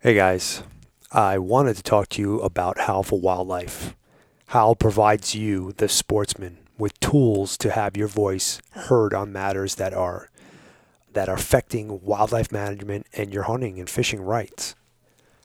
Hey 0.00 0.14
guys, 0.14 0.62
I 1.10 1.38
wanted 1.38 1.74
to 1.76 1.82
talk 1.82 2.08
to 2.10 2.22
you 2.22 2.40
about 2.40 2.78
Howl 2.78 3.02
for 3.02 3.18
Wildlife. 3.18 3.96
Howl 4.46 4.76
provides 4.76 5.34
you, 5.34 5.72
the 5.76 5.88
sportsman, 5.88 6.58
with 6.78 7.00
tools 7.00 7.58
to 7.58 7.72
have 7.72 7.96
your 7.96 8.06
voice 8.06 8.62
heard 8.70 9.12
on 9.12 9.32
matters 9.32 9.74
that 9.74 9.92
are 9.92 10.30
that 11.14 11.28
are 11.28 11.34
affecting 11.34 12.00
wildlife 12.00 12.52
management 12.52 13.08
and 13.12 13.34
your 13.34 13.42
hunting 13.42 13.80
and 13.80 13.90
fishing 13.90 14.20
rights. 14.20 14.76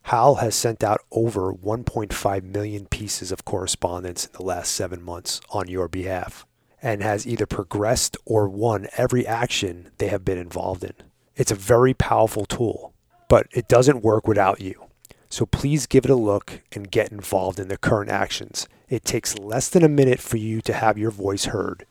Howl 0.03 0.35
has 0.35 0.53
sent 0.53 0.83
out 0.83 1.01
over 1.11 1.51
1.5 1.51 2.43
million 2.43 2.85
pieces 2.85 3.31
of 3.31 3.45
correspondence 3.45 4.27
in 4.27 4.33
the 4.33 4.43
last 4.43 4.75
seven 4.75 5.01
months 5.01 5.41
on 5.49 5.67
your 5.67 5.87
behalf 5.87 6.45
and 6.79 7.01
has 7.01 7.25
either 7.25 7.47
progressed 7.47 8.17
or 8.23 8.47
won 8.47 8.85
every 8.97 9.25
action 9.25 9.89
they 9.97 10.09
have 10.09 10.23
been 10.23 10.37
involved 10.37 10.83
in. 10.83 10.93
It's 11.35 11.51
a 11.51 11.55
very 11.55 11.95
powerful 11.95 12.45
tool, 12.45 12.92
but 13.33 13.47
it 13.51 13.67
doesn't 13.67 14.03
work 14.03 14.27
without 14.27 14.61
you. 14.61 14.85
So 15.27 15.47
please 15.47 15.87
give 15.87 16.05
it 16.05 16.11
a 16.11 16.15
look 16.15 16.61
and 16.71 16.91
get 16.91 17.11
involved 17.11 17.59
in 17.59 17.67
the 17.67 17.77
current 17.77 18.11
actions. 18.11 18.67
It 18.89 19.03
takes 19.03 19.39
less 19.39 19.69
than 19.69 19.83
a 19.83 19.89
minute 19.89 20.19
for 20.19 20.37
you 20.37 20.61
to 20.61 20.71
have 20.71 20.99
your 20.99 21.09
voice 21.09 21.45
heard, 21.45 21.87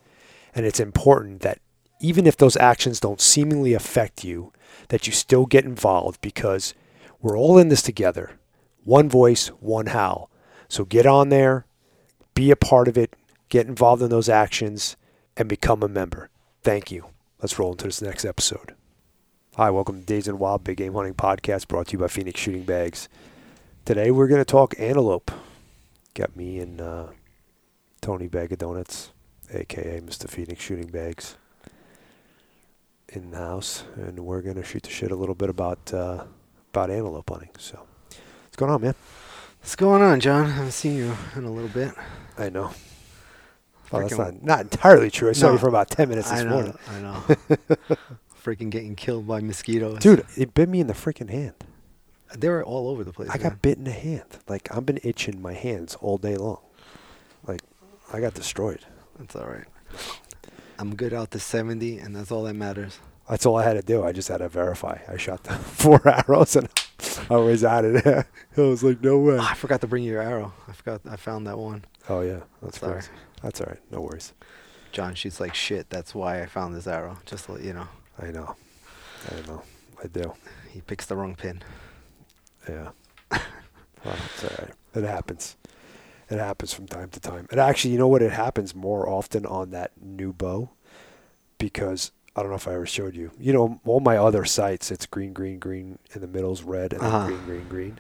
and 0.55 0.65
it's 0.65 0.79
important 0.79 1.41
that 1.41 1.59
even 2.01 2.29
if 2.29 2.37
those 2.37 2.57
actions 2.59 3.01
don't 3.01 3.21
seemingly 3.21 3.75
affect 3.75 4.23
you, 4.23 4.53
that 4.87 5.09
you 5.09 5.13
still 5.13 5.45
get 5.45 5.65
involved 5.65 6.21
because 6.21 6.75
we're 7.21 7.37
all 7.37 7.59
in 7.59 7.71
this 7.71 7.83
together. 7.83 8.39
One 8.85 9.09
voice, 9.09 9.49
one 9.49 9.87
howl. 9.87 10.31
So 10.69 10.85
get 10.85 11.07
on 11.07 11.31
there, 11.31 11.67
be 12.35 12.53
a 12.53 12.57
part 12.57 12.87
of 12.87 12.97
it, 12.97 13.17
get 13.49 13.67
involved 13.67 14.01
in 14.01 14.11
those 14.11 14.29
actions, 14.29 14.97
and 15.37 15.49
become 15.49 15.83
a 15.83 15.89
member. 15.89 16.31
Thank 16.63 16.93
you. 16.93 17.07
Let's 17.41 17.59
roll 17.59 17.73
into 17.73 17.87
this 17.87 18.01
next 18.01 18.25
episode. 18.25 18.77
Hi, 19.57 19.71
welcome 19.71 20.01
to 20.01 20.07
Days 20.07 20.29
in 20.29 20.39
Wild 20.39 20.65
Big 20.65 20.79
Game 20.79 20.95
Hunting 20.95 21.15
Podcast 21.15 21.69
brought 21.69 21.89
to 21.89 21.93
you 21.93 21.99
by 21.99 22.09
Phoenix 22.09 22.41
Shooting 22.41 22.65
Bags. 22.65 23.09
Today 23.85 24.11
we're 24.11 24.27
going 24.29 24.41
to 24.41 24.45
talk 24.47 24.75
antelope. 24.79 25.31
Got 26.15 26.35
me 26.37 26.59
and 26.59 26.81
uh, 26.81 27.07
Tony 28.01 28.29
Bag 28.29 28.53
of 28.53 28.59
Donuts, 28.59 29.11
aka 29.53 30.01
Mr. 30.01 30.29
Phoenix 30.29 30.63
Shooting 30.63 30.89
Bags, 30.89 31.37
in 33.11 33.31
the 33.31 33.37
house, 33.39 33.85
and 33.97 34.21
we're 34.21 34.41
going 34.43 34.57
to 34.57 34.65
shoot 34.65 34.85
the 34.85 34.91
shit 34.91 35.11
a 35.11 35.17
little 35.17 35.35
bit 35.35 35.51
about 35.51 35.93
uh, 35.93 36.25
about 36.73 36.91
antelope 36.91 37.29
hunting. 37.29 37.51
So, 37.59 37.85
what's 38.45 38.57
going 38.57 38.73
on, 38.73 38.81
man? 38.81 38.95
What's 39.61 39.77
going 39.77 40.03
on, 40.03 40.21
John? 40.21 40.47
I 40.47 40.51
haven't 40.51 40.73
seen 40.73 40.97
you 40.97 41.15
in 41.37 41.45
a 41.45 41.51
little 41.51 41.69
bit. 41.71 41.93
I 42.39 42.49
know. 42.49 42.71
Well, 43.91 44.01
that's 44.03 44.17
not 44.17 44.43
not 44.43 44.61
entirely 44.61 45.11
true. 45.11 45.29
I 45.29 45.33
saw 45.33 45.49
No. 45.49 45.53
you 45.53 45.59
for 45.59 45.69
about 45.69 45.91
ten 45.91 46.09
minutes 46.09 46.31
this 46.31 46.41
I 46.41 46.45
know. 46.45 46.51
morning, 46.51 46.79
I 46.89 47.01
know. 47.01 47.97
Freaking 48.43 48.71
getting 48.71 48.97
killed 48.97 49.27
by 49.27 49.41
mosquitoes, 49.41 49.99
dude. 49.99 50.25
It 50.37 50.53
bit 50.55 50.69
me 50.69 50.81
in 50.81 50.89
the 50.89 50.95
freaking 50.95 51.31
hand. 51.31 51.55
They 52.37 52.49
were 52.49 52.65
all 52.65 52.89
over 52.89 53.05
the 53.05 53.13
place. 53.13 53.29
I 53.31 53.35
man. 53.35 53.43
got 53.43 53.63
bit 53.63 53.79
in 53.79 53.85
the 53.85 53.93
hand. 53.93 54.39
Like 54.49 54.75
I've 54.75 54.85
been 54.85 54.99
itching 55.05 55.41
my 55.41 55.53
hands 55.53 55.97
all 56.01 56.19
day 56.19 56.37
long. 56.37 56.59
Like 57.47 57.61
I 58.13 58.21
got 58.21 58.35
destroyed. 58.35 58.81
That's 59.19 59.37
all 59.37 59.47
right. 59.47 59.67
I'm 60.79 60.97
good 60.97 61.13
out 61.13 61.31
to 61.33 61.39
70, 61.39 61.99
and 61.99 62.17
that's 62.17 62.33
all 62.33 62.43
that 62.45 62.55
matters. 62.55 62.99
That's 63.29 63.47
all 63.47 63.57
I 63.57 63.63
had 63.63 63.75
to 63.75 63.83
do. 63.83 64.03
I 64.03 64.11
just 64.13 64.29
had 64.29 64.39
to 64.39 64.49
verify. 64.49 64.99
I 65.09 65.17
shot 65.17 65.45
the 65.45 65.55
four 65.55 66.01
arrows 66.29 66.57
and 66.57 66.69
I 67.31 67.37
was 67.37 67.63
out 67.65 67.85
of 67.85 67.95
it. 67.95 68.27
I 68.57 68.61
was 68.61 68.83
like, 68.83 69.01
no 69.01 69.19
way. 69.19 69.37
Oh, 69.37 69.41
I 69.49 69.55
forgot 69.55 69.81
to 69.83 69.87
bring 69.87 70.03
you 70.03 70.13
your 70.13 70.23
arrow. 70.23 70.53
I 70.69 70.73
forgot. 70.73 71.03
I 71.09 71.17
found 71.17 71.47
that 71.47 71.59
one. 71.59 71.85
Oh 72.09 72.21
yeah, 72.23 72.41
that's 72.61 72.81
Sorry. 72.81 73.03
That's 73.43 73.61
all 73.61 73.69
right. 73.69 73.81
No 73.91 74.01
worries. 74.01 74.33
John 74.91 75.15
shoots 75.15 75.41
like 75.41 75.55
shit. 75.55 75.89
That's 75.89 76.15
why 76.15 76.43
I 76.43 76.47
found 76.47 76.75
this 76.75 76.87
arrow. 76.87 77.19
Just 77.25 77.47
to 77.47 77.53
let 77.53 77.63
you 77.63 77.73
know, 77.73 77.89
I 78.21 78.31
know. 78.31 78.57
I 79.31 79.47
know. 79.47 79.63
I 80.03 80.07
do. 80.09 80.35
he 80.71 80.81
picks 80.81 81.07
the 81.07 81.17
wrong 81.17 81.35
pin. 81.37 81.63
Yeah. 82.69 82.91
Well, 84.05 84.17
it's 84.35 84.43
all 84.43 84.51
right. 84.67 84.75
It 84.97 85.05
happens. 85.09 85.57
It 86.29 86.39
happens 86.41 86.75
from 86.75 86.89
time 86.89 87.11
to 87.11 87.21
time. 87.21 87.47
And 87.53 87.61
actually, 87.61 87.93
you 87.93 87.99
know 87.99 88.09
what? 88.09 88.21
It 88.21 88.33
happens 88.33 88.75
more 88.75 89.09
often 89.09 89.47
on 89.47 89.71
that 89.71 89.93
new 90.03 90.33
bow 90.33 90.71
because 91.59 92.11
I 92.35 92.41
don't 92.41 92.51
know 92.51 92.57
if 92.57 92.67
I 92.67 92.75
ever 92.75 92.85
showed 92.85 93.15
you. 93.15 93.31
You 93.39 93.53
know, 93.53 93.81
all 93.85 94.01
my 94.01 94.17
other 94.17 94.45
sights, 94.45 94.91
it's 94.91 95.07
green, 95.07 95.33
green, 95.33 95.61
green, 95.61 96.01
and 96.15 96.21
the 96.21 96.27
middle's 96.27 96.65
red, 96.65 96.93
and 96.95 97.03
Uh-huh. 97.03 97.27
green, 97.29 97.45
green, 97.45 97.69
green. 97.69 97.99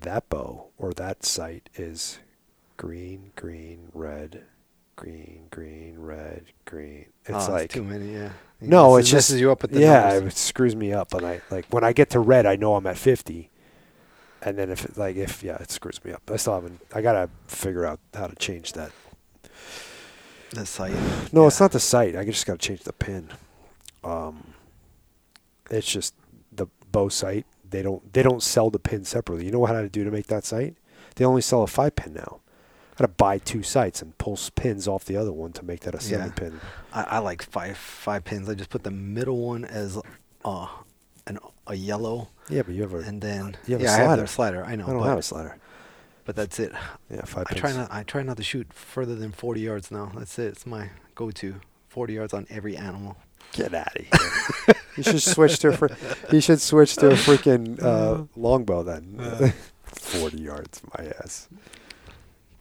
That 0.00 0.26
bow 0.30 0.68
or 0.78 0.94
that 0.94 1.22
sight 1.22 1.68
is 1.74 2.18
green, 2.78 3.32
green, 3.36 3.90
red, 3.92 4.44
green, 4.96 5.46
green, 5.50 5.98
red, 5.98 6.46
green. 6.64 7.06
It's 7.26 7.48
oh, 7.48 7.52
like 7.52 7.70
too 7.70 7.84
many. 7.84 8.14
Yeah. 8.14 8.30
It 8.60 8.68
no, 8.68 8.96
messes- 8.96 8.98
it's 8.98 9.10
just 9.10 9.30
messes 9.30 9.40
you 9.40 9.52
up 9.52 9.62
with 9.62 9.72
the 9.72 9.80
yeah, 9.80 10.14
numbers. 10.14 10.32
it 10.32 10.36
screws 10.36 10.74
me 10.74 10.92
up. 10.92 11.14
And 11.14 11.26
I 11.26 11.40
like 11.50 11.66
when 11.70 11.84
I 11.84 11.92
get 11.92 12.10
to 12.10 12.20
red, 12.20 12.46
I 12.46 12.56
know 12.56 12.74
I'm 12.74 12.86
at 12.86 12.96
fifty, 12.98 13.50
and 14.42 14.58
then 14.58 14.70
if 14.70 14.84
it, 14.84 14.96
like 14.96 15.16
if 15.16 15.42
yeah, 15.42 15.56
it 15.56 15.70
screws 15.70 16.02
me 16.04 16.12
up. 16.12 16.22
I 16.32 16.36
still 16.36 16.54
haven't. 16.54 16.80
I 16.94 17.02
gotta 17.02 17.28
figure 17.46 17.84
out 17.84 18.00
how 18.14 18.26
to 18.26 18.36
change 18.36 18.72
that. 18.72 18.90
the 20.50 20.66
sight. 20.66 20.94
No, 21.32 21.46
it's 21.46 21.60
not 21.60 21.72
the 21.72 21.80
sight. 21.80 22.16
I 22.16 22.24
just 22.24 22.46
gotta 22.46 22.58
change 22.58 22.82
the 22.84 22.92
pin. 22.92 23.28
Um, 24.02 24.54
it's 25.70 25.90
just 25.90 26.14
the 26.52 26.66
bow 26.90 27.08
sight. 27.08 27.46
They 27.68 27.82
don't 27.82 28.12
they 28.12 28.22
don't 28.22 28.42
sell 28.42 28.70
the 28.70 28.78
pin 28.78 29.04
separately. 29.04 29.44
You 29.44 29.52
know 29.52 29.58
what 29.58 29.70
how 29.70 29.82
to 29.82 29.88
do 29.88 30.04
to 30.04 30.10
make 30.10 30.28
that 30.28 30.44
sight? 30.44 30.76
They 31.16 31.24
only 31.24 31.42
sell 31.42 31.62
a 31.62 31.66
five 31.66 31.96
pin 31.96 32.14
now. 32.14 32.40
I 32.96 33.00
gotta 33.00 33.12
buy 33.12 33.38
two 33.38 33.62
sights 33.62 34.00
and 34.02 34.16
pull 34.18 34.38
pins 34.54 34.88
off 34.88 35.04
the 35.04 35.16
other 35.16 35.32
one 35.32 35.52
to 35.52 35.64
make 35.64 35.80
that 35.80 35.94
a 35.94 36.00
seven 36.00 36.28
Yeah. 36.28 36.32
pin. 36.32 36.60
I, 36.92 37.02
I 37.02 37.18
like 37.18 37.42
five 37.42 37.76
five 37.76 38.24
pins. 38.24 38.48
I 38.48 38.54
just 38.54 38.70
put 38.70 38.84
the 38.84 38.90
middle 38.90 39.38
one 39.46 39.64
as 39.66 39.98
uh, 40.44 40.66
an 41.26 41.38
a 41.66 41.74
yellow, 41.74 42.28
Yeah, 42.48 42.62
but 42.62 42.74
you 42.74 42.82
have 42.82 42.94
a 42.94 42.98
and 42.98 43.20
then 43.20 43.56
you 43.66 43.74
have 43.74 43.80
a 43.82 43.84
yeah, 43.84 43.92
I 43.92 43.96
have 43.96 44.04
slider. 44.06 44.16
their 44.20 44.26
slider. 44.26 44.64
I 44.64 44.76
know. 44.76 44.84
I 44.86 44.90
don't 44.90 45.00
but, 45.00 45.08
have 45.08 45.18
a 45.18 45.22
slider. 45.22 45.58
but 46.24 46.36
that's 46.36 46.58
it. 46.58 46.72
Yeah, 47.10 47.24
five 47.26 47.44
I 47.48 47.50
pins. 47.50 47.60
try 47.60 47.72
not. 47.72 47.92
I 47.92 48.02
try 48.02 48.22
not 48.22 48.36
to 48.38 48.42
shoot 48.42 48.72
further 48.72 49.14
than 49.14 49.32
forty 49.32 49.60
yards 49.60 49.90
now. 49.90 50.10
That's 50.16 50.38
it. 50.38 50.46
It's 50.46 50.64
my 50.66 50.90
go-to. 51.14 51.56
Forty 51.88 52.14
yards 52.14 52.32
on 52.32 52.46
every 52.48 52.76
animal. 52.76 53.16
Get 53.52 53.74
out 53.74 53.94
of 53.96 54.06
here. 54.06 54.74
you 54.96 55.02
should 55.02 55.22
switch 55.22 55.58
to 55.60 55.68
a 55.68 55.72
fr- 55.76 55.86
you 56.32 56.40
should 56.40 56.60
switch 56.60 56.96
to 56.96 57.08
a 57.08 57.12
freaking 57.14 57.80
uh, 57.82 58.24
longbow 58.36 58.82
then. 58.84 59.16
Uh. 59.20 59.50
Forty 59.86 60.38
yards, 60.42 60.82
my 60.98 61.06
ass. 61.22 61.48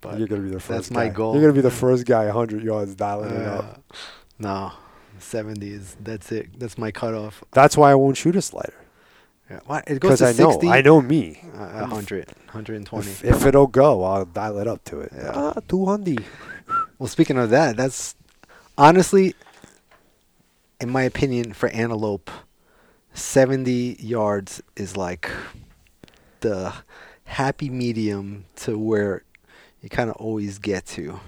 But 0.06 0.20
You're 0.20 0.28
gonna 0.28 0.42
be 0.42 0.50
the 0.50 0.60
first. 0.60 0.68
that's 0.70 0.92
my 0.92 1.08
guy. 1.08 1.14
goal. 1.14 1.34
You're 1.34 1.42
gonna 1.42 1.54
be 1.54 1.62
the 1.62 1.72
first 1.72 2.06
guy 2.06 2.28
hundred 2.30 2.64
yards 2.64 2.96
dialing 2.96 3.32
it 3.32 3.46
up. 3.48 3.84
uh, 3.92 3.96
no, 4.38 4.72
70s. 5.20 5.96
that's 6.02 6.32
it. 6.32 6.60
That's 6.60 6.78
my 6.78 6.92
cutoff. 6.92 7.44
That's 7.52 7.78
why 7.78 7.92
I 7.92 7.96
won't 7.96 8.18
shoot 8.18 8.36
a 8.36 8.42
slider 8.42 8.74
Yeah. 9.50 9.82
It 9.88 10.00
goes 10.00 10.20
to 10.20 10.28
I 10.28 10.34
know. 10.34 10.60
I 10.70 10.82
know 10.82 11.02
me. 11.02 11.40
Uh, 11.54 11.88
100, 11.88 12.28
120. 12.28 13.08
If, 13.08 13.24
if 13.24 13.46
it'll 13.46 13.68
go, 13.68 14.04
I'll 14.04 14.26
dial 14.26 14.58
it 14.60 14.68
up 14.68 14.84
to 14.86 15.00
it. 15.02 15.12
Yeah. 15.16 15.32
Ah, 15.34 15.60
two 15.68 15.86
hundred. 15.86 16.24
Well, 16.98 17.08
speaking 17.08 17.38
of 17.38 17.50
that, 17.52 17.78
that's 17.78 18.16
honestly, 18.78 19.36
in 20.82 20.90
my 20.90 21.04
opinion, 21.04 21.54
for 21.54 21.70
antelope, 21.70 22.30
70 23.14 23.98
yards 24.00 24.62
is 24.76 24.98
like 24.98 25.30
the 26.42 26.74
happy 27.26 27.70
medium 27.70 28.46
to 28.58 28.78
where 28.78 29.24
you 29.86 29.90
kind 29.90 30.10
of 30.10 30.16
always 30.16 30.58
get 30.58 30.84
to. 30.88 31.20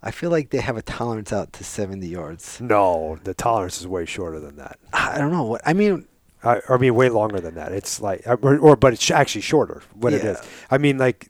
I 0.00 0.12
feel 0.12 0.30
like 0.30 0.50
they 0.50 0.60
have 0.60 0.76
a 0.76 0.82
tolerance 0.82 1.32
out 1.32 1.52
to 1.54 1.64
70 1.64 2.06
yards. 2.06 2.60
No, 2.60 3.18
the 3.24 3.34
tolerance 3.34 3.80
is 3.80 3.88
way 3.88 4.04
shorter 4.04 4.38
than 4.38 4.54
that. 4.54 4.78
I 4.92 5.18
don't 5.18 5.32
know 5.32 5.42
what 5.42 5.62
I 5.66 5.72
mean. 5.72 6.06
I, 6.44 6.60
I 6.68 6.76
mean, 6.76 6.94
way 6.94 7.08
longer 7.08 7.40
than 7.40 7.56
that. 7.56 7.72
It's 7.72 8.00
like, 8.00 8.24
uh, 8.24 8.36
or, 8.40 8.56
or 8.58 8.76
but 8.76 8.92
it's 8.92 9.10
actually 9.10 9.40
shorter. 9.40 9.82
What 9.94 10.12
it 10.12 10.22
is. 10.22 10.38
I 10.70 10.78
mean, 10.78 10.96
like, 10.96 11.28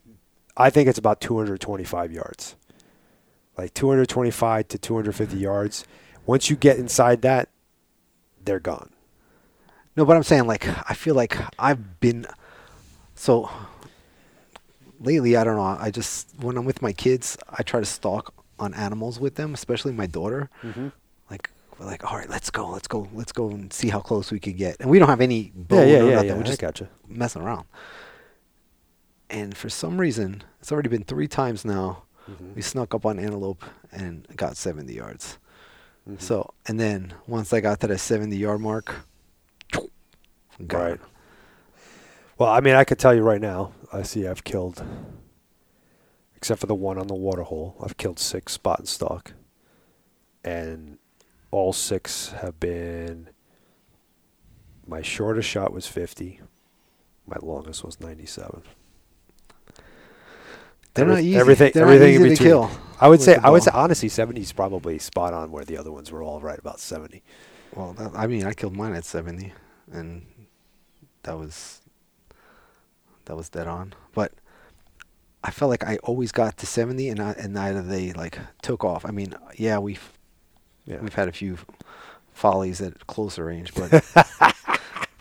I 0.59 0.69
think 0.69 0.91
it's 0.91 0.99
about 0.99 1.23
225 1.23 2.13
yards. 2.13 2.55
Like 3.57 3.73
225 3.73 4.69
to 4.69 4.79
250 4.79 5.39
yards. 5.39 5.87
Once 6.27 6.51
you 6.51 6.57
get 6.57 6.77
inside 6.77 7.23
that, 7.23 7.49
they're 8.45 8.61
gone. 8.61 8.91
No, 9.97 10.05
but 10.05 10.19
I'm 10.19 10.23
saying 10.23 10.47
like 10.47 10.69
I 10.69 10.93
feel 10.93 11.15
like 11.15 11.39
I've 11.59 11.99
been 12.01 12.27
so 13.15 13.49
lately. 15.01 15.37
I 15.37 15.45
don't 15.45 15.57
know. 15.57 15.63
I 15.81 15.91
just 15.91 16.29
when 16.41 16.57
I'm 16.57 16.65
with 16.65 16.83
my 16.83 16.93
kids, 16.93 17.37
I 17.51 17.63
try 17.63 17.81
to 17.81 17.87
stalk 17.87 18.33
on 18.59 18.75
animals 18.75 19.21
with 19.21 19.35
them, 19.37 19.55
especially 19.55 19.93
my 19.93 20.07
daughter. 20.07 20.49
Mm-hmm. 20.63 20.89
Like 21.31 21.51
we're 21.79 21.87
like, 21.87 22.11
all 22.11 22.17
right, 22.19 22.29
let's 22.31 22.51
go, 22.51 22.69
let's 22.71 22.89
go, 22.89 23.09
let's 23.13 23.33
go 23.33 23.51
and 23.51 23.73
see 23.73 23.89
how 23.89 24.01
close 24.01 24.31
we 24.33 24.41
could 24.41 24.57
get. 24.57 24.77
And 24.81 24.89
we 24.91 24.99
don't 24.99 25.09
have 25.09 25.21
any 25.21 25.53
bow 25.55 25.77
Yeah, 25.83 25.85
yeah, 25.85 25.99
or 25.99 26.09
yeah, 26.09 26.15
nothing. 26.15 26.29
yeah. 26.31 26.37
We're 26.37 26.43
just 26.45 26.61
gotcha. 26.61 26.89
messing 27.09 27.43
around. 27.43 27.67
And 29.29 29.57
for 29.57 29.69
some 29.69 29.99
reason, 30.01 30.43
it's 30.61 30.71
already 30.73 30.89
been 30.89 31.05
three 31.05 31.29
times 31.29 31.65
now. 31.65 32.05
Mhm. 32.31 32.55
We 32.55 32.63
snuck 32.63 32.95
up 32.95 33.05
on 33.05 33.19
antelope 33.19 33.65
and 33.93 34.27
got 34.37 34.57
70 34.57 34.93
yards. 34.95 35.39
Mhm. 36.09 36.21
So, 36.21 36.55
and 36.67 36.79
then 36.81 37.13
once 37.27 37.53
I 37.53 37.61
got 37.61 37.81
to 37.81 37.89
the 37.89 37.99
70 37.99 38.37
yard 38.37 38.61
mark, 38.61 38.95
got 39.73 40.79
Right. 40.81 40.93
it. 40.95 41.01
Well, 42.39 42.51
I 42.51 42.61
mean, 42.61 42.75
I 42.75 42.85
could 42.85 42.99
tell 42.99 43.15
you 43.15 43.23
right 43.23 43.41
now. 43.41 43.73
I 43.93 44.03
see 44.03 44.27
I've 44.27 44.45
killed, 44.45 44.85
except 46.37 46.61
for 46.61 46.67
the 46.67 46.75
one 46.75 46.99
on 46.99 47.07
the 47.07 47.15
water 47.15 47.43
hole. 47.43 47.77
I've 47.83 47.97
killed 47.97 48.19
six 48.19 48.53
spot 48.53 48.79
and 48.81 48.89
stock, 48.89 49.33
and 50.45 50.99
all 51.51 51.73
six 51.73 52.31
have 52.31 52.59
been. 52.61 53.29
My 54.87 55.03
shortest 55.03 55.49
shot 55.49 55.73
was 55.73 55.87
fifty. 55.87 56.41
My 57.27 57.37
longest 57.43 57.83
was 57.83 57.99
97. 58.01 58.63
They're 60.95 61.05
not 61.07 61.19
easy. 61.19 61.37
Everything, 61.37 61.73
They're 61.75 61.85
not 61.85 61.95
everything 61.95 62.15
in 62.15 62.21
easy 62.23 62.37
to 62.37 62.43
between. 62.45 62.49
kill. 62.49 62.71
I 63.01 63.09
would 63.09 63.21
say, 63.21 63.35
I 63.35 63.51
would 63.51 63.63
say, 63.65 63.73
honestly, 63.75 64.09
70 64.09 64.41
is 64.41 64.53
probably 64.53 64.99
spot 64.99 65.35
on 65.35 65.51
where 65.51 65.65
the 65.65 65.77
other 65.77 65.91
ones 65.91 66.13
were 66.13 66.23
all 66.23 66.41
right 66.41 66.59
about 66.59 66.79
70. 66.79 67.23
Well, 67.75 67.95
that, 67.95 68.13
I 68.15 68.29
mean, 68.29 68.45
I 68.47 68.53
killed 68.55 68.77
mine 68.77 68.95
at 68.95 69.05
70, 69.05 69.53
and 69.93 70.25
that 71.25 71.37
was 71.37 71.83
that 73.27 73.37
was 73.37 73.49
dead 73.49 73.67
on. 73.69 73.95
But 74.15 74.33
I 75.45 75.51
felt 75.51 75.71
like 75.71 75.85
I 75.85 75.99
always 76.03 76.33
got 76.33 76.57
to 76.59 76.67
70, 76.67 77.09
and 77.11 77.21
I, 77.21 77.33
and 77.33 77.55
neither 77.55 77.83
they 77.83 78.13
like 78.13 78.39
took 78.63 78.85
off. 78.85 79.05
I 79.07 79.11
mean, 79.11 79.35
yeah, 79.57 79.79
we've 79.79 80.13
Yeah. 80.85 80.99
we've 81.01 81.15
had 81.15 81.29
a 81.29 81.33
few 81.33 81.59
follies 82.33 82.81
at 82.81 83.07
closer 83.07 83.45
range, 83.45 83.73
but 83.75 83.91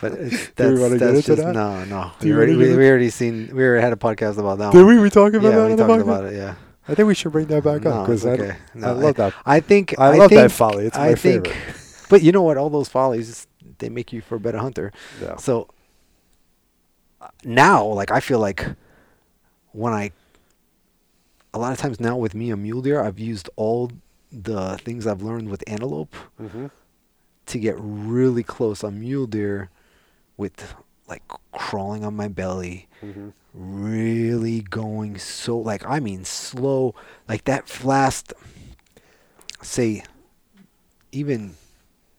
but 0.01 0.11
it's, 0.13 0.49
that's, 0.55 0.99
that's 0.99 1.25
just 1.25 1.43
that? 1.43 1.53
no, 1.53 1.83
no. 1.85 2.11
Do 2.19 2.27
We 2.27 2.33
already, 2.35 2.55
we, 2.55 2.75
we 2.75 2.89
already 2.89 3.09
seen 3.09 3.55
we 3.55 3.63
already 3.63 3.83
had 3.83 3.93
a 3.93 3.97
podcast 3.97 4.37
about 4.37 4.57
that. 4.59 4.71
Did 4.71 4.85
one. 4.85 4.95
we? 4.95 5.01
We 5.01 5.09
talking 5.09 5.39
about 5.39 5.49
yeah, 5.53 5.67
that? 5.67 5.69
we 5.69 5.75
talked 5.75 6.01
about 6.01 6.25
it. 6.25 6.35
Yeah. 6.35 6.55
I 6.87 6.93
think 6.93 7.07
we 7.07 7.15
should 7.15 7.31
bring 7.31 7.47
that 7.47 7.63
back 7.63 7.81
No, 7.81 7.91
up 7.91 8.05
because 8.05 8.23
it's 8.25 8.39
I, 8.41 8.43
okay. 8.43 8.57
I 8.83 8.91
love 8.91 9.15
that. 9.15 9.33
I 9.45 9.59
think 9.59 9.95
I, 9.97 10.07
I 10.07 10.17
love 10.17 10.29
think, 10.29 10.41
that 10.41 10.51
folly. 10.51 10.85
It's 10.85 10.97
I 10.97 11.09
my 11.09 11.15
think, 11.15 11.55
but 12.09 12.21
you 12.21 12.31
know 12.31 12.43
what? 12.43 12.57
All 12.57 12.69
those 12.69 12.89
follies 12.89 13.47
they 13.79 13.89
make 13.89 14.13
you 14.13 14.21
for 14.21 14.35
a 14.35 14.39
better 14.39 14.59
hunter. 14.59 14.91
Yeah. 15.21 15.35
So 15.37 15.67
now, 17.45 17.85
like 17.85 18.11
I 18.11 18.19
feel 18.19 18.39
like 18.39 18.65
when 19.71 19.93
I, 19.93 20.11
a 21.53 21.59
lot 21.59 21.71
of 21.71 21.77
times 21.77 21.99
now 21.99 22.17
with 22.17 22.33
me 22.33 22.49
a 22.49 22.57
mule 22.57 22.81
deer, 22.81 23.01
I've 23.01 23.19
used 23.19 23.49
all 23.55 23.91
the 24.31 24.77
things 24.79 25.07
I've 25.07 25.21
learned 25.21 25.49
with 25.49 25.63
antelope 25.67 26.15
hmm 26.37 26.67
to 27.47 27.59
get 27.59 27.75
really 27.77 28.41
close 28.41 28.83
on 28.83 28.99
mule 28.99 29.27
deer, 29.27 29.69
with 30.35 30.73
like 31.07 31.21
crawling 31.51 32.03
on 32.03 32.15
my 32.15 32.27
belly, 32.27 32.87
hmm 33.01 33.29
really 33.53 34.61
going 34.61 35.17
so 35.17 35.57
like 35.57 35.85
I 35.87 35.99
mean 35.99 36.25
slow, 36.25 36.93
like 37.29 37.45
that 37.45 37.85
last, 37.85 38.33
say, 39.61 40.03
even 41.11 41.55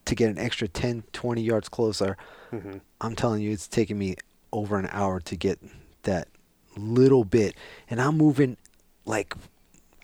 to 0.06 0.14
get 0.14 0.30
an 0.30 0.38
extra 0.38 0.68
10, 0.68 1.02
20 1.12 1.42
yards 1.42 1.68
closer. 1.68 2.16
hmm 2.50 2.78
I'm 3.00 3.14
telling 3.16 3.42
you, 3.42 3.50
it's 3.50 3.68
taking 3.68 3.98
me 3.98 4.16
over 4.52 4.78
an 4.78 4.88
hour 4.92 5.20
to 5.20 5.36
get 5.36 5.58
that 6.02 6.28
little 6.76 7.24
bit, 7.24 7.54
and 7.90 8.00
I'm 8.00 8.16
moving 8.16 8.56
like 9.04 9.34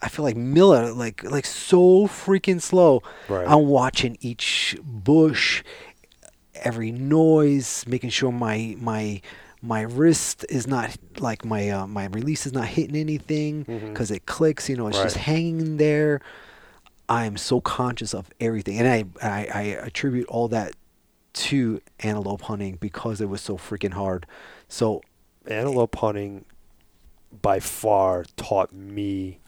I 0.00 0.08
feel 0.08 0.24
like 0.24 0.36
Miller, 0.36 0.92
like 0.92 1.22
like 1.24 1.46
so 1.46 2.06
freaking 2.06 2.60
slow. 2.60 3.02
Right. 3.28 3.46
I'm 3.46 3.66
watching 3.66 4.16
each 4.20 4.76
bush, 4.82 5.62
every 6.54 6.90
noise, 6.92 7.84
making 7.86 8.10
sure 8.10 8.32
my 8.32 8.76
my 8.80 9.20
my 9.60 9.82
wrist 9.82 10.44
is 10.48 10.66
not 10.66 10.96
like 11.18 11.44
my 11.44 11.68
uh, 11.70 11.86
my 11.86 12.06
release 12.06 12.46
is 12.46 12.52
not 12.52 12.66
hitting 12.66 12.96
anything 12.96 13.62
because 13.62 14.10
it 14.10 14.26
clicks. 14.26 14.68
You 14.68 14.76
know, 14.76 14.88
it's 14.88 15.00
just 15.00 15.16
Right. 15.16 15.24
hanging 15.24 15.76
there. 15.76 16.20
I 17.08 17.26
am 17.26 17.36
so 17.36 17.60
conscious 17.60 18.14
of 18.14 18.30
everything, 18.40 18.78
and 18.78 18.88
I, 18.88 19.04
I 19.22 19.46
I 19.54 19.62
attribute 19.86 20.26
all 20.28 20.48
that 20.48 20.72
to 21.34 21.80
antelope 22.00 22.42
hunting 22.42 22.76
because 22.80 23.20
it 23.20 23.28
was 23.28 23.40
so 23.40 23.56
freaking 23.56 23.92
hard. 23.94 24.26
So 24.68 25.02
Antelope 25.46 25.96
hunting 25.96 26.44
by 27.40 27.58
far 27.58 28.24
taught 28.36 28.72
me 28.72 29.38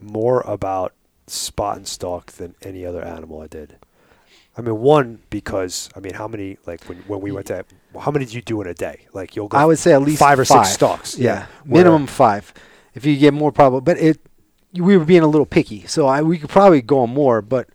more 0.00 0.42
about 0.42 0.92
spot 1.26 1.76
and 1.76 1.86
stalk 1.86 2.32
than 2.32 2.54
any 2.62 2.84
other 2.84 3.02
animal 3.02 3.40
I 3.40 3.46
did. 3.46 3.76
I 4.56 4.60
mean, 4.60 4.78
one 4.78 5.20
because 5.30 5.88
I 5.96 6.00
mean, 6.00 6.14
how 6.14 6.26
many 6.28 6.58
like 6.66 6.84
when 6.84 6.98
when 7.06 7.20
we 7.20 7.30
went 7.30 7.46
to 7.46 7.64
how 7.98 8.10
many 8.10 8.24
did 8.24 8.34
you 8.34 8.42
do 8.42 8.60
in 8.60 8.66
a 8.66 8.74
day? 8.74 9.06
Like 9.12 9.36
you'll 9.36 9.48
go 9.48 9.56
I 9.56 9.64
would 9.64 9.78
say 9.78 9.92
at 9.92 10.02
least 10.02 10.18
five 10.18 10.38
or 10.38 10.44
five. 10.44 10.66
six 10.66 10.74
stalks. 10.74 11.16
Yeah, 11.16 11.46
where- 11.64 11.84
minimum 11.84 12.06
five. 12.06 12.52
If 12.94 13.06
you 13.06 13.16
get 13.16 13.32
more, 13.32 13.52
probably. 13.52 13.82
But 13.82 13.98
it, 13.98 14.18
we 14.72 14.96
were 14.96 15.04
being 15.04 15.22
a 15.22 15.28
little 15.28 15.46
picky, 15.46 15.86
so 15.86 16.06
I 16.08 16.22
we 16.22 16.38
could 16.38 16.50
probably 16.50 16.82
go 16.82 17.00
on 17.00 17.10
more, 17.10 17.40
but 17.40 17.68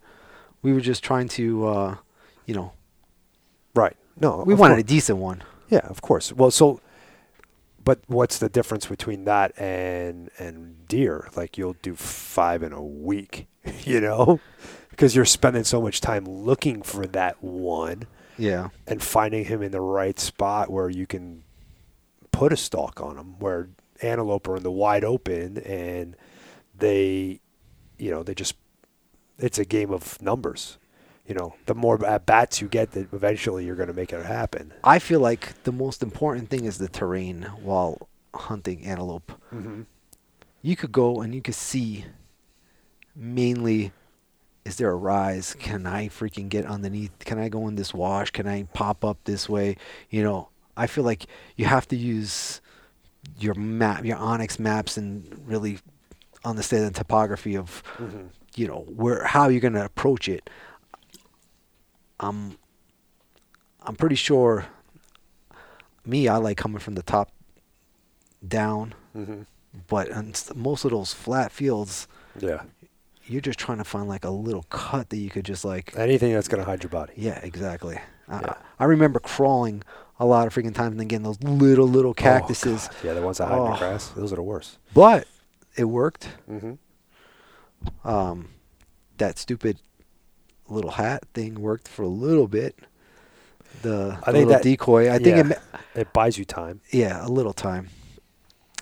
we 0.61 0.73
were 0.73 0.81
just 0.81 1.03
trying 1.03 1.29
to, 1.29 1.67
uh, 1.67 1.95
you 2.45 2.53
know. 2.53 2.73
No, 4.19 4.43
we 4.45 4.53
wanted 4.53 4.75
course. 4.75 4.83
a 4.83 4.87
decent 4.87 5.17
one. 5.19 5.43
Yeah, 5.69 5.85
of 5.85 6.01
course. 6.01 6.31
Well, 6.31 6.51
so, 6.51 6.81
but 7.83 7.99
what's 8.07 8.37
the 8.37 8.49
difference 8.49 8.85
between 8.85 9.25
that 9.25 9.59
and 9.59 10.29
and 10.37 10.87
deer? 10.87 11.29
Like 11.35 11.57
you'll 11.57 11.75
do 11.81 11.95
five 11.95 12.63
in 12.63 12.73
a 12.73 12.81
week, 12.83 13.47
you 13.83 13.99
know, 13.99 14.39
because 14.89 15.15
you're 15.15 15.25
spending 15.25 15.63
so 15.63 15.81
much 15.81 15.99
time 16.01 16.25
looking 16.25 16.81
for 16.83 17.05
that 17.07 17.43
one 17.43 18.03
Yeah, 18.37 18.69
and 18.87 19.01
finding 19.01 19.45
him 19.45 19.61
in 19.61 19.71
the 19.71 19.81
right 19.81 20.19
spot 20.19 20.69
where 20.69 20.89
you 20.89 21.07
can 21.07 21.43
put 22.31 22.53
a 22.53 22.57
stalk 22.57 23.01
on 23.01 23.17
him. 23.17 23.39
Where 23.39 23.69
antelope 24.01 24.47
are 24.47 24.57
in 24.57 24.63
the 24.63 24.71
wide 24.71 25.03
open 25.03 25.57
and 25.59 26.15
they, 26.77 27.39
you 27.97 28.11
know, 28.11 28.21
they 28.23 28.33
just 28.35 28.55
it's 29.39 29.57
a 29.57 29.65
game 29.65 29.91
of 29.91 30.21
numbers. 30.21 30.77
You 31.27 31.35
know, 31.35 31.55
the 31.67 31.75
more 31.75 32.05
at 32.05 32.25
bats 32.25 32.59
you 32.61 32.67
get, 32.67 32.91
that 32.91 33.13
eventually 33.13 33.65
you're 33.65 33.77
going 33.77 33.87
to 33.87 33.93
make 33.93 34.11
it 34.11 34.25
happen. 34.25 34.73
I 34.83 34.99
feel 34.99 35.21
like 35.21 35.63
the 35.63 35.71
most 35.71 36.03
important 36.03 36.49
thing 36.49 36.65
is 36.65 36.77
the 36.77 36.89
terrain 36.89 37.43
while 37.61 38.09
hunting 38.35 38.83
antelope. 38.83 39.31
Mm-hmm. 39.53 39.83
You 40.61 40.75
could 40.75 40.91
go 40.91 41.21
and 41.21 41.33
you 41.33 41.41
could 41.41 41.55
see 41.55 42.05
mainly 43.15 43.91
is 44.65 44.77
there 44.77 44.89
a 44.91 44.95
rise? 44.95 45.55
Can 45.59 45.85
I 45.85 46.07
freaking 46.07 46.47
get 46.47 46.65
underneath? 46.65 47.11
Can 47.19 47.37
I 47.37 47.49
go 47.49 47.67
in 47.67 47.75
this 47.75 47.93
wash? 47.93 48.31
Can 48.31 48.47
I 48.47 48.63
pop 48.73 49.03
up 49.03 49.17
this 49.25 49.49
way? 49.49 49.75
You 50.09 50.23
know, 50.23 50.49
I 50.77 50.87
feel 50.87 51.03
like 51.03 51.25
you 51.57 51.65
have 51.65 51.85
to 51.89 51.97
use 51.97 52.61
your 53.37 53.55
map, 53.55 54.05
your 54.05 54.17
onX 54.17 54.59
maps, 54.59 54.95
and 54.95 55.41
really 55.45 55.79
understand 56.45 56.85
the 56.85 56.91
topography 56.91 57.57
of, 57.57 57.83
Mm-hmm. 57.97 58.27
you 58.55 58.67
know, 58.67 58.85
where 58.87 59.25
how 59.25 59.49
you're 59.49 59.59
gonna 59.61 59.83
approach 59.85 60.29
it. 60.29 60.49
I'm, 62.23 62.57
I'm 63.81 63.95
pretty 63.95 64.15
sure. 64.15 64.65
Me, 66.05 66.27
I 66.27 66.37
like 66.37 66.57
coming 66.57 66.79
from 66.79 66.95
the 66.95 67.03
top 67.03 67.31
down, 68.45 68.93
Mm-hmm. 69.15 69.41
but 69.87 70.11
on 70.11 70.33
most 70.55 70.85
of 70.85 70.91
those 70.91 71.13
flat 71.13 71.51
fields, 71.51 72.07
Yeah. 72.39 72.63
you're 73.27 73.41
just 73.41 73.59
trying 73.59 73.77
to 73.77 73.83
find 73.83 74.09
like 74.09 74.25
a 74.25 74.29
little 74.31 74.63
cut 74.69 75.09
that 75.09 75.17
you 75.17 75.29
could 75.29 75.45
just 75.45 75.63
like 75.63 75.93
Anything 75.95 76.33
that's 76.33 76.47
to 76.47 76.63
hide 76.65 76.81
your 76.83 76.89
body. 76.89 77.13
yeah 77.15 77.39
exactly 77.43 77.99
I, 78.27 78.41
Yeah. 78.41 78.53
I 78.79 78.85
remember 78.85 79.19
crawling 79.19 79.83
a 80.19 80.25
lot 80.25 80.47
of 80.47 80.53
freaking 80.55 80.73
times 80.73 80.91
and 80.91 80.99
then 80.99 81.07
getting 81.07 81.23
those 81.23 81.41
little 81.43 81.87
little 81.87 82.11
Oh, 82.11 82.13
cactuses 82.15 82.87
God. 82.87 82.95
yeah, 83.03 83.13
the 83.13 83.21
ones 83.21 83.37
that 83.37 83.47
hide 83.49 83.57
in 83.59 83.63
the 83.65 83.71
Oh. 83.75 83.77
grass. 83.77 84.07
Those 84.09 84.33
are 84.33 84.37
the 84.37 84.41
worst. 84.43 84.77
but 84.93 85.27
it 85.77 85.85
worked 85.85 86.27
Mm-hmm. 86.49 88.07
um 88.07 88.49
that 89.17 89.37
stupid 89.37 89.77
little 90.73 90.91
hat 90.91 91.23
thing 91.33 91.55
worked 91.61 91.87
for 91.87 92.03
a 92.03 92.07
little 92.25 92.47
bit 92.47 92.75
the, 93.81 94.17
I 94.23 94.31
the 94.31 94.37
think 94.37 94.47
little 94.47 94.47
that- 94.53 94.63
decoy 94.63 95.11
i 95.11 95.17
think 95.19 95.51
it 95.51 95.59
It 95.95 96.13
buys 96.13 96.37
you 96.37 96.45
time. 96.45 96.81
yeah 96.91 97.25
a 97.25 97.29
little 97.29 97.53
time 97.53 97.89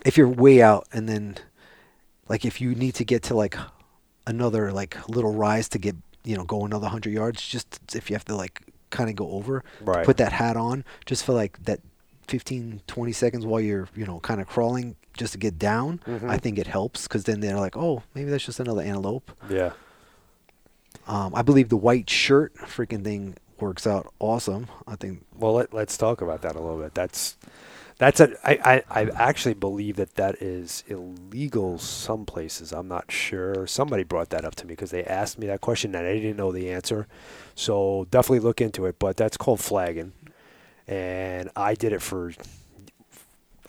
if 0.04 0.16
you're 0.16 0.28
way 0.28 0.62
out 0.62 0.86
and 0.92 1.08
then 1.08 1.36
like 2.28 2.44
if 2.44 2.60
you 2.60 2.74
need 2.74 2.94
to 2.96 3.04
get 3.04 3.22
to 3.24 3.34
like 3.34 3.56
another 4.26 4.72
like 4.72 4.96
little 5.08 5.32
rise 5.34 5.68
to 5.70 5.78
get 5.78 5.96
you 6.24 6.36
know 6.36 6.44
go 6.44 6.64
another 6.64 6.84
100 6.84 7.10
yards 7.12 7.46
just 7.46 7.80
if 7.94 8.08
you 8.10 8.14
have 8.14 8.24
to 8.26 8.34
like 8.36 8.62
kind 8.90 9.08
of 9.10 9.16
go 9.16 9.30
over 9.30 9.64
Right. 9.80 10.04
put 10.04 10.16
that 10.18 10.32
hat 10.32 10.56
on 10.56 10.84
just 11.06 11.24
for 11.24 11.32
like 11.32 11.62
that 11.64 11.80
15 12.28 12.82
20 12.86 13.12
seconds 13.12 13.44
while 13.46 13.60
you're 13.60 13.88
you 13.96 14.06
know 14.06 14.20
kind 14.20 14.40
of 14.40 14.46
crawling 14.46 14.96
just 15.14 15.32
to 15.32 15.38
get 15.38 15.58
down 15.58 16.00
Mhm. 16.06 16.28
i 16.30 16.38
think 16.38 16.58
it 16.58 16.66
helps 16.66 17.02
because 17.08 17.24
then 17.24 17.40
they're 17.40 17.58
like 17.58 17.76
oh 17.76 18.02
maybe 18.14 18.30
that's 18.30 18.44
just 18.44 18.60
another 18.60 18.82
antelope 18.82 19.32
Yeah. 19.50 19.72
Um, 21.06 21.34
i 21.34 21.42
believe 21.42 21.68
the 21.68 21.76
white 21.76 22.08
shirt 22.08 22.54
freaking 22.56 23.04
thing 23.04 23.36
works 23.60 23.86
out 23.86 24.12
awesome 24.18 24.66
i 24.86 24.96
think 24.96 25.24
Well, 25.36 25.54
let, 25.54 25.72
let's 25.74 25.96
talk 25.96 26.20
about 26.20 26.42
that 26.42 26.56
a 26.56 26.60
little 26.60 26.78
bit. 26.80 26.94
That's 26.94 27.36
that's 27.98 28.20
a. 28.20 28.30
I, 28.44 28.82
I 28.90 29.02
I 29.02 29.10
actually 29.14 29.54
believe 29.54 29.96
that 29.96 30.14
that 30.16 30.42
is 30.42 30.82
illegal 30.88 31.78
some 31.78 32.24
places. 32.26 32.72
I'm 32.72 32.88
not 32.88 33.10
sure. 33.12 33.66
Somebody 33.66 34.02
brought 34.02 34.30
that 34.30 34.44
up 34.44 34.54
to 34.56 34.66
me 34.66 34.72
because 34.72 34.90
they 34.90 35.04
asked 35.04 35.38
me 35.38 35.46
that 35.48 35.60
question 35.60 35.94
and 35.94 36.06
I 36.06 36.14
didn't 36.14 36.36
know 36.36 36.50
the 36.52 36.70
answer. 36.70 37.06
So 37.54 38.06
definitely 38.10 38.40
look 38.40 38.60
into 38.60 38.86
it. 38.86 38.98
But 38.98 39.16
that's 39.16 39.36
called 39.36 39.60
flagging, 39.60 40.12
and 40.88 41.50
I 41.54 41.74
did 41.74 41.92
it 41.92 42.02
for. 42.02 42.32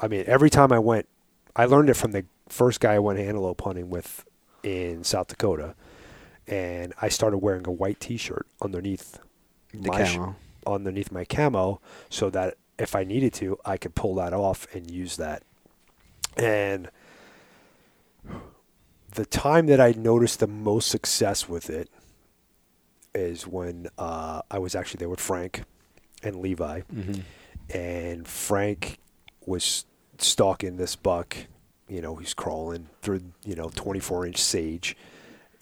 I 0.01 0.07
mean, 0.07 0.23
every 0.27 0.49
time 0.49 0.71
I 0.71 0.79
went, 0.79 1.07
I 1.55 1.65
learned 1.65 1.89
it 1.89 1.95
from 1.95 2.11
the 2.11 2.25
first 2.49 2.79
guy 2.79 2.93
I 2.95 2.99
went 2.99 3.19
antelope 3.19 3.61
hunting 3.61 3.89
with 3.89 4.25
in 4.63 5.03
South 5.03 5.27
Dakota, 5.27 5.75
and 6.47 6.93
I 7.01 7.09
started 7.09 7.37
wearing 7.37 7.65
a 7.67 7.71
white 7.71 7.99
T-shirt 7.99 8.47
underneath 8.61 9.19
the 9.73 9.89
my 9.89 10.03
sh- 10.03 10.15
camo 10.15 10.35
underneath 10.65 11.11
my 11.11 11.25
camo 11.25 11.81
so 12.09 12.29
that 12.29 12.55
if 12.79 12.95
I 12.95 13.03
needed 13.03 13.33
to, 13.35 13.57
I 13.65 13.77
could 13.77 13.95
pull 13.95 14.15
that 14.15 14.33
off 14.33 14.67
and 14.73 14.89
use 14.89 15.17
that. 15.17 15.43
And 16.37 16.89
the 19.11 19.25
time 19.25 19.67
that 19.67 19.79
I 19.79 19.91
noticed 19.91 20.39
the 20.39 20.47
most 20.47 20.87
success 20.87 21.47
with 21.47 21.69
it 21.69 21.89
is 23.13 23.45
when 23.45 23.87
uh, 23.97 24.41
I 24.49 24.57
was 24.57 24.73
actually 24.73 24.99
there 24.99 25.09
with 25.09 25.19
Frank 25.19 25.63
and 26.23 26.37
Levi. 26.37 26.81
mm-hmm. 26.81 27.21
And 27.69 28.27
Frank 28.27 28.97
was 29.45 29.85
stalking 30.17 30.77
this 30.77 30.95
buck. 30.95 31.35
You 31.87 32.01
know, 32.01 32.15
he's 32.15 32.33
crawling 32.33 32.89
through 33.01 33.21
you 33.45 33.55
know 33.55 33.69
24 33.69 34.27
inch 34.27 34.37
sage, 34.37 34.97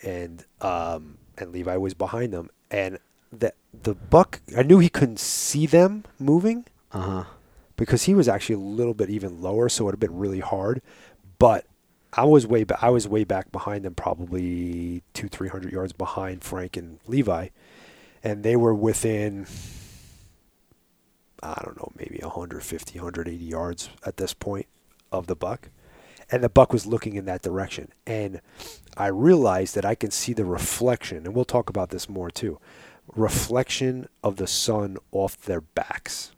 and 0.04 0.46
um, 0.62 1.18
and 1.38 1.52
Levi 1.52 1.76
was 1.78 1.94
behind 1.94 2.34
them, 2.34 2.50
and 2.70 3.00
the 3.32 3.54
the 3.84 3.96
buck. 3.96 4.42
I 4.58 4.64
knew 4.64 4.80
he 4.80 4.90
couldn't 4.90 5.20
see 5.20 5.66
them 5.66 6.04
moving 6.20 6.66
Uh 6.92 7.02
huh. 7.02 7.24
because 7.78 8.04
he 8.04 8.14
was 8.14 8.28
actually 8.28 8.56
a 8.56 8.60
little 8.60 8.94
bit 8.94 9.10
even 9.10 9.42
lower, 9.42 9.70
so 9.70 9.84
it 9.84 9.86
would 9.86 9.94
have 9.96 10.00
been 10.00 10.18
really 10.18 10.40
hard. 10.42 10.82
But 11.40 11.66
I 12.14 12.26
was 12.26 12.46
way 12.46 12.64
back. 12.64 12.84
I 12.84 12.90
was 12.90 13.08
way 13.08 13.24
back 13.24 13.52
behind 13.52 13.86
them, 13.86 13.96
probably 13.96 15.04
two, 15.14 15.28
three 15.30 15.50
hundred 15.50 15.72
yards 15.72 15.94
behind 15.94 16.44
Frank 16.44 16.76
and 16.78 17.00
Levi, 17.08 17.50
and 18.24 18.44
they 18.44 18.56
were 18.56 18.74
within. 18.76 19.48
I 21.44 21.60
don't 21.66 21.76
know, 21.78 21.92
maybe 21.98 22.20
150, 22.22 23.00
180 23.00 23.44
yards 23.44 23.90
at 24.06 24.18
this 24.18 24.32
point 24.34 24.68
of 25.12 25.26
the 25.26 25.36
buck. 25.36 25.70
And 26.32 26.44
the 26.44 26.50
buck 26.50 26.72
was 26.72 26.86
looking 26.86 27.16
in 27.16 27.26
that 27.26 27.42
direction. 27.42 27.90
And 28.08 28.40
I 28.98 29.08
realized 29.08 29.76
that 29.76 29.84
I 29.86 29.96
can 29.96 30.12
see 30.12 30.32
the 30.34 30.46
reflection, 30.46 31.26
and 31.26 31.36
we'll 31.36 31.46
talk 31.46 31.70
about 31.70 31.90
this 31.90 32.08
more 32.10 32.32
too 32.32 32.60
reflection 33.16 34.08
of 34.24 34.38
the 34.38 34.48
sun 34.48 34.98
off 35.12 35.42
their 35.42 35.62
backs. 35.62 36.32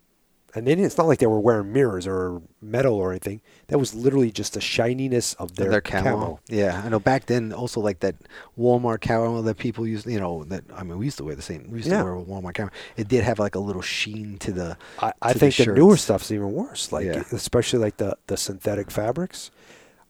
And 0.56 0.68
then 0.68 0.78
it's 0.78 0.96
not 0.96 1.08
like 1.08 1.18
they 1.18 1.26
were 1.26 1.40
wearing 1.40 1.72
mirrors 1.72 2.06
or 2.06 2.40
metal 2.62 2.94
or 2.94 3.10
anything. 3.10 3.40
That 3.68 3.78
was 3.78 3.92
literally 3.92 4.30
just 4.30 4.54
the 4.54 4.60
shininess 4.60 5.34
of 5.34 5.56
their, 5.56 5.68
Their 5.68 5.80
camo. 5.80 6.02
camo. 6.10 6.40
Yeah, 6.48 6.80
I 6.84 6.88
know. 6.88 7.00
Back 7.00 7.26
then, 7.26 7.52
also 7.52 7.80
like 7.80 7.98
that 8.00 8.14
Walmart 8.56 9.00
camo 9.00 9.42
that 9.42 9.58
people 9.58 9.84
used. 9.84 10.06
You 10.06 10.20
know, 10.20 10.44
that 10.44 10.62
I 10.72 10.84
mean, 10.84 10.96
we 10.98 11.06
used 11.06 11.18
to 11.18 11.24
wear 11.24 11.34
the 11.34 11.42
same. 11.42 11.68
We 11.70 11.78
used 11.78 11.88
Yeah. 11.90 11.98
to 11.98 12.04
wear 12.04 12.14
a 12.14 12.22
Walmart 12.22 12.54
camo. 12.54 12.70
It 12.96 13.08
did 13.08 13.24
have 13.24 13.40
like 13.40 13.56
a 13.56 13.60
little 13.60 13.82
sheen 13.82 14.38
to 14.38 14.52
the. 14.52 14.76
I, 15.00 15.12
I 15.22 15.32
to 15.32 15.38
think 15.40 15.56
the, 15.56 15.66
newer 15.66 15.94
shirts. 15.94 16.02
stuff's 16.04 16.30
even 16.30 16.52
worse. 16.52 16.92
Like 16.92 17.06
Yeah. 17.06 17.24
especially 17.32 17.80
like 17.80 17.96
the, 17.96 18.16
the 18.28 18.36
synthetic 18.36 18.92
fabrics. 18.92 19.50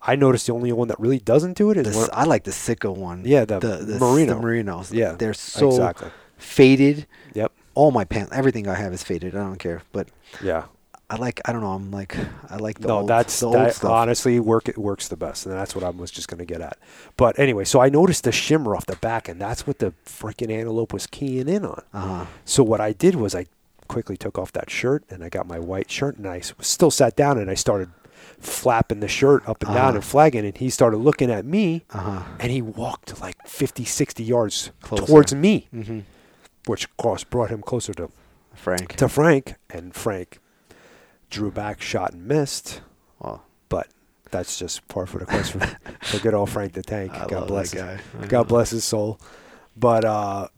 I 0.07 0.17
noticed 0.17 0.47
the 0.47 0.53
only 0.53 0.71
one 0.73 0.89
that 0.89 1.01
really 1.01 1.19
doesn't 1.19 1.57
do 1.57 1.71
it 1.71 1.79
is 1.79 1.95
the 2.07 2.15
I 2.15 2.25
like 2.25 2.45
the 2.45 2.53
Sitka 2.53 2.93
one. 2.93 3.23
Yeah, 3.25 3.45
the 3.45 3.59
the 3.59 3.99
merino. 3.99 4.35
The 4.35 4.41
merinos. 4.41 4.93
Yeah, 4.93 5.13
they're 5.13 5.35
so 5.35 5.69
exactly. 5.69 6.11
faded. 6.37 7.07
Yep. 7.35 7.53
All 7.75 7.91
my 7.91 8.05
pants, 8.05 8.31
everything 8.33 8.69
I 8.69 8.75
have 8.75 8.93
is 8.93 9.03
faded. 9.03 9.35
I 9.35 9.39
don't 9.39 9.59
care, 9.59 9.83
but 9.93 10.09
Yeah. 10.43 10.65
I 11.11 11.17
like. 11.17 11.41
I 11.45 11.53
don't 11.53 11.61
know. 11.61 11.73
I'm 11.73 11.91
like. 11.91 12.17
I 12.49 12.57
like 12.57 12.79
the 12.79 12.89
no, 12.89 13.01
old, 13.01 13.09
that's 13.09 13.39
the 13.39 13.47
old 13.47 13.57
that 13.57 13.75
stuff. 13.75 13.91
honestly 13.91 14.41
work 14.41 14.69
it 14.71 14.79
works 14.79 15.09
the 15.09 15.17
best, 15.17 15.45
and 15.45 15.55
that's 15.55 15.75
what 15.75 15.85
I 15.85 15.91
was 15.91 16.11
just 16.11 16.29
gonna 16.29 16.47
get 16.47 16.63
at. 16.63 16.79
But 17.19 17.39
anyway, 17.39 17.65
so 17.65 17.81
I 17.81 17.91
noticed 17.91 18.25
the 18.25 18.33
shimmer 18.33 18.75
off 18.75 18.87
the 18.87 18.97
back, 18.97 19.29
and 19.29 19.39
that's 19.39 19.67
what 19.67 19.81
the 19.81 19.93
freaking 20.07 20.51
antelope 20.51 20.95
was 20.95 21.07
keying 21.07 21.47
in 21.47 21.65
on. 21.67 21.83
Uh 21.93 22.01
huh. 22.01 22.27
So 22.47 22.63
what 22.63 22.81
I 22.81 22.93
did 22.93 23.17
was 23.17 23.35
I 23.35 23.47
quickly 23.87 24.17
took 24.17 24.39
off 24.39 24.51
that 24.53 24.71
shirt 24.71 25.05
and 25.11 25.23
I 25.23 25.29
got 25.29 25.47
my 25.47 25.59
white 25.59 25.91
shirt 25.91 26.17
and 26.17 26.27
I 26.27 26.41
still 26.41 26.91
sat 26.91 27.17
down 27.17 27.37
and 27.39 27.51
I 27.51 27.55
started 27.55 27.91
flapping 28.39 29.01
the 29.01 29.09
shirt 29.09 29.47
up 29.49 29.63
and 29.63 29.73
down 29.75 29.89
Uh-huh. 29.89 29.95
and 29.97 30.05
flagging 30.05 30.45
and 30.45 30.57
he 30.57 30.71
started 30.71 30.99
looking 30.99 31.31
at 31.31 31.45
me 31.45 31.85
Uh 31.91 31.99
huh. 31.99 32.23
and 32.41 32.51
he 32.53 32.61
walked 32.63 33.21
like 33.21 33.37
50 33.47 33.85
60 33.85 34.23
yards 34.25 34.71
Closer. 34.83 35.07
towards 35.07 35.35
me 35.35 35.69
Mm-hmm. 35.75 36.01
which 36.67 36.85
of 36.85 36.97
course 36.97 37.25
brought 37.25 37.51
him 37.51 37.63
closer 37.63 37.93
to 37.95 38.11
Frank. 38.55 38.97
to 38.97 39.09
Frank 39.09 39.55
and 39.71 39.95
Frank 39.95 40.39
drew 41.31 41.51
back 41.51 41.81
shot 41.81 42.13
and 42.13 42.27
missed 42.27 42.81
Well, 43.19 43.43
but 43.69 43.89
that's 44.31 44.59
just 44.59 44.87
par 44.89 45.07
for 45.07 45.19
the 45.19 45.27
course 45.27 45.51
for, 45.51 45.61
for 46.03 46.19
good 46.21 46.35
old 46.35 46.51
Frank 46.51 46.73
the 46.73 46.83
Tank 46.83 47.13
I 47.15 47.27
God 47.27 47.47
bless 47.49 47.71
that 47.73 48.01
his-. 48.21 48.29
God 48.29 48.49
bless 48.49 48.71
his 48.71 48.85
soul. 48.85 49.19
But 49.77 50.05
uh, 50.05 50.49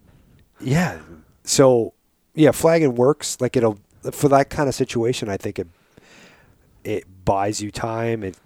yeah, 0.60 0.98
so 1.44 1.94
yeah, 2.34 2.50
flagging 2.50 2.94
works. 2.94 3.38
Like 3.40 3.56
it'll 3.56 3.78
for 4.12 4.28
that 4.28 4.50
kind 4.50 4.68
of 4.68 4.74
situation. 4.74 5.28
I 5.30 5.36
think 5.38 5.58
it 5.58 5.68
it 6.86 7.24
buys 7.24 7.60
you 7.60 7.70
time. 7.70 8.22
It 8.22 8.36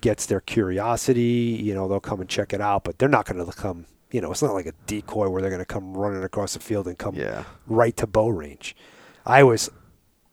gets 0.00 0.26
their 0.26 0.40
curiosity. 0.40 1.58
You 1.62 1.74
know, 1.74 1.88
they'll 1.88 2.00
come 2.00 2.20
and 2.20 2.28
check 2.28 2.52
it 2.52 2.60
out, 2.60 2.84
but 2.84 2.98
they're 2.98 3.08
not 3.08 3.24
going 3.26 3.44
to 3.44 3.52
come. 3.52 3.86
You 4.10 4.20
know, 4.20 4.30
it's 4.30 4.42
not 4.42 4.52
like 4.52 4.66
a 4.66 4.72
decoy 4.86 5.28
where 5.28 5.40
they're 5.40 5.50
going 5.50 5.60
to 5.62 5.64
come 5.64 5.96
running 5.96 6.22
across 6.22 6.54
the 6.54 6.60
field 6.60 6.86
and 6.88 6.98
come 6.98 7.14
Yeah. 7.14 7.44
right 7.66 7.96
to 7.96 8.06
bow 8.06 8.28
range. 8.28 8.76
I 9.24 9.42
was 9.44 9.70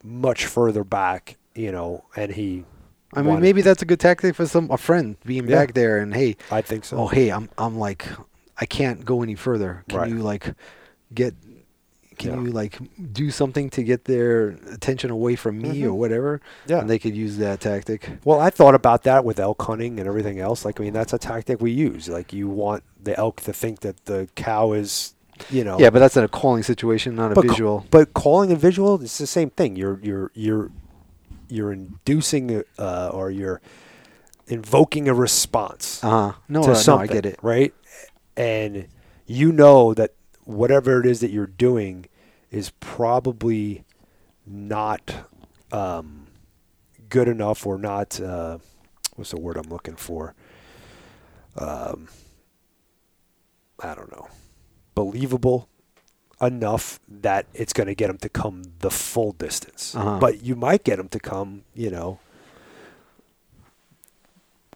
much 0.04 0.46
further 0.46 0.84
back. 0.84 1.38
You 1.56 1.72
know, 1.72 2.06
and 2.16 2.32
he. 2.32 2.64
I 3.14 3.22
mean, 3.22 3.42
maybe 3.42 3.62
that's 3.62 3.82
a 3.82 3.86
good 3.86 4.00
tactic 4.00 4.36
for 4.36 4.46
some 4.46 4.70
a 4.72 4.78
friend 4.78 5.18
being 5.26 5.48
Yeah. 5.48 5.56
back 5.66 5.74
there 5.74 5.98
and 5.98 6.14
hey, 6.14 6.38
I 6.52 6.62
think 6.62 6.86
so. 6.86 6.98
oh 6.98 7.08
hey, 7.08 7.32
I'm 7.32 7.50
I'm 7.58 7.78
like 7.78 8.06
I 8.58 8.66
can't 8.66 9.04
go 9.04 9.24
any 9.24 9.36
further. 9.36 9.84
Can 9.90 10.00
Right. 10.00 10.10
you 10.10 10.18
like 10.20 10.54
get 11.14 11.34
can 12.20 12.32
Yeah. 12.32 12.42
you 12.44 12.52
like 12.52 12.78
do 13.14 13.32
something 13.32 13.72
to 13.72 13.82
get 13.82 14.06
their 14.06 14.50
attention 14.72 15.10
away 15.10 15.36
from 15.36 15.58
me 15.60 15.84
or 15.86 15.90
Mhm. 15.90 15.96
whatever? 15.96 16.42
Yeah. 16.68 16.80
And 16.82 16.90
they 16.90 17.00
could 17.00 17.16
use 17.16 17.38
that 17.38 17.60
tactic. 17.62 18.10
Well, 18.24 18.40
I 18.40 18.52
thought 18.52 18.76
about 18.76 19.02
that 19.04 19.26
with 19.26 19.40
elk 19.40 19.60
hunting 19.64 20.00
and 20.00 20.08
everything 20.08 20.40
else. 20.40 20.64
Like, 20.66 20.80
I 20.80 20.84
mean, 20.84 20.94
that's 20.94 21.14
a 21.14 21.18
tactic 21.18 21.60
we 21.60 21.72
use. 21.72 22.08
Like, 22.08 22.32
you 22.32 22.48
want 22.48 22.84
the 23.04 23.18
elk 23.18 23.42
to 23.42 23.54
think 23.54 23.80
that 23.80 24.06
the 24.06 24.28
cow 24.36 24.74
is, 24.74 25.14
you 25.50 25.64
know. 25.64 25.80
Yeah, 25.80 25.90
but 25.90 26.00
that's 26.00 26.16
in 26.18 26.24
a 26.24 26.28
calling 26.28 26.62
situation, 26.64 27.16
not 27.16 27.32
a 27.32 27.36
but 27.36 27.46
ca- 27.46 27.52
visual. 27.54 27.86
but 27.90 28.14
calling 28.14 28.52
and 28.52 28.60
visual, 28.60 29.02
it's 29.02 29.18
the 29.18 29.26
same 29.28 29.50
thing. 29.50 29.76
You're 29.76 30.00
you're 30.04 30.32
you're 30.36 30.70
you're 31.48 31.72
inducing 31.72 32.64
uh, 32.78 33.10
or 33.12 33.32
you're 33.32 33.60
invoking 34.48 35.08
a 35.08 35.14
response 35.14 36.04
Uh 36.04 36.10
huh. 36.10 36.32
No, 36.48 36.62
to 36.64 36.74
no, 36.74 36.82
no. 36.88 36.98
I 36.98 37.08
get 37.08 37.26
it. 37.26 37.40
right? 37.42 37.74
And 38.36 38.88
you 39.26 39.52
know 39.52 39.94
that 39.94 40.14
whatever 40.46 41.00
it 41.00 41.06
is 41.06 41.20
that 41.20 41.30
you're 41.32 41.46
doing 41.48 42.06
is 42.52 42.72
probably 42.80 43.84
not 44.46 45.28
um, 45.72 46.28
good 47.10 47.28
enough 47.28 47.66
or 47.66 47.78
not. 47.78 48.20
Uh, 48.20 48.58
what's 49.16 49.32
the 49.32 49.40
word 49.40 49.58
I'm 49.58 49.70
looking 49.70 49.96
for? 49.96 50.34
Um, 51.58 52.08
I 53.80 53.96
don't 53.96 54.12
know. 54.12 54.28
Believable 54.96 55.70
enough 56.42 57.00
that 57.08 57.46
it's 57.54 57.74
going 57.74 57.88
to 57.88 57.96
get 57.96 58.08
them 58.08 58.18
to 58.18 58.30
come 58.30 58.64
the 58.80 58.90
full 58.90 59.34
distance. 59.34 59.96
Uh-huh. 59.96 60.20
But 60.20 60.44
you 60.44 60.56
might 60.56 60.84
get 60.84 60.98
them 60.98 61.10
to 61.10 61.20
come, 61.20 61.64
you 61.74 61.90
know, 61.90 62.20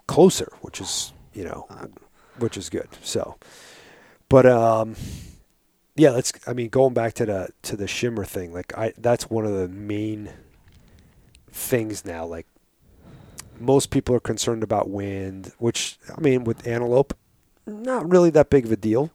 closer, 0.08 0.52
which 0.62 0.82
is, 0.82 1.14
you 1.34 1.44
know, 1.46 1.68
which 2.38 2.58
is 2.58 2.70
good. 2.70 2.90
So, 3.02 3.38
but 4.30 4.46
um, 4.46 4.96
yeah, 5.96 6.12
let's. 6.12 6.34
I 6.48 6.54
mean, 6.54 6.70
going 6.70 6.94
back 6.94 7.14
to 7.16 7.26
the 7.26 7.50
to 7.64 7.76
the 7.76 7.88
shimmer 7.88 8.26
thing, 8.26 8.54
like 8.54 8.76
I, 8.78 8.94
that's 8.98 9.30
one 9.30 9.46
of 9.46 9.54
the 9.54 9.68
main 9.68 10.32
things 11.52 12.06
now. 12.06 12.26
Like 12.26 12.48
most 13.60 13.90
people 13.92 14.16
are 14.16 14.20
concerned 14.20 14.64
about 14.64 14.90
wind, 14.90 15.52
which 15.60 15.98
I 16.16 16.20
mean, 16.22 16.44
with 16.44 16.66
antelope, 16.68 17.16
not 17.68 18.10
really 18.10 18.30
that 18.32 18.50
big 18.50 18.66
of 18.66 18.72
a 18.72 18.78
deal. 18.78 19.12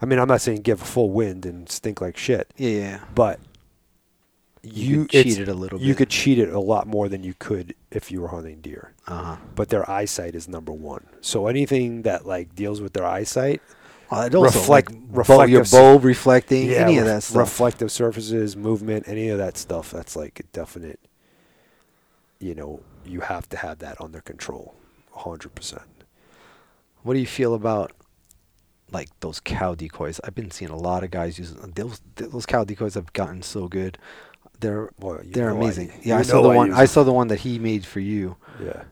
I 0.00 0.06
mean, 0.06 0.20
I'm 0.20 0.28
not 0.28 0.40
saying 0.40 0.62
give 0.62 0.80
a 0.80 0.84
full 0.84 1.10
wind 1.10 1.44
and 1.44 1.68
stink 1.68 2.00
like 2.00 2.16
shit, 2.16 2.52
Yeah, 2.56 2.70
yeah. 2.70 3.00
but 3.16 3.40
You, 4.62 5.00
you, 5.00 5.08
cheat 5.08 5.38
it 5.40 5.48
a 5.48 5.54
little 5.54 5.80
bit. 5.80 5.84
You 5.86 5.92
bit. 5.94 5.98
could 5.98 6.10
cheat 6.10 6.38
it 6.38 6.50
a 6.50 6.60
lot 6.60 6.86
more 6.86 7.08
than 7.08 7.24
you 7.24 7.34
could 7.36 7.74
if 7.90 8.12
you 8.12 8.20
were 8.20 8.28
hunting 8.28 8.60
deer. 8.60 8.92
Uh 9.08 9.22
huh. 9.22 9.36
But 9.56 9.70
their 9.70 9.88
eyesight 9.90 10.36
is 10.36 10.46
number 10.48 10.72
one. 10.72 11.06
So 11.20 11.48
anything 11.48 12.02
that 12.02 12.26
like 12.26 12.54
deals 12.54 12.80
with 12.80 12.92
their 12.92 13.06
eyesight, 13.06 13.60
Well, 14.10 14.22
it 14.22 14.34
also 14.34 14.58
Reflect- 14.58 14.90
like, 14.92 15.00
reflective 15.10 15.50
your 15.50 15.64
bow 15.64 15.96
reflecting, 15.98 16.70
yeah, 16.70 16.76
any 16.78 16.98
of 16.98 17.04
that 17.04 17.22
stuff. 17.22 17.36
reflective 17.36 17.92
surfaces, 17.92 18.56
movement, 18.56 19.06
any 19.06 19.28
of 19.28 19.38
that 19.38 19.56
stuff, 19.58 19.90
that's 19.90 20.16
like 20.16 20.40
a 20.40 20.44
definite. 20.44 20.98
You 22.40 22.54
know, 22.54 22.80
you 23.04 23.20
have 23.20 23.48
to 23.50 23.56
have 23.58 23.80
that 23.80 24.00
under 24.00 24.20
control, 24.20 24.74
hundred 25.12 25.54
percent. 25.54 25.82
What 27.02 27.14
do 27.14 27.20
you 27.20 27.26
feel 27.26 27.52
about 27.54 27.92
like 28.90 29.08
those 29.20 29.40
cow 29.40 29.74
decoys? 29.74 30.20
I've 30.24 30.34
been 30.34 30.50
seeing 30.50 30.70
a 30.70 30.76
lot 30.76 31.04
of 31.04 31.10
guys 31.10 31.38
use 31.38 31.52
those. 31.74 32.00
Those 32.16 32.46
cow 32.46 32.64
decoys 32.64 32.94
have 32.94 33.12
gotten 33.12 33.42
so 33.42 33.68
good. 33.68 33.98
They're 34.60 34.90
Well, 34.98 35.20
they're 35.24 35.50
know 35.50 35.56
I- 35.60 35.64
amazing. 35.64 35.92
yeah, 36.02 36.16
I 36.16 36.22
saw 36.22 36.42
the 36.42 36.48
I 36.50 36.56
one. 36.56 36.72
I 36.72 36.84
saw 36.86 37.02
the 37.02 37.12
one 37.12 37.28
that 37.28 37.40
he 37.40 37.58
made 37.58 37.84
for 37.84 38.00
you. 38.00 38.36
Yeah, 38.62 38.84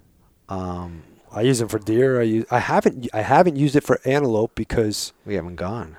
Um, 0.49 1.03
I 1.33 1.42
use 1.42 1.59
them 1.59 1.68
for 1.68 1.78
deer. 1.78 2.21
I 2.21 2.25
use. 2.25 2.47
I 2.50 2.59
haven't. 2.61 3.09
I 3.12 3.23
haven't 3.23 3.56
used 3.56 3.76
it 3.76 3.83
for 3.85 4.00
antelope 4.04 4.54
because 4.54 5.12
we 5.25 5.35
haven't 5.35 5.56
gone. 5.56 5.97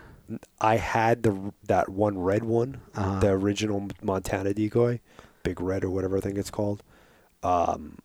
I 0.60 0.77
had 0.77 1.24
the 1.24 1.53
that 1.67 1.89
one 1.89 2.17
red 2.17 2.43
one, 2.43 2.81
Uh-huh. 2.96 3.19
the 3.19 3.29
original 3.29 3.88
Montana 4.01 4.53
decoy, 4.53 5.00
Big 5.43 5.62
Red 5.62 5.84
or 5.84 5.89
whatever 5.89 6.17
I 6.17 6.22
think 6.22 6.38
it's 6.38 6.50
called. 6.51 6.84
Um, 7.43 8.00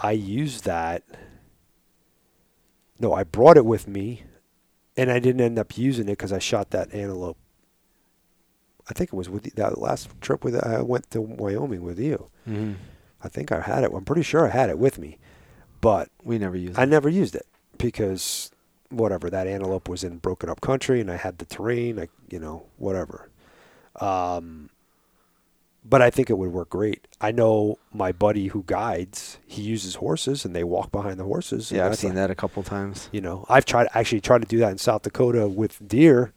I 0.00 0.12
used 0.12 0.64
that. 0.64 1.02
No, 3.00 3.12
I 3.14 3.22
brought 3.24 3.56
it 3.56 3.64
with 3.64 3.86
me, 3.86 4.24
and 4.96 5.10
I 5.10 5.18
didn't 5.20 5.40
end 5.40 5.58
up 5.58 5.78
using 5.78 6.06
it 6.08 6.12
because 6.12 6.32
I 6.32 6.38
shot 6.40 6.70
that 6.70 6.92
antelope. 6.92 7.38
I 8.90 8.94
think 8.94 9.12
it 9.12 9.16
was 9.16 9.28
with 9.30 9.54
that 9.54 9.78
last 9.78 10.08
trip 10.20 10.42
with 10.44 10.56
I 10.56 10.80
went 10.82 11.10
to 11.12 11.20
Wyoming 11.20 11.82
with 11.82 11.98
you. 12.00 12.28
Mm-hmm. 12.48 12.72
I 13.22 13.28
think 13.28 13.50
I 13.52 13.60
had 13.60 13.84
it. 13.84 13.90
I'm 13.94 14.04
pretty 14.04 14.22
sure 14.22 14.46
I 14.46 14.50
had 14.50 14.70
it 14.70 14.78
with 14.78 14.98
me, 14.98 15.18
but 15.80 16.08
We 16.24 16.38
never 16.38 16.56
used. 16.56 16.78
It. 16.78 16.80
I 16.80 16.84
never 16.84 17.08
used 17.08 17.34
it 17.34 17.46
because 17.78 18.50
whatever 18.90 19.28
that 19.30 19.46
antelope 19.46 19.88
was 19.88 20.02
in 20.04 20.18
broken 20.18 20.48
up 20.48 20.60
country 20.60 21.00
and 21.00 21.10
I 21.10 21.16
had 21.16 21.38
the 21.38 21.44
terrain, 21.44 21.96
like 21.96 22.10
you 22.30 22.38
know 22.38 22.66
whatever. 22.78 23.28
Um, 24.00 24.70
but 25.84 26.02
I 26.02 26.10
think 26.10 26.28
it 26.28 26.34
would 26.38 26.52
work 26.52 26.70
great. 26.70 27.06
I 27.20 27.32
know 27.32 27.78
my 27.92 28.12
buddy 28.12 28.48
who 28.48 28.62
guides. 28.66 29.38
He 29.46 29.62
uses 29.62 29.96
horses, 29.96 30.44
and 30.44 30.54
they 30.54 30.64
walk 30.64 30.92
behind 30.92 31.18
the 31.18 31.24
horses. 31.24 31.72
Yeah, 31.72 31.86
I've 31.86 31.96
seen 31.96 32.12
a- 32.12 32.14
that 32.14 32.30
a 32.30 32.34
couple 32.34 32.62
times. 32.62 33.08
You 33.12 33.20
know, 33.20 33.46
I've 33.48 33.64
tried 33.64 33.88
actually 33.94 34.20
tried 34.20 34.42
to 34.42 34.48
do 34.48 34.58
that 34.58 34.70
in 34.70 34.78
South 34.78 35.02
Dakota 35.02 35.48
with 35.48 35.86
deer 35.86 36.32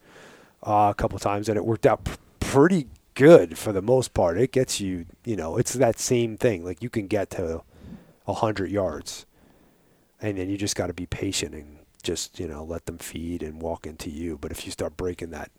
uh, 0.66 0.88
a 0.90 0.94
couple 0.96 1.18
times, 1.18 1.48
and 1.48 1.56
it 1.56 1.64
worked 1.66 1.86
out 1.86 2.04
pr- 2.04 2.16
pretty 2.40 2.86
good 3.14 3.58
for 3.58 3.72
the 3.72 3.82
most 3.82 4.14
part. 4.14 4.38
It 4.38 4.52
gets 4.52 4.80
you, 4.80 5.06
you 5.24 5.36
know, 5.36 5.56
it's 5.56 5.74
that 5.74 5.98
same 5.98 6.36
thing. 6.36 6.64
Like 6.64 6.82
you 6.82 6.90
can 6.90 7.06
get 7.06 7.30
to 7.30 7.62
a 8.26 8.34
hundred 8.34 8.70
yards, 8.70 9.26
and 10.20 10.38
then 10.38 10.48
you 10.50 10.56
just 10.56 10.76
got 10.76 10.88
to 10.88 10.92
be 10.94 11.06
patient 11.06 11.54
and 11.54 11.78
just 12.02 12.40
you 12.40 12.48
know 12.48 12.64
let 12.64 12.86
them 12.86 12.98
feed 12.98 13.42
and 13.42 13.60
walk 13.62 13.86
into 13.86 14.10
you. 14.10 14.38
But 14.40 14.52
if 14.52 14.64
you 14.66 14.72
start 14.72 14.96
breaking 14.96 15.30
that 15.30 15.50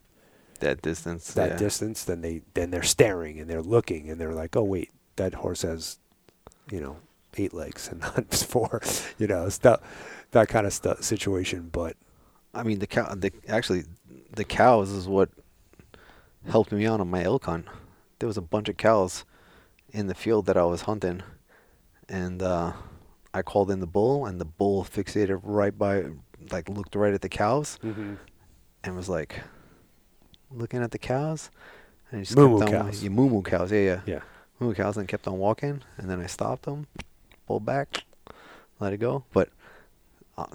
That 0.60 0.82
distance. 0.82 1.34
that 1.34 1.52
yeah. 1.52 1.58
distance, 1.58 2.04
then 2.04 2.22
they 2.22 2.42
then 2.54 2.72
they're 2.72 2.84
staring 2.84 3.40
and 3.40 3.50
they're 3.50 3.62
looking 3.62 4.10
and 4.10 4.20
they're 4.20 4.34
like, 4.34 4.56
oh 4.56 4.64
wait, 4.64 4.92
that 5.18 5.36
horse 5.36 5.62
has, 5.64 6.00
you 6.72 6.80
know, 6.82 6.98
eight 7.38 7.54
legs 7.54 7.90
and 7.90 8.02
not 8.02 8.34
four. 8.34 8.82
You 9.20 9.28
know, 9.28 9.48
stuff, 9.50 9.82
that 10.32 10.42
that 10.48 10.50
kind 10.50 10.66
of 10.68 10.74
stuff 10.74 11.04
situation. 11.04 11.70
But 11.72 11.96
I 12.54 12.64
mean, 12.64 12.80
the 12.80 12.88
cow. 12.88 13.14
The 13.16 13.32
actually, 13.48 13.84
the 14.36 14.44
cows 14.44 14.92
is 14.92 15.08
what 15.08 15.30
helped 16.50 16.72
me 16.72 16.86
out 16.86 17.00
on 17.00 17.10
my 17.10 17.24
elk 17.24 17.46
hunt. 17.46 17.68
There 18.20 18.28
was 18.28 18.38
a 18.38 18.42
bunch 18.42 18.70
of 18.70 18.78
cows 18.78 19.26
in 19.92 20.08
the 20.08 20.16
field 20.16 20.46
that 20.48 20.58
I 20.58 20.64
was 20.64 20.82
hunting, 20.82 21.22
and 22.10 22.42
uh, 22.42 22.74
I 23.34 23.42
called 23.42 23.70
in 23.72 23.80
the 23.80 23.88
bull, 23.88 24.26
and 24.26 24.40
the 24.40 24.46
bull 24.46 24.84
fixated 24.84 25.40
right 25.44 25.78
by, 25.78 26.06
like, 26.52 26.70
looked 26.70 26.96
right 26.96 27.14
at 27.14 27.22
the 27.22 27.30
cows, 27.30 27.78
and 28.84 28.96
was 28.96 29.10
like, 29.10 29.42
looking 30.52 30.82
at 30.84 30.92
the 30.92 30.98
cows, 31.00 31.50
and 32.12 32.20
he 32.20 32.26
just 32.26 32.38
Moo-moo 32.38 32.60
kept 32.60 32.74
on. 32.74 32.86
cows. 32.86 33.04
Yeah, 33.04 33.10
moo 33.10 33.30
moo 33.30 33.42
cows. 33.42 33.72
Yeah, 33.72 33.80
yeah. 33.80 34.02
yeah, 34.06 34.20
Moo 34.60 34.68
moo 34.70 34.74
cows, 34.74 34.98
and 34.98 35.08
kept 35.08 35.28
on 35.28 35.38
walking, 35.38 35.82
and 35.98 36.10
then 36.10 36.22
I 36.22 36.28
stopped 36.28 36.64
them, 36.64 36.88
pulled 37.48 37.66
back, 37.66 38.04
let 38.80 38.94
it 38.94 38.98
go. 38.98 39.24
But 39.34 39.50
uh, 40.38 40.48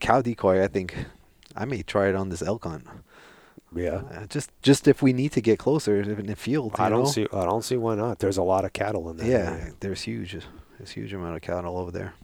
cow 0.00 0.22
decoy, 0.22 0.62
I 0.62 0.68
think 0.68 0.96
I 1.56 1.64
may 1.64 1.82
try 1.82 2.08
it 2.08 2.14
on 2.14 2.28
this 2.28 2.42
elk 2.42 2.64
hunt. 2.64 2.86
Yeah. 3.76 4.02
Uh, 4.10 4.26
just 4.26 4.50
just 4.62 4.88
if 4.88 5.02
we 5.02 5.12
need 5.12 5.32
to 5.32 5.40
get 5.40 5.58
closer 5.58 6.00
in 6.00 6.26
the 6.26 6.36
field. 6.36 6.74
I 6.78 6.88
don't 6.88 7.04
know? 7.04 7.10
see 7.10 7.26
I 7.32 7.44
don't 7.44 7.62
see 7.62 7.76
why 7.76 7.94
not. 7.94 8.18
There's 8.18 8.38
a 8.38 8.42
lot 8.42 8.64
of 8.64 8.72
cattle 8.72 9.08
in 9.10 9.16
there. 9.16 9.28
Yeah, 9.28 9.70
there's 9.80 10.02
huge, 10.02 10.36
there's 10.78 10.90
huge 10.90 11.12
amount 11.12 11.36
of 11.36 11.42
cattle 11.42 11.76
over 11.78 11.90
there. 11.90 12.14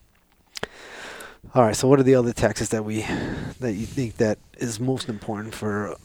All 1.54 1.62
right, 1.64 1.74
so 1.74 1.88
what 1.88 1.98
are 1.98 2.04
the 2.04 2.14
other 2.14 2.32
taxes 2.32 2.68
that 2.70 2.84
we 2.84 3.02
that 3.60 3.72
you 3.72 3.86
think 3.86 4.16
that 4.18 4.38
is 4.58 4.80
most 4.80 5.08
important 5.08 5.54
for 5.54 5.96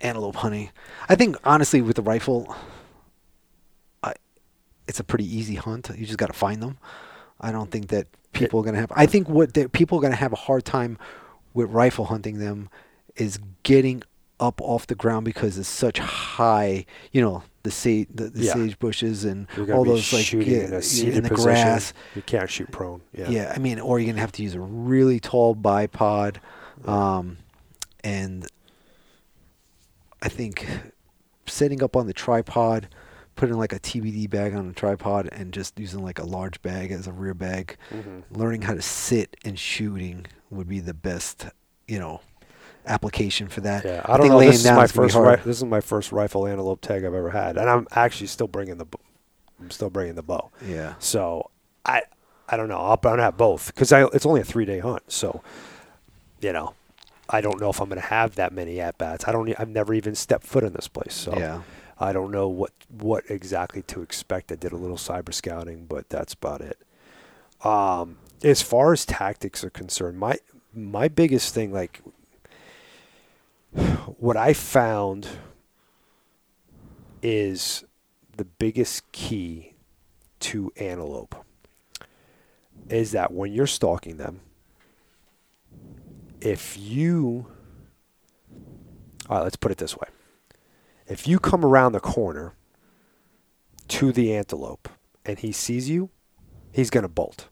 antelope 0.00 0.36
hunting? 0.36 0.70
I 1.08 1.14
think 1.14 1.36
honestly, 1.44 1.82
with 1.82 1.96
the 1.96 2.02
rifle, 2.02 2.56
I, 4.02 4.14
it's 4.88 4.98
a 4.98 5.04
pretty 5.04 5.24
easy 5.24 5.56
hunt. 5.56 5.90
You 5.94 6.06
just 6.06 6.18
got 6.18 6.26
to 6.26 6.32
find 6.32 6.62
them. 6.62 6.78
I 7.40 7.52
don't 7.52 7.70
think 7.70 7.88
that 7.88 8.06
people 8.32 8.60
are 8.60 8.64
gonna 8.64 8.78
have. 8.78 8.92
I 8.94 9.06
think 9.06 9.28
what 9.28 9.54
that 9.54 9.72
people 9.72 9.98
are 9.98 10.02
gonna 10.02 10.16
have 10.16 10.32
a 10.32 10.36
hard 10.36 10.64
time 10.64 10.98
with 11.54 11.70
rifle 11.70 12.06
hunting 12.06 12.38
them 12.38 12.68
is 13.16 13.38
getting 13.62 14.02
up 14.40 14.60
off 14.60 14.86
the 14.86 14.94
ground 14.94 15.24
because 15.24 15.58
it's 15.58 15.68
such 15.68 15.98
high. 15.98 16.84
You 17.12 17.20
know, 17.20 17.42
the 17.64 17.70
sage, 17.70 18.08
the, 18.12 18.30
the 18.30 18.44
Yeah. 18.44 18.52
sage 18.54 18.78
bushes 18.78 19.24
and 19.24 19.46
all 19.72 19.84
those 19.84 20.12
like 20.12 20.32
yeah, 20.32 20.40
in 20.40 20.44
in 20.62 20.70
the 20.72 20.80
position. 21.28 21.34
grass. 21.36 21.92
You 22.14 22.22
can't 22.22 22.48
shoot 22.50 22.70
prone. 22.70 23.00
Yeah. 23.12 23.28
Yeah. 23.30 23.52
I 23.54 23.58
mean, 23.58 23.80
or 23.80 23.98
you're 23.98 24.10
gonna 24.12 24.20
have 24.20 24.32
to 24.32 24.42
use 24.42 24.54
a 24.54 24.60
really 24.60 25.20
tall 25.20 25.54
bipod, 25.56 26.36
um, 26.86 27.38
and 28.04 28.46
I 30.22 30.28
think 30.28 30.66
setting 31.46 31.82
up 31.82 31.96
on 31.96 32.06
the 32.06 32.12
tripod, 32.12 32.88
putting 33.36 33.56
like 33.56 33.72
a 33.72 33.78
TBD 33.78 34.28
bag 34.28 34.54
on 34.54 34.68
a 34.68 34.72
tripod, 34.72 35.28
and 35.32 35.52
just 35.52 35.78
using 35.78 36.02
like 36.02 36.18
a 36.18 36.24
large 36.24 36.60
bag 36.62 36.90
as 36.90 37.06
a 37.06 37.12
rear 37.12 37.34
bag, 37.34 37.76
Mhm. 37.90 38.24
learning 38.30 38.62
how 38.62 38.74
to 38.74 38.82
sit 38.82 39.36
and 39.44 39.58
shooting 39.58 40.26
would 40.50 40.68
be 40.68 40.80
the 40.80 40.94
best, 40.94 41.46
you 41.86 41.98
know, 41.98 42.20
application 42.86 43.48
for 43.48 43.60
that. 43.62 43.84
Yeah, 43.84 44.02
I 44.04 44.16
don't 44.16 44.28
think 44.28 44.32
know. 44.32 44.40
This 44.40 44.64
is 44.64 44.70
my 44.70 44.86
first. 44.86 45.14
Ri- 45.16 45.36
this 45.44 45.56
is 45.58 45.64
my 45.64 45.80
first 45.80 46.12
rifle 46.12 46.46
antelope 46.46 46.80
tag 46.80 47.04
I've 47.04 47.14
ever 47.14 47.30
had, 47.30 47.56
and 47.56 47.68
I'm 47.68 47.86
actually 47.92 48.28
still 48.28 48.48
bringing 48.48 48.78
the. 48.78 48.86
I'm 49.60 49.70
still 49.70 49.90
bringing 49.90 50.14
the 50.14 50.22
bow. 50.22 50.50
Yeah. 50.64 50.94
So 50.98 51.50
I, 51.84 52.02
I 52.48 52.56
don't 52.56 52.68
know. 52.68 52.78
I'll, 52.78 52.92
I'm 52.94 53.00
gonna 53.00 53.22
have 53.22 53.36
both 53.36 53.66
because 53.74 53.92
I. 53.92 54.04
It's 54.06 54.26
only 54.26 54.40
a 54.40 54.44
three 54.44 54.64
day 54.64 54.78
hunt, 54.78 55.10
so, 55.10 55.42
you 56.40 56.52
know, 56.52 56.74
I 57.28 57.40
don't 57.40 57.60
know 57.60 57.70
if 57.70 57.80
I'm 57.80 57.88
gonna 57.88 58.00
have 58.00 58.36
that 58.36 58.52
many 58.52 58.80
at 58.80 58.98
bats. 58.98 59.26
I 59.26 59.32
don't. 59.32 59.52
I've 59.58 59.68
never 59.68 59.94
even 59.94 60.14
stepped 60.14 60.46
foot 60.46 60.64
in 60.64 60.72
this 60.72 60.88
place, 60.88 61.14
so 61.14 61.36
Yeah. 61.36 61.62
I 62.00 62.12
don't 62.12 62.30
know 62.30 62.48
what 62.48 62.72
what 62.88 63.24
exactly 63.28 63.82
to 63.82 64.02
expect. 64.02 64.52
I 64.52 64.54
did 64.54 64.72
a 64.72 64.76
little 64.76 64.96
cyber 64.96 65.34
scouting, 65.34 65.86
but 65.86 66.08
that's 66.08 66.34
about 66.34 66.60
it. 66.60 66.78
Um, 67.64 68.18
as 68.44 68.62
far 68.62 68.92
as 68.92 69.04
tactics 69.04 69.64
are 69.64 69.70
concerned, 69.70 70.18
my 70.18 70.36
my 70.72 71.08
biggest 71.08 71.52
thing, 71.54 71.72
like 71.72 72.00
what 74.18 74.36
I 74.36 74.52
found, 74.52 75.28
is 77.22 77.84
the 78.36 78.44
biggest 78.44 79.10
key 79.12 79.74
to 80.40 80.72
antelope 80.76 81.34
is 82.88 83.12
that 83.12 83.32
when 83.32 83.52
you're 83.52 83.66
stalking 83.66 84.16
them, 84.16 84.40
if 86.40 86.78
you, 86.78 87.46
all 89.28 89.38
right, 89.38 89.42
let's 89.42 89.56
put 89.56 89.72
it 89.72 89.78
this 89.78 89.96
way. 89.96 90.08
If 91.06 91.26
you 91.26 91.38
come 91.38 91.64
around 91.64 91.92
the 91.92 92.00
corner 92.00 92.54
to 93.88 94.12
the 94.12 94.34
antelope 94.34 94.88
and 95.24 95.38
he 95.38 95.52
sees 95.52 95.88
you, 95.88 96.10
he's 96.72 96.90
going 96.90 97.02
to 97.02 97.08
bolt. 97.08 97.48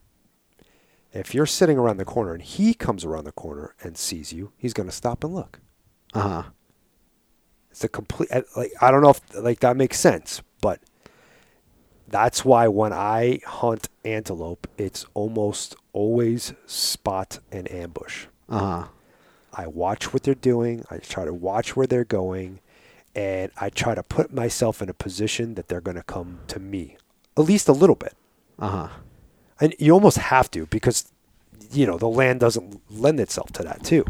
If 1.13 1.35
you're 1.35 1.47
sitting 1.47 1.79
around 1.79 1.97
the 1.97 2.05
corner 2.05 2.35
and 2.35 2.43
he 2.43 2.75
comes 2.75 3.05
around 3.05 3.25
the 3.25 3.33
corner 3.33 3.75
and 3.83 3.97
sees 3.97 4.33
you, 4.33 4.53
he's 4.57 4.75
going 4.75 4.89
to 4.89 4.95
stop 4.95 5.25
and 5.25 5.35
look. 5.35 5.61
Uh 6.15 6.21
huh. 6.21 6.43
It's 7.71 7.85
a 7.85 7.89
complete 7.89 8.31
like 8.57 8.73
I 8.81 8.91
don't 8.91 9.03
know 9.03 9.11
if 9.11 9.21
like 9.35 9.61
that 9.61 9.77
makes 9.77 9.99
sense, 10.01 10.43
but 10.61 10.81
that's 12.09 12.45
why 12.45 12.69
when 12.69 12.93
I 12.93 13.41
hunt 13.45 13.89
antelope, 14.05 14.67
it's 14.79 15.05
almost 15.15 15.77
always 15.93 16.55
spot 16.67 17.39
and 17.53 17.71
ambush. 17.71 18.27
Uh 18.49 18.59
huh. 18.59 18.89
I 19.53 19.67
watch 19.67 20.13
what 20.13 20.23
they're 20.23 20.35
doing, 20.35 20.85
I 20.91 20.99
try 20.99 21.25
to 21.25 21.33
watch 21.33 21.77
where 21.77 21.87
they're 21.87 22.05
going, 22.05 22.61
and 23.15 23.51
I 23.57 23.71
try 23.71 23.95
to 23.95 24.03
put 24.03 24.33
myself 24.33 24.83
in 24.83 24.91
a 24.91 24.95
position 24.95 25.55
that 25.55 25.69
they're 25.69 25.81
going 25.81 25.97
to 25.97 26.03
come 26.03 26.41
to 26.49 26.61
me. 26.61 26.99
At 27.39 27.45
least 27.45 27.69
a 27.69 27.73
little 27.73 27.97
bit. 27.97 28.15
Uh 28.59 28.69
huh. 28.69 28.89
And 29.61 29.75
you 29.79 29.93
almost 29.93 30.19
have 30.19 30.51
to 30.53 30.67
because 30.67 31.11
you 31.73 31.87
know, 31.87 31.99
the 31.99 32.09
land 32.09 32.41
doesn't 32.41 32.81
lend 32.91 33.21
itself 33.21 33.53
to 33.53 33.63
that 33.63 33.85
too. 33.85 34.05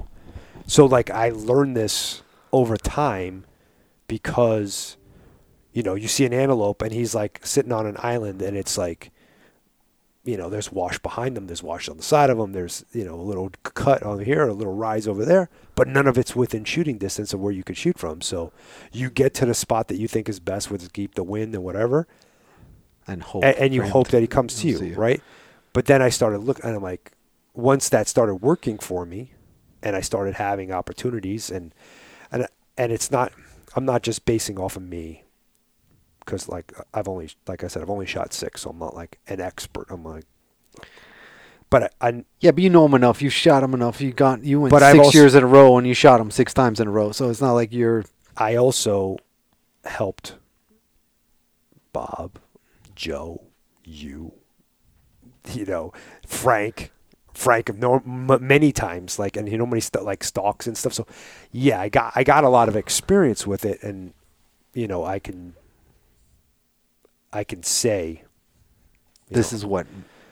So 0.66 0.86
like 0.86 1.10
I 1.10 1.30
learned 1.30 1.76
this 1.76 2.22
over 2.52 2.76
time 2.76 3.44
because 4.08 4.96
you 5.72 5.82
know, 5.82 5.94
you 5.94 6.08
see 6.08 6.24
an 6.24 6.32
antelope 6.32 6.80
and 6.80 6.90
he's 6.92 7.14
like 7.14 7.40
sitting 7.44 7.72
on 7.72 7.86
an 7.86 7.96
island 7.98 8.40
and 8.40 8.56
it's 8.56 8.78
like 8.78 9.10
you 10.26 10.36
know, 10.36 10.50
there's 10.50 10.72
wash 10.72 10.98
behind 10.98 11.36
him, 11.36 11.46
there's 11.46 11.62
wash 11.62 11.88
on 11.88 11.96
the 11.96 12.02
side 12.02 12.30
of 12.30 12.38
him, 12.38 12.52
there's, 12.52 12.84
you 12.92 13.04
know, 13.04 13.14
a 13.14 13.22
little 13.22 13.52
cut 13.62 14.02
on 14.02 14.18
here, 14.18 14.48
a 14.48 14.52
little 14.52 14.74
rise 14.74 15.06
over 15.06 15.24
there, 15.24 15.48
but 15.76 15.86
none 15.86 16.08
of 16.08 16.18
it's 16.18 16.34
within 16.34 16.64
shooting 16.64 16.98
distance 16.98 17.32
of 17.32 17.40
where 17.40 17.52
you 17.52 17.62
could 17.62 17.76
shoot 17.76 17.96
from. 17.96 18.20
So 18.20 18.52
you 18.92 19.08
get 19.08 19.34
to 19.34 19.46
the 19.46 19.54
spot 19.54 19.86
that 19.86 19.96
you 19.98 20.08
think 20.08 20.28
is 20.28 20.40
best 20.40 20.68
with 20.68 20.92
keep 20.92 21.14
the 21.14 21.22
wind 21.22 21.54
and 21.54 21.62
whatever, 21.62 22.08
And 23.06 23.22
hope. 23.22 23.44
and, 23.44 23.56
and 23.56 23.72
you 23.74 23.82
hope 23.82 24.08
that 24.08 24.20
he 24.20 24.26
comes 24.26 24.60
to 24.60 24.72
come 24.74 24.86
you, 24.88 24.94
right? 24.96 25.22
But 25.72 25.86
then 25.86 26.02
I 26.02 26.08
started 26.08 26.38
looking, 26.38 26.64
and 26.64 26.74
I'm 26.74 26.82
like, 26.82 27.12
once 27.54 27.88
that 27.90 28.08
started 28.08 28.36
working 28.36 28.78
for 28.78 29.06
me, 29.06 29.32
and 29.86 29.94
I 29.94 30.00
started 30.00 30.34
having 30.34 30.72
opportunities, 30.72 31.48
and 31.48 31.72
and 32.32 32.48
and 32.76 32.90
it's 32.90 33.08
not, 33.12 33.32
I'm 33.76 33.84
not 33.84 34.02
just 34.02 34.24
basing 34.24 34.58
off 34.58 34.76
of 34.76 34.82
me, 34.82 35.22
because 36.20 36.48
like 36.48 36.72
I've 36.92 37.06
only, 37.06 37.30
like 37.46 37.62
I 37.62 37.68
said, 37.68 37.82
I've 37.82 37.90
only 37.90 38.04
shot 38.06 38.32
six, 38.32 38.62
so 38.62 38.70
I'm 38.70 38.78
not 38.80 38.96
like 38.96 39.20
an 39.28 39.40
expert. 39.40 39.86
I'm 39.88 40.04
like, 40.04 40.24
but 41.70 41.94
I, 42.00 42.08
I 42.08 42.24
Yeah, 42.40 42.50
but 42.50 42.64
you 42.64 42.70
know 42.70 42.84
him 42.84 42.94
enough. 42.94 43.22
You 43.22 43.30
shot 43.30 43.62
him 43.62 43.74
enough. 43.74 44.00
You 44.00 44.12
got 44.12 44.42
you 44.42 44.60
went 44.62 44.72
But 44.72 44.80
6 44.80 44.98
also- 44.98 45.16
years 45.18 45.36
in 45.36 45.44
a 45.44 45.46
row, 45.46 45.78
and 45.78 45.86
you 45.86 45.94
shot 45.94 46.20
him 46.20 46.32
six 46.32 46.52
times 46.52 46.80
in 46.80 46.88
a 46.88 46.90
row. 46.90 47.12
So 47.12 47.30
it's 47.30 47.40
not 47.40 47.52
like 47.52 47.72
you're. 47.72 48.04
I 48.36 48.56
also 48.56 49.18
helped 49.84 50.34
Bob, 51.92 52.40
Joe, 52.96 53.44
you, 53.84 54.32
you 55.54 55.64
know, 55.64 55.92
Frank, 56.26 56.90
Frank 57.36 57.68
of 57.68 57.78
no, 57.78 57.96
m- 58.06 58.46
many 58.46 58.72
times, 58.72 59.18
like, 59.18 59.36
and 59.36 59.48
you 59.50 59.58
know, 59.58 59.66
many 59.66 59.80
st- 59.80 60.04
like 60.04 60.24
stalks 60.24 60.66
and 60.66 60.76
stuff. 60.76 60.94
So, 60.94 61.06
yeah, 61.52 61.80
I 61.80 61.88
got 61.88 62.12
I 62.16 62.24
got 62.24 62.44
a 62.44 62.48
lot 62.48 62.68
of 62.68 62.76
experience 62.76 63.46
with 63.46 63.64
it, 63.64 63.82
and 63.82 64.14
you 64.74 64.88
know, 64.88 65.04
I 65.04 65.18
can 65.20 65.54
I 67.32 67.44
can 67.44 67.62
say 67.62 68.24
This 69.30 69.52
know, 69.52 69.56
is 69.56 69.66
what 69.66 69.86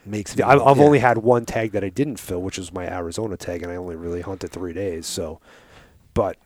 makes 0.04 0.36
me. 0.36 0.42
I've, 0.42 0.60
I've 0.62 0.78
yeah. 0.78 0.82
only 0.82 0.98
had 1.00 1.18
one 1.18 1.44
tag 1.46 1.72
that 1.72 1.84
I 1.84 1.88
didn't 1.88 2.16
fill, 2.18 2.42
which 2.42 2.58
was 2.58 2.72
my 2.72 2.86
Arizona 2.86 3.36
tag, 3.36 3.62
and 3.62 3.72
I 3.72 3.76
only 3.76 3.96
really 3.96 4.20
hunted 4.22 4.50
three 4.50 4.72
days. 4.72 5.06
So, 5.06 5.40
but, 6.14 6.38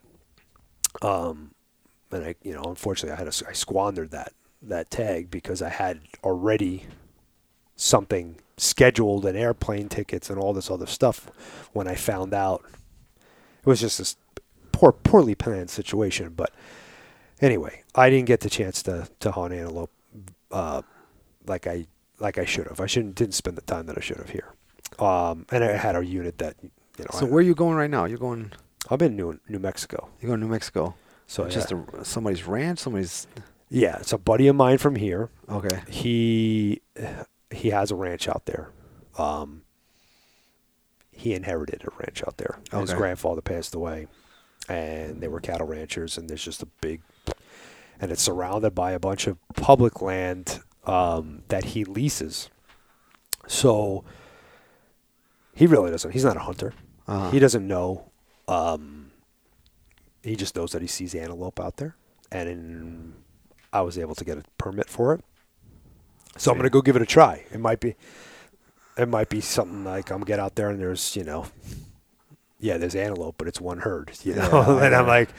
um, 1.03 1.53
and 2.11 2.25
I, 2.25 2.35
you 2.43 2.55
know, 2.55 2.63
unfortunately, 2.65 3.13
I 3.13 3.17
had 3.17 3.29
a, 3.29 3.49
I 3.49 3.53
squandered 3.53 4.11
that 4.13 4.33
that 4.63 4.91
tag 4.91 5.31
because 5.31 5.63
I 5.63 5.69
had 5.71 6.01
already 6.25 6.87
something 7.77 8.37
scheduled 8.59 9.25
and 9.25 9.37
airplane 9.37 9.89
tickets 9.89 10.29
and 10.31 10.39
all 10.39 10.53
this 10.53 10.71
other 10.71 10.87
stuff 10.87 11.31
when 11.73 11.87
I 11.89 11.95
found 11.95 12.35
out 12.35 12.65
it 13.17 13.67
was 13.67 13.81
just 13.81 13.99
this 13.99 14.17
poor 14.73 14.93
poorly 14.93 15.35
planned 15.35 15.71
situation 15.71 16.33
but 16.37 16.53
anyway 17.41 17.83
I 17.95 18.11
didn't 18.11 18.27
get 18.27 18.41
the 18.41 18.51
chance 18.51 18.83
to 18.85 19.09
to 19.21 19.31
hunt 19.31 19.53
antelope 19.55 19.91
uh, 20.51 20.83
like 21.47 21.67
I 21.67 21.87
like 22.19 22.39
I 22.39 22.45
should 22.45 22.67
have 22.67 22.81
I 22.81 22.87
shouldn't 22.87 23.15
didn't 23.15 23.35
spend 23.35 23.57
the 23.57 23.63
time 23.63 23.87
that 23.87 23.97
I 23.97 24.01
should 24.01 24.17
have 24.19 24.31
here 24.31 24.53
um, 24.99 25.47
and 25.53 25.63
I 25.63 25.77
had 25.77 25.95
a 25.97 26.05
unit 26.05 26.39
that 26.39 26.57
you 26.63 26.71
know 27.05 27.11
So 27.13 27.27
I, 27.27 27.29
where 27.29 27.39
are 27.39 27.43
you 27.43 27.55
going 27.55 27.77
right 27.77 27.91
now? 27.91 28.07
You're 28.07 28.19
going. 28.19 28.53
I'm 28.91 29.01
in 29.03 29.15
New 29.17 29.39
New 29.49 29.59
Mexico 29.59 30.09
You're 30.21 30.29
going 30.29 30.41
to 30.41 30.47
New 30.47 30.51
Mexico. 30.53 30.95
so 31.27 31.45
It's 31.45 31.55
just 31.55 31.71
a, 31.73 31.85
somebody's 32.05 32.45
ranch. 32.45 32.79
Somebody's. 32.81 33.27
yeah 33.69 33.99
it's 34.01 34.13
a 34.13 34.19
buddy 34.19 34.49
of 34.49 34.57
mine 34.57 34.79
from 34.79 34.97
here 34.97 35.29
Okay. 35.49 35.83
he 35.89 36.81
he 37.51 37.71
has 37.71 37.91
a 37.91 37.95
ranch 37.95 38.29
out 38.29 38.47
there. 38.47 38.71
Um, 39.17 39.63
he 41.11 41.35
inherited 41.35 41.83
a 41.85 41.91
ranch 41.99 42.23
out 42.27 42.37
there. 42.37 42.59
His 42.81 42.91
grandfather 42.99 43.41
passed 43.41 43.75
away, 43.75 44.07
and 44.69 45.21
they 45.21 45.29
were 45.29 45.41
cattle 45.41 45.67
ranchers. 45.67 46.17
And 46.17 46.29
there's 46.29 46.45
just 46.45 46.63
a 46.63 46.67
big, 46.81 47.03
and 48.01 48.13
it's 48.13 48.23
surrounded 48.23 48.75
by 48.75 48.93
a 48.93 49.01
bunch 49.01 49.27
of 49.27 49.37
public 49.55 50.01
land 50.01 50.61
um, 50.85 51.43
that 51.49 51.65
he 51.65 51.85
leases. 51.85 52.51
So 53.49 54.05
he 55.55 55.67
really 55.67 55.91
doesn't. 55.91 56.13
He's 56.13 56.25
not 56.25 56.37
a 56.37 56.41
hunter. 56.41 56.75
Uh-huh. 57.09 57.31
He 57.31 57.39
doesn't 57.39 57.67
know. 57.67 58.11
Um, 58.47 59.11
he 60.23 60.37
just 60.37 60.55
knows 60.55 60.73
that 60.73 60.83
he 60.83 60.89
sees 60.89 61.15
antelope 61.15 61.59
out 61.59 61.79
there, 61.79 61.97
and 62.31 62.49
in, 62.49 63.15
I 63.73 63.81
was 63.81 63.99
able 63.99 64.15
to 64.15 64.25
get 64.25 64.39
a 64.39 64.45
permit 64.57 64.89
for 64.89 65.15
it. 65.15 65.25
So 66.37 66.51
I'm 66.53 66.57
gonna 66.57 66.71
go 66.71 66.83
give 66.83 66.97
it 66.97 67.03
a 67.03 67.07
try. 67.07 67.45
It 67.53 67.59
might 67.61 67.81
be, 67.81 67.97
it 68.97 69.09
might 69.09 69.29
be 69.29 69.41
something 69.41 69.85
like 69.85 70.11
I'm 70.11 70.23
get 70.23 70.39
out 70.39 70.55
there 70.55 70.71
and 70.71 70.81
there's 70.81 71.17
you 71.17 71.25
know, 71.25 71.47
yeah, 72.61 72.77
there's 72.79 72.95
antelope, 72.95 73.37
but 73.39 73.49
it's 73.49 73.61
one 73.61 73.79
herd, 73.79 74.11
you 74.23 74.35
know, 74.35 74.49
Yeah, 74.53 74.83
and 74.87 74.95
I'm 74.95 75.07
like, 75.07 75.31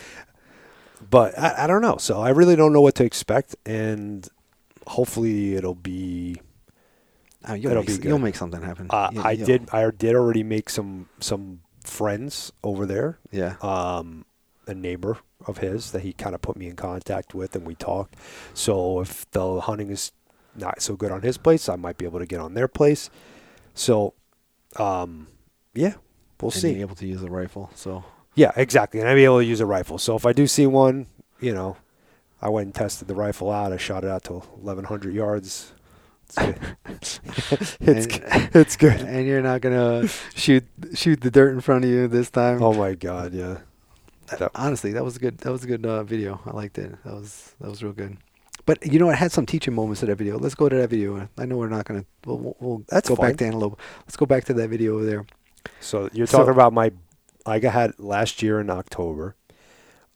but 1.09 1.37
I, 1.39 1.63
I 1.63 1.67
don't 1.67 1.81
know. 1.81 1.97
So 1.97 2.21
I 2.21 2.29
really 2.29 2.55
don't 2.55 2.73
know 2.73 2.81
what 2.81 2.95
to 2.95 3.05
expect, 3.05 3.55
and 3.65 4.27
hopefully 4.87 5.55
it'll 5.55 5.75
be. 5.75 6.41
Uh, 7.47 7.53
you'll, 7.53 7.69
That'll 7.69 7.83
make, 7.83 7.87
be 7.87 7.93
s- 7.93 8.03
you'll 8.03 8.19
make 8.19 8.35
something 8.35 8.61
happen. 8.61 8.87
Uh, 8.89 9.09
You- 9.13 9.21
I 9.21 9.31
you'll- 9.31 9.45
did. 9.47 9.69
I 9.71 9.89
did 9.91 10.15
already 10.15 10.43
make 10.43 10.69
some 10.69 11.07
some 11.21 11.61
friends 11.83 12.51
over 12.63 12.85
there. 12.85 13.19
Yeah. 13.31 13.55
um, 13.61 14.25
a 14.67 14.73
neighbor 14.75 15.17
of 15.47 15.57
his 15.59 15.91
that 15.93 16.01
he 16.01 16.13
kind 16.13 16.35
of 16.35 16.41
put 16.43 16.55
me 16.55 16.67
in 16.67 16.75
contact 16.75 17.33
with, 17.33 17.55
and 17.55 17.65
we 17.65 17.73
talked. 17.75 18.15
So 18.53 18.99
if 18.99 19.29
the 19.31 19.61
hunting 19.61 19.89
is 19.89 20.11
not 20.55 20.81
so 20.81 20.95
good 20.95 21.11
on 21.11 21.21
his 21.21 21.37
place, 21.37 21.69
I 21.69 21.75
might 21.75 21.97
be 21.97 22.05
able 22.05 22.19
to 22.19 22.25
get 22.25 22.39
on 22.39 22.53
their 22.53 22.67
place. 22.67 23.09
So, 23.73 24.13
um, 24.77 25.27
yeah, 25.73 25.93
we'll 26.41 26.51
and 26.51 26.61
see. 26.61 26.73
Be 26.75 26.81
able 26.81 26.95
to 26.95 27.07
use 27.07 27.23
a 27.23 27.29
rifle. 27.29 27.71
So. 27.75 28.03
Yeah, 28.35 28.51
exactly, 28.55 28.99
and 28.99 29.09
I'd 29.09 29.15
be 29.15 29.25
able 29.25 29.39
to 29.39 29.45
use 29.45 29.59
a 29.59 29.65
rifle. 29.65 29.97
So 29.97 30.15
if 30.15 30.25
I 30.25 30.33
do 30.33 30.47
see 30.47 30.65
one, 30.67 31.07
you 31.41 31.53
know, 31.53 31.77
I 32.41 32.49
went 32.49 32.65
and 32.67 32.75
tested 32.75 33.07
the 33.07 33.15
rifle 33.15 33.51
out. 33.51 33.73
I 33.73 33.77
shot 33.77 34.03
it 34.05 34.09
out 34.09 34.23
to 34.25 34.33
1,100 34.33 35.13
yards. 35.13 35.73
It's 36.25 36.35
good. 36.37 36.59
it's, 36.85 37.19
And- 37.81 38.11
g- 38.11 38.21
it's 38.53 38.75
good. 38.77 39.01
And 39.01 39.27
you're 39.27 39.41
not 39.41 39.61
gonna 39.61 40.07
shoot 40.35 40.63
shoot 40.93 41.19
the 41.21 41.31
dirt 41.31 41.51
in 41.53 41.59
front 41.59 41.83
of 41.85 41.89
you 41.89 42.07
this 42.07 42.29
time. 42.29 42.61
Oh 42.63 42.73
my 42.73 42.93
god, 42.93 43.33
yeah. 43.33 43.57
that- 44.37 44.51
Honestly, 44.55 44.93
that 44.93 45.03
was 45.03 45.15
a 45.17 45.19
good. 45.19 45.39
That 45.39 45.51
was 45.51 45.63
a 45.63 45.67
good 45.67 45.85
uh, 45.85 46.03
video. 46.03 46.39
I 46.45 46.51
liked 46.51 46.77
it. 46.77 46.95
That 47.03 47.13
was 47.15 47.55
that 47.59 47.69
was 47.69 47.81
real 47.83 47.93
good. 47.93 48.15
But 48.69 48.85
you 48.85 48.99
know, 48.99 49.09
it 49.09 49.15
had 49.15 49.31
some 49.31 49.47
teaching 49.47 49.73
moments 49.73 50.01
to 50.01 50.05
that 50.05 50.15
video. 50.17 50.37
Let's 50.37 50.53
go 50.53 50.69
to 50.69 50.75
that 50.75 50.91
video. 50.91 51.27
I 51.39 51.45
know 51.47 51.57
we're 51.57 51.69
not 51.69 51.85
gonna. 51.85 52.05
We'll, 52.23 52.37
we'll, 52.37 52.55
we'll 52.59 52.83
That's 52.87 53.09
go 53.09 53.15
fine. 53.15 53.29
back 53.31 53.37
to 53.37 53.45
Antelope. 53.45 53.79
Let's 54.01 54.15
go 54.15 54.27
back 54.27 54.43
to 54.45 54.53
that 54.53 54.69
video 54.69 54.93
over 54.97 55.05
there. 55.05 55.25
So 55.79 56.07
you're 56.13 56.27
So- 56.27 56.37
talking 56.37 56.53
about 56.53 56.71
my 56.71 56.91
I 57.47 57.57
got 57.57 57.73
had 57.73 57.99
last 57.99 58.43
year 58.43 58.59
in 58.59 58.69
October. 58.69 59.35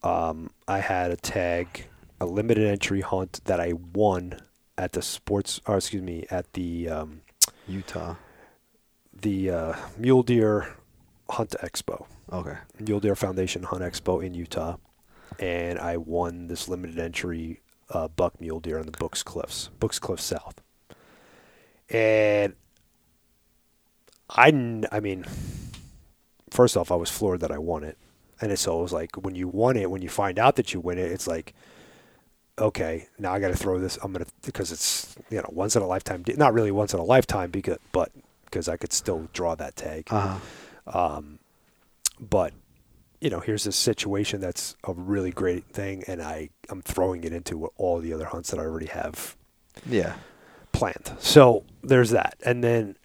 Um, 0.04 0.52
I 0.68 0.80
had 0.82 1.10
a 1.10 1.16
tag, 1.16 1.88
a 2.22 2.28
limited 2.28 2.68
entry 2.68 3.02
hunt 3.02 3.42
that 3.46 3.60
I 3.60 3.74
won 3.74 4.40
at 4.78 4.92
the 4.92 5.02
sports, 5.02 5.60
or 5.66 5.78
excuse 5.78 6.04
me, 6.04 6.26
at 6.30 6.54
the 6.54 6.90
um, 6.90 7.22
Utah. 7.68 8.16
the 9.20 9.50
uh, 9.50 9.74
Mule 9.98 10.22
Deer 10.22 10.76
Hunt 11.30 11.56
Expo, 11.64 12.06
Okay. 12.32 12.58
Mule 12.80 13.00
Deer 13.00 13.16
Foundation 13.16 13.64
Hunt 13.64 13.82
Expo 13.82 14.24
in 14.24 14.36
Utah, 14.36 14.76
and 15.40 15.80
I 15.80 15.98
won 15.98 16.48
this 16.48 16.68
limited 16.68 17.00
entry 17.00 17.62
uh, 17.90 18.08
buck 18.08 18.40
mule 18.40 18.60
deer 18.60 18.80
on 18.80 18.86
the 18.86 18.92
Books 18.92 19.24
Cliffs, 19.24 19.70
Books 19.80 20.00
Cliffs 20.00 20.24
South, 20.24 20.62
and 21.90 22.54
I, 24.30 24.86
I 24.92 25.00
mean, 25.00 25.26
first 26.50 26.78
off, 26.78 26.92
I 26.92 26.96
was 26.96 27.10
floored 27.10 27.42
that 27.42 27.52
I 27.52 27.58
won 27.58 27.84
it, 27.84 27.98
and 28.42 28.52
it's 28.52 28.62
so 28.62 28.80
it 28.80 28.82
was 28.84 28.94
like 28.94 29.16
when 29.18 29.36
you 29.36 29.48
won 29.48 29.78
it, 29.78 29.90
when 29.92 30.02
you 30.02 30.10
find 30.10 30.40
out 30.40 30.56
that 30.56 30.74
you 30.74 30.80
win 30.80 30.98
it, 30.98 31.12
it's 31.12 31.28
like, 31.28 31.54
okay, 32.58 33.08
now 33.20 33.34
I 33.34 33.40
got 33.40 33.50
to 33.50 33.56
throw 33.58 33.80
this. 33.80 33.98
I'm 34.02 34.12
gonna 34.12 34.26
because 34.44 34.72
it's 34.72 35.16
you 35.30 35.38
know 35.38 35.50
once 35.52 35.76
in 35.76 35.82
a 35.82 35.88
lifetime, 35.88 36.24
not 36.38 36.54
really 36.54 36.72
once 36.72 36.94
in 36.94 37.00
a 37.00 37.04
lifetime, 37.04 37.52
because 37.52 37.78
but 37.92 38.12
because 38.46 38.68
I 38.70 38.78
could 38.78 38.94
still 38.94 39.28
draw 39.34 39.56
that 39.56 39.76
tag. 39.76 40.08
Uh 40.10 40.40
Um, 40.86 41.40
but 42.20 42.54
you 43.24 43.30
know, 43.30 43.40
here's 43.40 43.64
this 43.64 43.78
situation 43.78 44.42
that's 44.42 44.76
a 44.84 44.92
really 44.94 45.32
great 45.32 45.66
thing, 45.68 46.04
and 46.08 46.22
I 46.22 46.50
I'm 46.70 46.82
throwing 46.82 47.24
it 47.24 47.32
into 47.32 47.68
all 47.78 48.00
the 48.00 48.14
other 48.14 48.26
hunts 48.26 48.52
that 48.52 48.60
I 48.60 48.64
already 48.64 48.88
have 48.88 49.38
Yeah. 49.90 50.16
planned. 50.74 51.16
So 51.20 51.64
there's 51.82 52.10
that, 52.10 52.36
and 52.46 52.62
then 52.64 52.98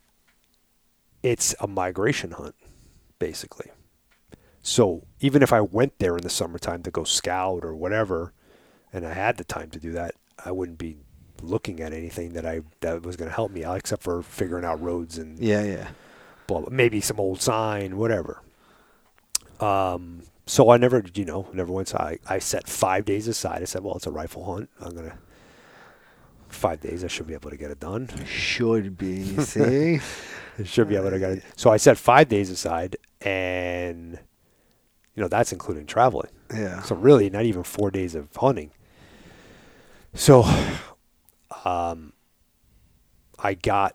it's 1.23 1.55
a 1.61 1.69
migration 1.69 2.33
hunt, 2.33 2.57
basically. 3.21 3.71
So 4.61 5.05
even 5.21 5.41
if 5.43 5.53
I 5.53 5.61
went 5.61 5.99
there 6.01 6.17
in 6.17 6.23
the 6.23 6.31
summertime 6.31 6.83
to 6.83 6.91
go 6.91 7.05
scout 7.05 7.65
or 7.65 7.75
whatever, 7.77 8.33
and 8.93 9.07
I 9.07 9.13
had 9.15 9.37
the 9.37 9.45
time 9.45 9.71
to 9.71 9.79
do 9.79 9.93
that, 9.93 10.15
I 10.45 10.51
wouldn't 10.51 10.79
be 10.79 10.97
looking 11.43 11.81
at 11.81 11.93
anything 11.93 12.33
that 12.33 12.45
I 12.45 12.63
that 12.81 13.03
was 13.05 13.15
going 13.17 13.31
to 13.31 13.35
help 13.37 13.53
me 13.53 13.63
out, 13.63 13.77
except 13.79 14.03
for 14.03 14.21
figuring 14.23 14.65
out 14.65 14.81
roads 14.83 15.17
and 15.17 15.39
Yeah. 15.39 15.63
Yeah. 15.63 15.89
blah, 16.49 16.61
blah 16.63 16.71
maybe 16.73 17.01
some 17.01 17.21
old 17.21 17.41
sign, 17.41 17.97
whatever. 17.97 18.43
Um, 19.61 20.23
so 20.47 20.71
I 20.71 20.77
never, 20.79 21.05
you 21.15 21.25
know, 21.25 21.49
never 21.53 21.73
went. 21.73 21.89
So 21.89 21.99
I, 21.99 22.19
I 22.29 22.39
set 22.39 22.69
five 22.69 23.05
days 23.05 23.29
aside. 23.29 23.63
I 23.63 23.67
said, 23.67 23.83
well, 23.83 23.97
it's 23.97 24.07
a 24.07 24.11
rifle 24.11 24.45
hunt. 24.45 24.71
I'm 24.81 24.95
gonna 24.95 25.19
five 26.49 26.81
days. 26.81 27.05
I 27.05 27.09
should 27.09 27.27
be 27.27 27.35
able 27.35 27.51
to 27.51 27.57
get 27.57 27.71
it 27.71 27.81
done. 27.81 28.09
Should 28.27 28.97
be. 28.97 29.37
See. 29.43 30.01
I 30.59 30.65
should 30.65 30.89
be 30.89 30.97
able 30.97 31.11
to 31.11 31.19
get 31.19 31.31
it. 31.33 31.45
So 31.57 31.71
I 31.71 31.77
set 31.77 31.99
five 31.99 32.29
days 32.29 32.51
aside, 32.51 32.97
and 33.21 34.19
you 35.15 35.23
know 35.23 35.29
that's 35.29 35.53
including 35.53 35.87
traveling. 35.87 36.31
Yeah. 36.53 36.83
So 36.83 36.97
really, 36.97 37.31
not 37.31 37.45
even 37.45 37.63
four 37.63 37.91
days 37.91 38.15
of 38.15 38.35
hunting. 38.35 38.71
So, 40.15 40.43
um, 41.65 42.13
I 43.39 43.55
got, 43.55 43.95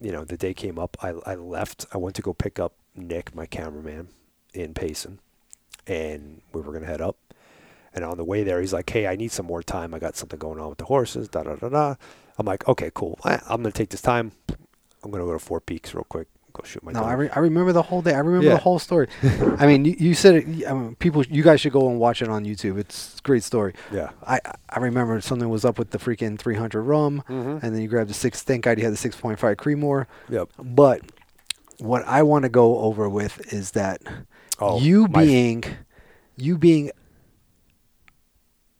you 0.00 0.10
know, 0.10 0.24
the 0.24 0.36
day 0.36 0.54
came 0.54 0.78
up. 0.78 0.96
I 1.00 1.10
I 1.24 1.34
left. 1.34 1.86
I 1.92 1.98
went 1.98 2.16
to 2.16 2.22
go 2.22 2.32
pick 2.32 2.58
up 2.58 2.74
Nick, 2.96 3.34
my 3.34 3.46
cameraman, 3.46 4.08
in 4.54 4.74
Payson, 4.74 5.18
and 5.86 6.40
we 6.52 6.60
were 6.60 6.72
gonna 6.72 6.86
head 6.86 7.00
up. 7.00 7.16
And 7.94 8.04
on 8.04 8.16
the 8.18 8.24
way 8.24 8.42
there, 8.42 8.60
he's 8.60 8.72
like, 8.72 8.88
"Hey, 8.90 9.06
I 9.06 9.16
need 9.16 9.32
some 9.32 9.46
more 9.46 9.62
time. 9.62 9.94
I 9.94 9.98
got 9.98 10.16
something 10.16 10.38
going 10.38 10.60
on 10.60 10.68
with 10.68 10.78
the 10.78 10.84
horses." 10.84 11.28
Da 11.28 11.42
da 11.42 11.56
da 11.56 11.68
da. 11.68 11.94
I'm 12.38 12.44
like, 12.46 12.66
"Okay, 12.68 12.90
cool. 12.94 13.18
I, 13.24 13.34
I'm 13.48 13.62
gonna 13.62 13.72
take 13.72 13.88
this 13.90 14.02
time. 14.02 14.32
I'm 15.02 15.10
gonna 15.10 15.24
go 15.24 15.32
to 15.32 15.38
Four 15.38 15.60
Peaks 15.60 15.94
real 15.94 16.04
quick. 16.04 16.28
Go 16.52 16.62
shoot 16.64 16.82
my 16.82 16.92
No, 16.92 17.00
dog." 17.00 17.08
I, 17.08 17.12
re- 17.14 17.30
I 17.30 17.38
remember 17.38 17.72
the 17.72 17.82
whole 17.82 18.02
day. 18.02 18.12
I 18.14 18.18
remember 18.18 18.46
Yeah. 18.48 18.52
the 18.54 18.60
whole 18.60 18.78
story. 18.78 19.08
I 19.58 19.66
mean, 19.66 19.86
you, 19.86 19.94
you 19.98 20.14
said 20.14 20.34
it. 20.34 20.66
I 20.66 20.74
mean, 20.74 20.94
people, 20.96 21.24
you 21.24 21.42
guys 21.42 21.60
should 21.62 21.72
go 21.72 21.88
and 21.88 21.98
watch 21.98 22.20
it 22.20 22.28
on 22.28 22.44
YouTube. 22.44 22.76
It's 22.78 23.18
a 23.18 23.22
great 23.22 23.42
story. 23.42 23.72
yeah. 23.90 24.10
I 24.26 24.40
I 24.68 24.78
remember 24.80 25.18
something 25.22 25.48
was 25.48 25.64
up 25.64 25.78
with 25.78 25.90
the 25.90 25.98
freaking 25.98 26.38
300 26.38 26.82
rum, 26.82 27.22
Mhm. 27.30 27.62
and 27.62 27.74
then 27.74 27.80
you 27.80 27.88
grabbed 27.88 28.10
the 28.10 28.14
six. 28.14 28.42
Thank 28.42 28.64
God 28.64 28.76
you 28.78 28.84
had 28.84 28.92
the 28.92 28.98
6.5 28.98 29.56
Creedmoor. 29.56 30.06
Yep. 30.28 30.50
But 30.62 31.00
what 31.78 32.02
I 32.06 32.22
want 32.22 32.44
to 32.44 32.48
go 32.48 32.78
over 32.80 33.08
with 33.08 33.52
is 33.52 33.72
that 33.72 34.02
Oh, 34.58 34.80
you 34.80 35.06
being 35.08 35.64
you 36.36 36.56
being 36.56 36.90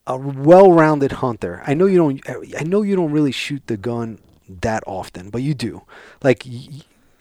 a 0.06 0.16
well-rounded 0.16 1.12
hunter. 1.12 1.62
I 1.66 1.74
know 1.74 1.87
you 1.87 1.98
don't. 1.98 2.20
I 2.59 2.62
know 2.62 2.82
you 2.82 2.94
don't 2.96 3.11
really 3.12 3.32
shoot 3.32 3.66
the 3.66 3.76
gun 3.76 4.18
that 4.48 4.82
often, 4.87 5.30
but 5.30 5.42
you 5.42 5.52
do. 5.54 5.82
Like 6.22 6.44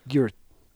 you're 0.07 0.29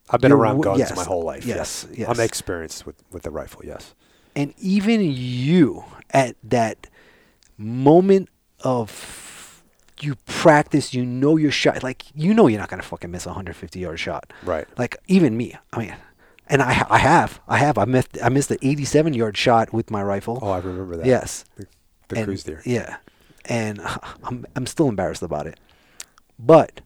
I've 0.10 0.20
been 0.22 0.32
You're 0.32 0.40
around 0.40 0.62
guns 0.62 0.80
yes, 0.80 0.96
my 0.96 1.04
whole 1.04 1.22
life. 1.24 1.46
yes, 1.46 1.86
Yes, 1.90 2.00
yes. 2.00 2.10
I'm 2.10 2.20
experienced 2.26 2.86
with, 2.88 2.96
with 3.12 3.22
the 3.24 3.30
rifle. 3.30 3.62
Yes. 3.64 3.94
and 4.36 4.54
even 4.58 5.02
you 5.02 5.86
at 6.10 6.36
that 6.44 6.88
moment 7.58 8.28
of 8.62 8.90
you 10.04 10.16
practice, 10.26 10.94
you 10.94 11.06
know 11.06 11.38
your 11.38 11.52
shot. 11.52 11.84
Like 11.84 12.04
you 12.16 12.34
know 12.34 12.48
you're 12.48 12.60
not 12.60 12.70
gonna 12.70 12.82
fucking 12.84 13.12
miss 13.12 13.26
a 13.26 13.30
150 13.30 13.80
yard 13.80 14.00
shot. 14.00 14.32
Right. 14.44 14.68
Like 14.78 14.98
even 15.08 15.38
me. 15.38 15.56
I 15.74 15.80
mean, 15.80 15.96
and 16.48 16.62
I 16.62 16.86
I 16.90 16.98
have 16.98 17.40
I 17.48 17.58
have 17.58 17.78
I 17.78 17.86
missed 17.86 18.18
I 18.24 18.30
missed 18.30 18.50
the 18.50 18.60
87 18.66 19.14
yard 19.14 19.38
shot 19.38 19.74
with 19.74 19.92
my 19.92 20.04
rifle. 20.04 20.40
Oh, 20.42 20.52
I 20.52 20.60
remember 20.60 20.98
that. 20.98 21.06
Yes. 21.06 21.46
The 22.08 22.18
and, 22.18 22.26
cruise 22.26 22.44
there. 22.44 22.62
Yeah, 22.66 22.98
and 23.46 23.82
I'm 24.24 24.46
I'm 24.56 24.66
still 24.66 24.90
embarrassed 24.90 25.22
about 25.22 25.48
it, 25.48 25.60
but 26.38 26.82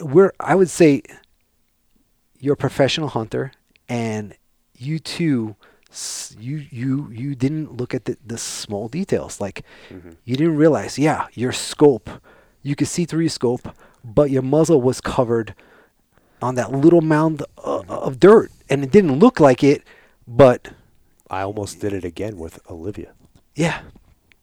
we're 0.00 0.32
I 0.40 0.54
would 0.54 0.70
say 0.70 1.02
you're 2.38 2.54
a 2.54 2.56
professional 2.56 3.08
hunter, 3.08 3.52
and 3.88 4.34
you 4.74 4.98
too, 4.98 5.56
you 6.38 6.66
you 6.70 7.08
you 7.10 7.34
didn't 7.34 7.76
look 7.76 7.94
at 7.94 8.04
the, 8.04 8.16
the 8.26 8.38
small 8.38 8.88
details. 8.88 9.40
Like 9.40 9.62
Mhm. 9.90 10.16
you 10.24 10.36
didn't 10.36 10.56
realize, 10.56 10.98
yeah, 10.98 11.26
your 11.32 11.52
scope, 11.52 12.10
you 12.62 12.76
could 12.76 12.88
see 12.88 13.04
through 13.04 13.20
your 13.22 13.30
scope, 13.30 13.74
but 14.04 14.30
your 14.30 14.42
muzzle 14.42 14.80
was 14.82 15.00
covered 15.00 15.54
on 16.42 16.54
that 16.56 16.70
little 16.72 17.00
mound 17.00 17.42
uh, 17.64 17.82
of 17.88 18.20
dirt, 18.20 18.50
and 18.68 18.84
it 18.84 18.90
didn't 18.92 19.18
look 19.18 19.40
like 19.40 19.64
it, 19.64 19.82
but 20.26 20.68
I 21.30 21.42
almost 21.42 21.80
did 21.80 21.92
it 21.92 22.04
again 22.04 22.36
with 22.38 22.60
Olivia. 22.70 23.12
yeah. 23.54 23.80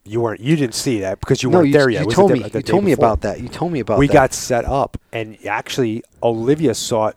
You 0.07 0.21
weren't. 0.21 0.39
You 0.39 0.55
didn't 0.55 0.75
see 0.75 0.99
that 0.99 1.19
because 1.19 1.41
you 1.41 1.49
no, 1.49 1.57
weren't 1.57 1.69
you, 1.69 1.73
there 1.73 1.89
yet. 1.89 2.05
you 2.05 2.11
told 2.11 2.29
the 2.29 2.35
me. 2.35 2.43
the 2.47 2.59
You 2.59 2.63
told 2.63 2.83
me 2.83 2.91
about 2.91 3.21
that. 3.21 3.39
You 3.41 3.47
told 3.47 3.71
me 3.71 3.79
about 3.79 3.97
we 3.97 4.05
that. 4.05 4.13
got 4.13 4.33
set 4.35 4.63
up, 4.63 4.97
and 5.11 5.35
actually 5.47 6.03
Olivia 6.21 6.75
saw 6.75 7.07
it 7.07 7.15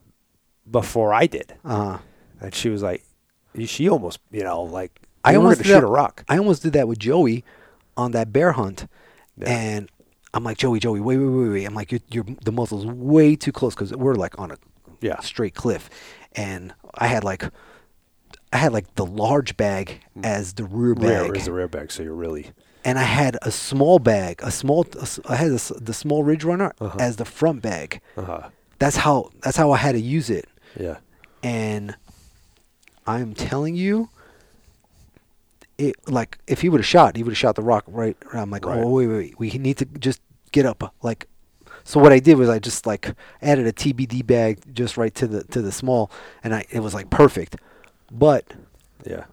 before 0.70 1.12
I 1.12 1.26
did, 1.26 1.52
Uh, 1.66 1.98
and 2.40 2.54
she 2.54 2.70
was 2.70 2.82
like, 2.82 3.04
she 3.66 3.88
almost, 3.88 4.21
you 4.31 4.42
know, 4.44 4.62
like 4.62 5.01
I 5.25 5.35
almost 5.35 5.64
shoot 5.64 5.73
that- 5.73 5.83
a 5.85 5.87
rock. 5.87 6.25
I 6.29 6.38
almost 6.38 6.62
did 6.62 6.73
that 6.75 6.88
with 6.88 6.99
Joey 6.99 7.44
on 7.97 8.12
that 8.12 8.33
bear 8.33 8.53
hunt, 8.53 8.87
Yeah. 9.37 9.49
and 9.49 9.90
I'm 10.35 10.44
like, 10.44 10.59
Joey, 10.59 10.79
Joey, 10.79 11.01
wait, 11.01 11.16
wait, 11.16 11.27
wait, 11.29 11.49
wait. 11.49 11.64
I'm 11.64 11.75
like, 11.75 11.90
you're, 11.90 12.01
you're 12.11 12.27
the 12.44 12.53
muzzle's 12.53 12.87
way 12.87 13.35
too 13.35 13.51
close 13.53 13.75
because 13.75 13.92
we're 13.94 14.14
like 14.14 14.38
on 14.38 14.51
a 14.51 14.57
Yeah. 15.01 15.21
straight 15.21 15.55
cliff, 15.55 15.88
and 16.37 16.75
I 16.94 17.07
had 17.09 17.25
like, 17.25 17.44
I 18.53 18.57
had 18.59 18.73
like 18.73 18.94
the 18.94 19.05
large 19.07 19.57
bag 19.57 20.01
as 20.23 20.55
the 20.55 20.64
rear 20.64 20.94
bag. 20.94 21.25
Rear 21.31 21.35
is 21.35 21.44
the 21.47 21.53
rear 21.53 21.68
bag, 21.68 21.90
so 21.92 22.03
you're 22.03 22.14
really 22.14 22.51
and 22.85 22.99
I 22.99 23.03
had 23.03 23.37
a 23.42 23.51
small 23.51 23.99
bag, 23.99 24.40
a 24.42 24.51
small, 24.51 24.87
I 25.29 25.35
had 25.35 25.49
a 25.51 25.59
the 25.81 25.92
small 25.92 26.23
Ridge 26.25 26.44
Runner 26.44 26.73
Uh-huh. 26.81 26.97
as 27.01 27.16
the 27.16 27.25
front 27.25 27.61
bag. 27.62 28.01
uh 28.16 28.23
huh. 28.23 28.49
That's 28.79 28.97
how 28.97 29.31
that's 29.42 29.57
how 29.57 29.73
I 29.73 29.77
had 29.79 29.92
to 29.92 30.01
use 30.01 30.31
it. 30.31 30.47
Yeah. 30.79 30.99
and 31.42 31.97
I'm 33.09 33.33
telling 33.35 33.75
you, 33.75 34.11
it 35.79 35.94
like 36.09 36.38
if 36.47 36.61
he 36.61 36.68
would 36.68 36.81
have 36.81 36.87
shot, 36.87 37.16
he 37.16 37.23
would 37.23 37.31
have 37.33 37.38
shot 37.38 37.55
the 37.57 37.62
rock 37.62 37.85
right. 37.87 38.16
I'm 38.33 38.51
like, 38.51 38.66
Right. 38.66 38.79
oh 38.79 38.88
wait, 38.90 39.07
wait, 39.07 39.16
wait, 39.16 39.38
we 39.38 39.51
need 39.59 39.79
to 39.79 39.85
just 39.99 40.21
get 40.53 40.66
up. 40.66 40.83
Uh, 40.83 40.88
like, 41.03 41.27
so 41.85 42.01
what 42.01 42.12
I 42.12 42.18
did 42.18 42.37
was 42.37 42.49
I 42.49 42.59
just 42.59 42.87
like 42.87 43.14
added 43.40 43.66
a 43.66 43.73
TBD 43.73 44.27
bag 44.27 44.75
just 44.75 44.97
right 44.97 45.14
to 45.14 45.27
the 45.27 45.44
to 45.44 45.62
the 45.62 45.73
small, 45.73 46.11
and 46.44 46.55
I 46.55 46.66
it 46.71 46.81
was 46.81 46.94
like 46.94 47.11
perfect. 47.11 47.57
But 48.11 48.44
Yeah. 49.07 49.25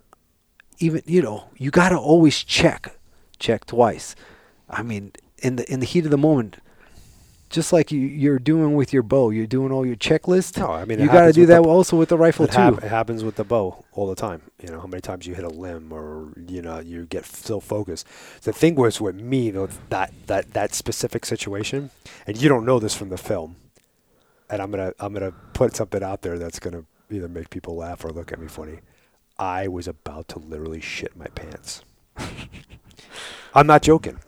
even 0.79 1.01
you 1.05 1.21
know 1.21 1.45
you 1.57 1.71
gotta 1.71 1.97
always 1.97 2.43
check, 2.43 2.97
check 3.39 3.65
twice. 3.65 4.15
I 4.69 4.83
mean, 4.83 5.11
in 5.39 5.57
the 5.57 5.71
in 5.71 5.79
the 5.79 5.85
heat 5.85 6.05
of 6.05 6.11
the 6.11 6.17
moment. 6.17 6.57
Just 7.55 7.71
like 7.71 7.89
you, 7.89 7.99
you're 8.01 8.37
doing 8.37 8.75
with 8.75 8.91
your 8.91 9.01
bow, 9.01 9.29
you're 9.29 9.47
doing 9.47 9.71
all 9.71 9.85
your 9.85 9.95
checklist. 9.95 10.57
No, 10.57 10.71
I 10.71 10.83
mean, 10.83 10.99
you 10.99 11.07
got 11.07 11.25
to 11.27 11.31
do 11.31 11.45
that 11.45 11.63
the- 11.63 11.69
also 11.69 11.95
with 11.95 12.09
the 12.09 12.17
rifle 12.17 12.43
It, 12.45 12.51
too. 12.51 12.57
hap- 12.59 12.83
it 12.83 12.89
happens 12.89 13.23
with 13.23 13.37
the 13.37 13.45
bow 13.45 13.85
all 13.93 14.07
the 14.07 14.15
time. 14.15 14.41
You 14.61 14.69
know 14.71 14.81
how 14.81 14.87
many 14.87 14.99
times 14.99 15.25
you 15.25 15.35
hit 15.35 15.45
a 15.45 15.49
limb, 15.49 15.93
or 15.93 16.33
you 16.49 16.61
know 16.61 16.79
you 16.79 17.05
get 17.05 17.25
so 17.25 17.61
focused. 17.61 18.05
The 18.41 18.51
thing 18.51 18.75
was 18.75 18.99
with 18.99 19.15
me 19.15 19.51
though 19.51 19.69
that 19.89 20.11
that 20.27 20.51
that 20.53 20.73
specific 20.73 21.25
situation, 21.25 21.91
and 22.27 22.35
you 22.35 22.49
don't 22.49 22.65
know 22.65 22.77
this 22.77 22.93
from 22.93 23.07
the 23.07 23.17
film, 23.17 23.55
and 24.49 24.61
I'm 24.61 24.69
gonna 24.69 24.91
I'm 24.99 25.13
gonna 25.13 25.31
put 25.53 25.75
something 25.77 26.03
out 26.03 26.23
there 26.23 26.37
that's 26.37 26.59
gonna 26.59 26.83
either 27.09 27.29
make 27.29 27.49
people 27.51 27.77
laugh 27.77 28.03
or 28.03 28.09
look 28.09 28.33
at 28.33 28.39
me 28.39 28.47
funny. 28.47 28.79
I 29.39 29.69
was 29.69 29.87
about 29.87 30.27
to 30.29 30.39
literally 30.39 30.81
shit 30.81 31.15
my 31.15 31.27
pants. 31.27 31.83
I'm 33.55 33.67
not 33.67 33.81
joking. 33.81 34.19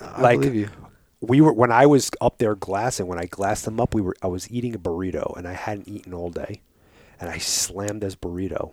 I 0.00 0.20
like- 0.20 0.40
believe 0.40 0.56
you. 0.56 0.68
We 1.28 1.40
were 1.40 1.52
when 1.52 1.72
I 1.72 1.86
was 1.86 2.10
up 2.20 2.38
there 2.38 2.54
glassing. 2.54 3.06
When 3.06 3.18
I 3.18 3.26
glassed 3.26 3.64
them 3.64 3.80
up, 3.80 3.94
we 3.94 4.00
were 4.00 4.16
I 4.22 4.26
was 4.26 4.50
eating 4.50 4.74
a 4.74 4.78
burrito 4.78 5.36
and 5.36 5.46
I 5.46 5.52
hadn't 5.52 5.88
eaten 5.88 6.14
all 6.14 6.30
day, 6.30 6.60
and 7.20 7.30
I 7.30 7.38
slammed 7.38 8.02
this 8.02 8.16
burrito 8.16 8.72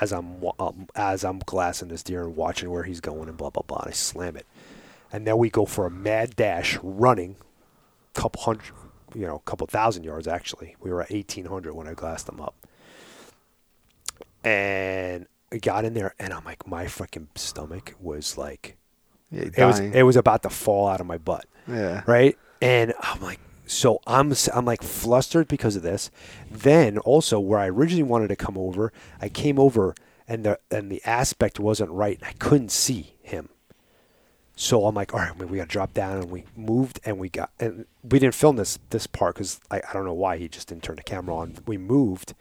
as 0.00 0.12
I'm 0.12 0.42
um, 0.58 0.86
as 0.94 1.24
I'm 1.24 1.40
glassing 1.40 1.88
this 1.88 2.02
deer 2.02 2.22
and 2.22 2.36
watching 2.36 2.70
where 2.70 2.84
he's 2.84 3.00
going 3.00 3.28
and 3.28 3.36
blah 3.36 3.50
blah 3.50 3.62
blah. 3.62 3.80
And 3.80 3.88
I 3.88 3.92
slam 3.92 4.36
it, 4.36 4.46
and 5.12 5.26
then 5.26 5.38
we 5.38 5.50
go 5.50 5.64
for 5.64 5.86
a 5.86 5.90
mad 5.90 6.36
dash 6.36 6.78
running, 6.82 7.36
couple 8.14 8.42
hundred, 8.42 8.72
you 9.14 9.26
know, 9.26 9.36
a 9.36 9.40
couple 9.50 9.66
thousand 9.66 10.04
yards 10.04 10.28
actually. 10.28 10.76
We 10.80 10.90
were 10.90 11.02
at 11.02 11.12
eighteen 11.12 11.46
hundred 11.46 11.74
when 11.74 11.88
I 11.88 11.94
glassed 11.94 12.26
them 12.26 12.40
up, 12.40 12.54
and 14.44 15.26
I 15.52 15.58
got 15.58 15.84
in 15.84 15.94
there 15.94 16.14
and 16.18 16.32
I'm 16.32 16.44
like 16.44 16.66
my 16.66 16.86
fucking 16.86 17.28
stomach 17.34 17.94
was 18.00 18.38
like 18.38 18.76
It 19.32 19.56
was 19.58 19.80
it 19.80 20.02
was 20.02 20.16
about 20.16 20.42
to 20.42 20.50
fall 20.50 20.88
out 20.88 21.00
of 21.00 21.06
my 21.06 21.18
butt. 21.18 21.46
Yeah. 21.66 22.02
right? 22.06 22.36
And 22.60 22.92
i'm 23.00 23.20
like 23.20 23.40
so 23.66 24.00
i'm 24.06 24.32
i'm 24.54 24.64
like 24.64 24.82
flustered 24.82 25.48
because 25.48 25.76
of 25.76 25.82
this. 25.82 26.10
Then 26.50 26.98
also 26.98 27.40
where 27.40 27.58
i 27.58 27.68
originally 27.68 28.02
wanted 28.02 28.28
to 28.28 28.36
come 28.36 28.58
over 28.58 28.92
i 29.20 29.28
came 29.28 29.58
over 29.58 29.94
and 30.28 30.44
the 30.44 30.58
and 30.70 30.90
the 30.90 31.02
aspect 31.04 31.58
wasn't 31.58 31.90
right 31.90 32.20
i 32.22 32.32
couldn't 32.32 32.70
see 32.70 33.14
him. 33.22 33.48
So 34.54 34.86
i'm 34.86 34.94
like 34.94 35.14
all 35.14 35.20
right 35.20 35.36
we 35.36 35.56
got 35.58 35.64
to 35.64 35.72
drop 35.72 35.94
down 35.94 36.18
and 36.18 36.30
we 36.30 36.44
moved 36.56 37.00
and 37.04 37.18
we 37.18 37.28
got 37.28 37.50
and 37.58 37.86
we 38.02 38.18
didn't 38.18 38.34
film 38.34 38.56
this 38.56 38.78
this 38.90 39.06
part 39.06 39.34
because 39.36 39.60
I, 39.70 39.78
I 39.78 39.92
don't 39.92 40.04
know 40.04 40.12
why 40.12 40.36
he 40.36 40.48
just 40.48 40.68
didn't 40.68 40.82
turn 40.82 40.96
the 40.96 41.02
camera 41.02 41.34
on. 41.34 41.56
We 41.66 41.78
moved 41.78 42.34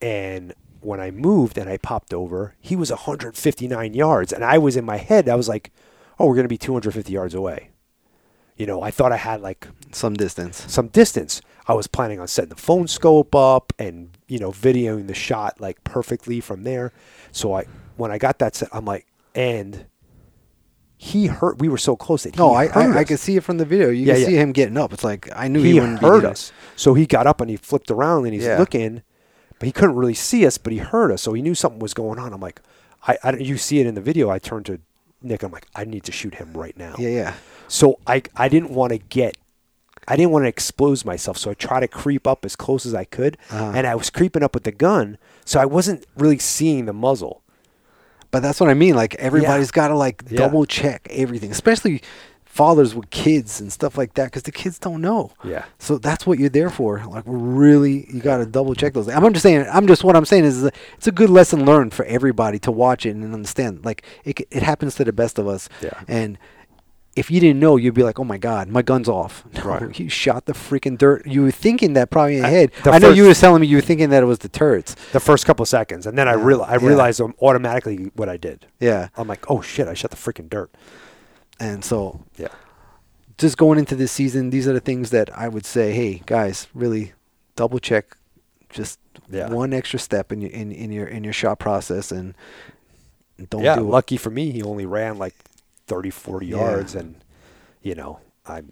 and 0.00 0.52
when 0.80 1.00
i 1.00 1.10
moved 1.10 1.58
and 1.58 1.68
i 1.68 1.76
popped 1.76 2.14
over 2.14 2.54
he 2.60 2.76
was 2.76 2.90
159 2.90 3.94
yards 3.94 4.32
and 4.32 4.44
i 4.44 4.56
was 4.58 4.76
in 4.76 4.84
my 4.84 4.96
head 4.96 5.28
i 5.28 5.34
was 5.34 5.48
like 5.48 5.72
oh 6.18 6.26
we're 6.26 6.34
going 6.34 6.44
to 6.44 6.48
be 6.48 6.58
250 6.58 7.12
yards 7.12 7.34
away 7.34 7.70
you 8.56 8.66
know, 8.66 8.82
I 8.82 8.90
thought 8.90 9.12
I 9.12 9.16
had 9.18 9.40
like 9.40 9.68
Some 9.92 10.14
distance. 10.14 10.64
some 10.66 10.88
distance. 10.88 11.40
I 11.68 11.74
was 11.74 11.86
planning 11.86 12.18
on 12.18 12.26
setting 12.26 12.48
the 12.48 12.56
phone 12.56 12.88
scope 12.88 13.32
up 13.36 13.72
and, 13.78 14.18
you 14.26 14.40
know, 14.40 14.50
videoing 14.50 15.06
the 15.06 15.14
shot 15.14 15.60
like 15.60 15.84
perfectly 15.84 16.40
from 16.40 16.64
there. 16.64 16.92
So 17.30 17.54
I 17.54 17.66
when 17.96 18.10
I 18.10 18.18
got 18.18 18.40
that 18.40 18.56
set, 18.56 18.68
I'm 18.72 18.84
like, 18.84 19.06
and 19.32 19.86
he 20.96 21.26
hurt 21.26 21.60
we 21.60 21.68
were 21.68 21.78
so 21.78 21.94
close 21.94 22.24
that 22.24 22.34
he 22.34 22.38
No, 22.40 22.52
I 22.52 22.64
I, 22.66 22.98
I 22.98 23.04
could 23.04 23.20
see 23.20 23.36
it 23.36 23.44
from 23.44 23.58
the 23.58 23.64
video. 23.64 23.90
You 23.90 24.06
Yeah, 24.06 24.14
can 24.14 24.22
yeah. 24.22 24.26
see 24.26 24.34
him 24.34 24.50
getting 24.50 24.76
up. 24.76 24.92
It's 24.92 25.04
like 25.04 25.28
I 25.36 25.46
knew 25.46 25.62
he, 25.62 25.74
he 25.74 25.80
wouldn't 25.80 26.00
heard 26.00 26.24
us. 26.24 26.50
So 26.74 26.94
he 26.94 27.06
got 27.06 27.28
up 27.28 27.40
and 27.40 27.48
he 27.48 27.56
flipped 27.56 27.92
around 27.92 28.24
and 28.24 28.34
he's 28.34 28.44
Yeah. 28.44 28.58
looking, 28.58 29.02
but 29.60 29.66
he 29.66 29.72
couldn't 29.72 29.94
really 29.94 30.14
see 30.14 30.44
us, 30.44 30.58
but 30.58 30.72
he 30.72 30.80
heard 30.80 31.12
us. 31.12 31.22
So 31.22 31.32
he 31.32 31.42
knew 31.42 31.54
something 31.54 31.78
was 31.78 31.94
going 31.94 32.18
on. 32.18 32.32
I'm 32.32 32.40
like, 32.40 32.60
I, 33.06 33.18
I 33.22 33.36
you 33.36 33.56
see 33.56 33.78
it 33.78 33.86
in 33.86 33.94
the 33.94 34.00
video. 34.00 34.28
I 34.30 34.40
turned 34.40 34.66
to 34.66 34.80
Nick. 35.22 35.42
I'm 35.42 35.52
like, 35.52 35.66
I 35.74 35.84
need 35.84 36.04
to 36.04 36.12
shoot 36.12 36.34
him 36.34 36.52
right 36.52 36.76
now. 36.76 36.94
Yeah, 36.98 37.08
yeah. 37.08 37.34
So 37.68 37.98
I 38.06 38.22
I 38.36 38.48
didn't 38.48 38.70
want 38.70 38.92
to 38.92 38.98
get 38.98 39.36
I 40.06 40.16
didn't 40.16 40.30
want 40.30 40.44
to 40.44 40.48
expose 40.48 41.04
myself, 41.04 41.36
so 41.36 41.50
I 41.50 41.54
tried 41.54 41.80
to 41.80 41.88
creep 41.88 42.26
up 42.26 42.44
as 42.44 42.56
close 42.56 42.86
as 42.86 42.94
I 42.94 43.04
could, 43.04 43.36
Uh-huh. 43.50 43.72
and 43.74 43.86
I 43.86 43.94
was 43.94 44.08
creeping 44.10 44.42
up 44.42 44.54
with 44.54 44.62
the 44.64 44.72
gun, 44.72 45.18
so 45.44 45.60
I 45.60 45.66
wasn't 45.66 46.06
really 46.16 46.38
seeing 46.38 46.86
the 46.86 46.94
muzzle. 46.94 47.42
But 48.30 48.40
that's 48.40 48.58
what 48.60 48.70
I 48.70 48.74
mean. 48.74 48.94
Like 48.94 49.14
everybody's 49.16 49.70
got 49.70 49.88
to 49.88 49.96
like 49.96 50.22
Yeah. 50.30 50.38
double 50.38 50.64
check 50.66 51.06
everything, 51.10 51.50
especially 51.50 52.02
fathers 52.58 52.94
with 52.94 53.08
kids 53.10 53.60
and 53.60 53.72
stuff 53.72 53.96
like 53.96 54.14
that, 54.14 54.24
because 54.26 54.42
the 54.42 54.52
kids 54.52 54.78
don't 54.78 55.00
know. 55.00 55.32
Yeah. 55.44 55.64
So 55.78 55.96
that's 55.98 56.26
what 56.26 56.38
you're 56.40 56.48
there 56.60 56.70
for. 56.70 57.02
Like 57.06 57.24
really, 57.26 58.06
you 58.12 58.20
got 58.20 58.38
to 58.38 58.46
double 58.46 58.74
check 58.74 58.92
those. 58.94 59.08
I'm 59.08 59.32
just 59.32 59.42
saying. 59.44 59.66
I'm 59.72 59.86
just 59.86 60.02
what 60.04 60.16
I'm 60.16 60.24
saying 60.24 60.44
is, 60.44 60.64
it's 60.96 61.06
a 61.06 61.12
good 61.12 61.30
lesson 61.30 61.64
learned 61.64 61.94
for 61.94 62.04
everybody 62.06 62.58
to 62.66 62.70
watch 62.72 63.06
it 63.06 63.10
and 63.14 63.32
understand. 63.32 63.84
Like 63.84 64.04
it, 64.24 64.40
it 64.50 64.62
happens 64.62 64.96
to 64.96 65.04
the 65.04 65.12
best 65.12 65.38
of 65.38 65.46
us. 65.46 65.68
Yeah. 65.80 65.98
And 66.08 66.36
if 67.16 67.30
you 67.32 67.40
didn't 67.40 67.58
know, 67.60 67.76
you'd 67.76 67.94
be 67.94 68.02
like, 68.04 68.18
"Oh 68.20 68.24
my 68.24 68.38
God, 68.38 68.68
my 68.68 68.82
gun's 68.82 69.08
off." 69.08 69.44
No, 69.54 69.62
Right. 69.64 69.98
you 70.00 70.08
shot 70.08 70.46
the 70.46 70.52
freaking 70.52 70.96
dirt. 70.98 71.26
You 71.26 71.42
were 71.42 71.50
thinking 71.50 71.94
that 71.94 72.10
probably 72.10 72.34
in 72.34 72.38
your 72.38 72.46
I- 72.46 72.50
head. 72.50 72.72
the 72.84 72.90
I 72.92 72.98
know 72.98 73.10
you 73.10 73.24
were 73.26 73.34
telling 73.34 73.60
me 73.60 73.66
you 73.66 73.76
were 73.76 73.82
thinking 73.90 74.10
that 74.10 74.22
it 74.22 74.26
was 74.26 74.38
the 74.40 74.48
turrets. 74.48 74.94
The 75.12 75.20
first 75.20 75.46
couple 75.46 75.62
of 75.62 75.68
seconds, 75.68 76.06
and 76.06 76.16
then 76.18 76.26
I 76.28 76.34
Yeah. 76.34 76.44
real 76.44 76.62
I 76.62 76.76
realized 76.76 77.20
um, 77.20 77.34
automatically 77.40 78.10
what 78.14 78.28
I 78.28 78.36
did. 78.36 78.66
Yeah. 78.80 79.08
I'm 79.16 79.26
like, 79.28 79.50
oh 79.50 79.60
shit, 79.62 79.86
I 79.88 79.94
shot 79.94 80.10
the 80.10 80.16
freaking 80.16 80.48
dirt. 80.48 80.70
And 81.60 81.84
so 81.84 82.24
Yeah. 82.36 82.48
just 83.36 83.56
going 83.56 83.78
into 83.78 83.94
this 83.96 84.12
season, 84.12 84.50
these 84.50 84.66
are 84.68 84.72
the 84.72 84.80
things 84.80 85.10
that 85.10 85.36
I 85.36 85.48
would 85.48 85.66
say, 85.66 85.92
hey 85.92 86.22
guys, 86.26 86.68
really 86.74 87.12
double 87.56 87.78
check 87.78 88.16
just 88.70 88.98
Yeah. 89.30 89.48
one 89.50 89.72
extra 89.72 89.98
step 89.98 90.30
in 90.32 90.40
your 90.40 90.50
in, 90.50 90.70
in 90.72 90.90
your 90.92 91.06
in 91.06 91.24
your 91.24 91.32
shot 91.32 91.58
process 91.58 92.12
and 92.12 92.34
don't 93.50 93.62
yeah, 93.62 93.76
do 93.76 93.80
it. 93.82 93.90
lucky 93.90 94.16
for 94.16 94.30
me, 94.30 94.50
he 94.50 94.62
only 94.62 94.84
ran 94.86 95.16
like 95.18 95.34
30, 95.86 96.10
40 96.10 96.46
Yeah. 96.46 96.56
yards, 96.56 96.94
and 96.94 97.22
you 97.82 97.94
know, 97.94 98.20
I 98.46 98.62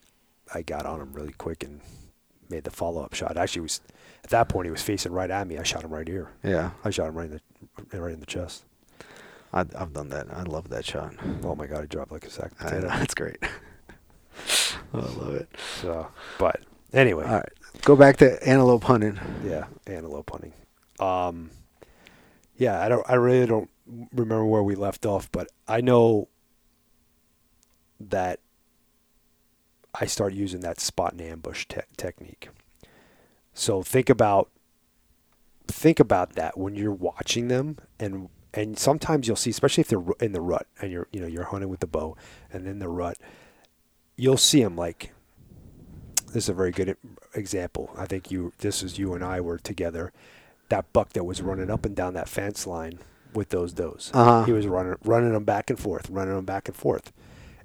I 0.55 0.63
got 0.63 0.85
on 0.87 1.01
him 1.01 1.13
really 1.13 1.33
quick 1.33 1.63
and 1.65 1.81
made 2.51 2.65
the 2.65 2.71
follow 2.71 3.03
up 3.03 3.15
shot. 3.15 3.37
Actually, 3.37 3.63
was 3.63 3.81
at 4.23 4.31
that 4.31 4.49
point 4.49 4.67
he 4.67 4.71
was 4.71 4.83
facing 4.83 5.13
right 5.13 5.31
at 5.31 5.47
me. 5.47 5.57
I 5.59 5.63
shot 5.63 5.83
him 5.85 5.93
right 5.93 6.07
here. 6.07 6.31
Yeah, 6.45 6.71
I 6.85 6.91
shot 6.91 7.09
him 7.09 7.15
right 7.17 7.31
in 7.31 7.41
the 7.91 7.99
right 8.01 8.13
in 8.13 8.21
the 8.21 8.27
chest. 8.27 8.65
I, 9.53 9.61
I've 9.61 9.93
done 9.93 10.09
that. 10.11 10.27
I 10.33 10.43
love 10.43 10.69
that 10.71 10.85
shot. 10.85 11.15
Oh 11.43 11.55
my 11.55 11.67
god, 11.67 11.83
he 11.83 11.87
dropped 11.87 12.13
like 12.13 12.25
a 12.27 12.31
sack 12.31 12.53
of 12.53 12.61
I 12.61 12.65
know, 12.65 12.71
potato. 12.83 12.89
that's 12.89 13.15
great. 13.23 13.39
I 14.95 14.99
love 14.99 15.35
it. 15.35 15.49
So, 15.81 16.09
but 16.39 16.61
anyway, 16.93 17.25
All 17.25 17.37
right, 17.37 17.49
go 17.83 17.97
back 17.97 18.19
to 18.19 18.47
antelope 18.49 18.85
hunting. 18.85 19.19
yeah, 19.45 19.67
antelope 19.87 20.31
hunting. 20.31 20.53
Um, 21.01 21.51
yeah, 22.57 22.83
I 22.83 22.89
don't. 22.89 23.05
I 23.09 23.15
really 23.15 23.47
don't 23.47 23.71
remember 24.13 24.45
where 24.45 24.63
we 24.63 24.75
left 24.75 25.07
off, 25.07 25.31
but 25.33 25.49
I 25.69 25.81
know 25.81 26.29
that 28.01 28.41
I 29.99 30.07
start 30.07 30.35
using 30.35 30.61
that 30.61 30.81
spot 30.81 31.13
and 31.13 31.23
ambush 31.23 31.67
te- 31.67 31.81
technique. 31.97 32.49
So 33.55 33.83
think 33.83 34.11
about 34.11 34.51
think 35.67 35.99
about 35.99 36.35
that 36.35 36.57
when 36.59 36.75
you're 36.77 36.93
watching 36.93 37.49
them 37.49 37.79
and 37.99 38.29
and 38.57 38.77
sometimes 38.79 39.27
you'll 39.29 39.37
see 39.37 39.51
especially 39.51 39.83
if 39.83 39.89
they're 39.89 40.03
in 40.21 40.33
the 40.33 40.41
rut 40.41 40.67
and 40.81 40.91
you're 40.91 41.07
you 41.13 41.21
know 41.21 41.27
you're 41.29 41.45
hunting 41.45 41.69
with 41.69 41.81
the 41.81 41.87
bow 41.87 42.17
and 42.53 42.67
in 42.67 42.79
the 42.81 42.89
rut 42.89 43.19
you'll 44.17 44.37
see 44.37 44.63
them 44.63 44.75
like 44.77 45.13
this 46.33 46.45
is 46.45 46.49
a 46.49 46.55
very 46.55 46.71
good 46.73 46.97
example. 47.35 47.91
I 47.97 48.05
think 48.07 48.31
you 48.31 48.53
this 48.59 48.83
is 48.83 48.99
you 48.99 49.15
and 49.15 49.25
I 49.25 49.41
were 49.41 49.59
together 49.59 50.13
that 50.69 50.93
buck 50.93 51.11
that 51.11 51.25
was 51.25 51.41
running 51.41 51.71
up 51.71 51.87
and 51.87 51.95
down 51.95 52.15
that 52.15 52.29
fence 52.29 52.67
line 52.67 52.99
with 53.33 53.51
those 53.51 53.73
does. 53.73 54.11
Uh-huh. 54.13 54.45
He 54.45 54.53
was 54.53 54.67
running 54.67 54.97
running 55.05 55.33
them 55.33 55.45
back 55.45 55.71
and 55.71 55.79
forth, 55.79 56.11
running 56.11 56.35
them 56.35 56.45
back 56.45 56.69
and 56.69 56.77
forth. 56.77 57.13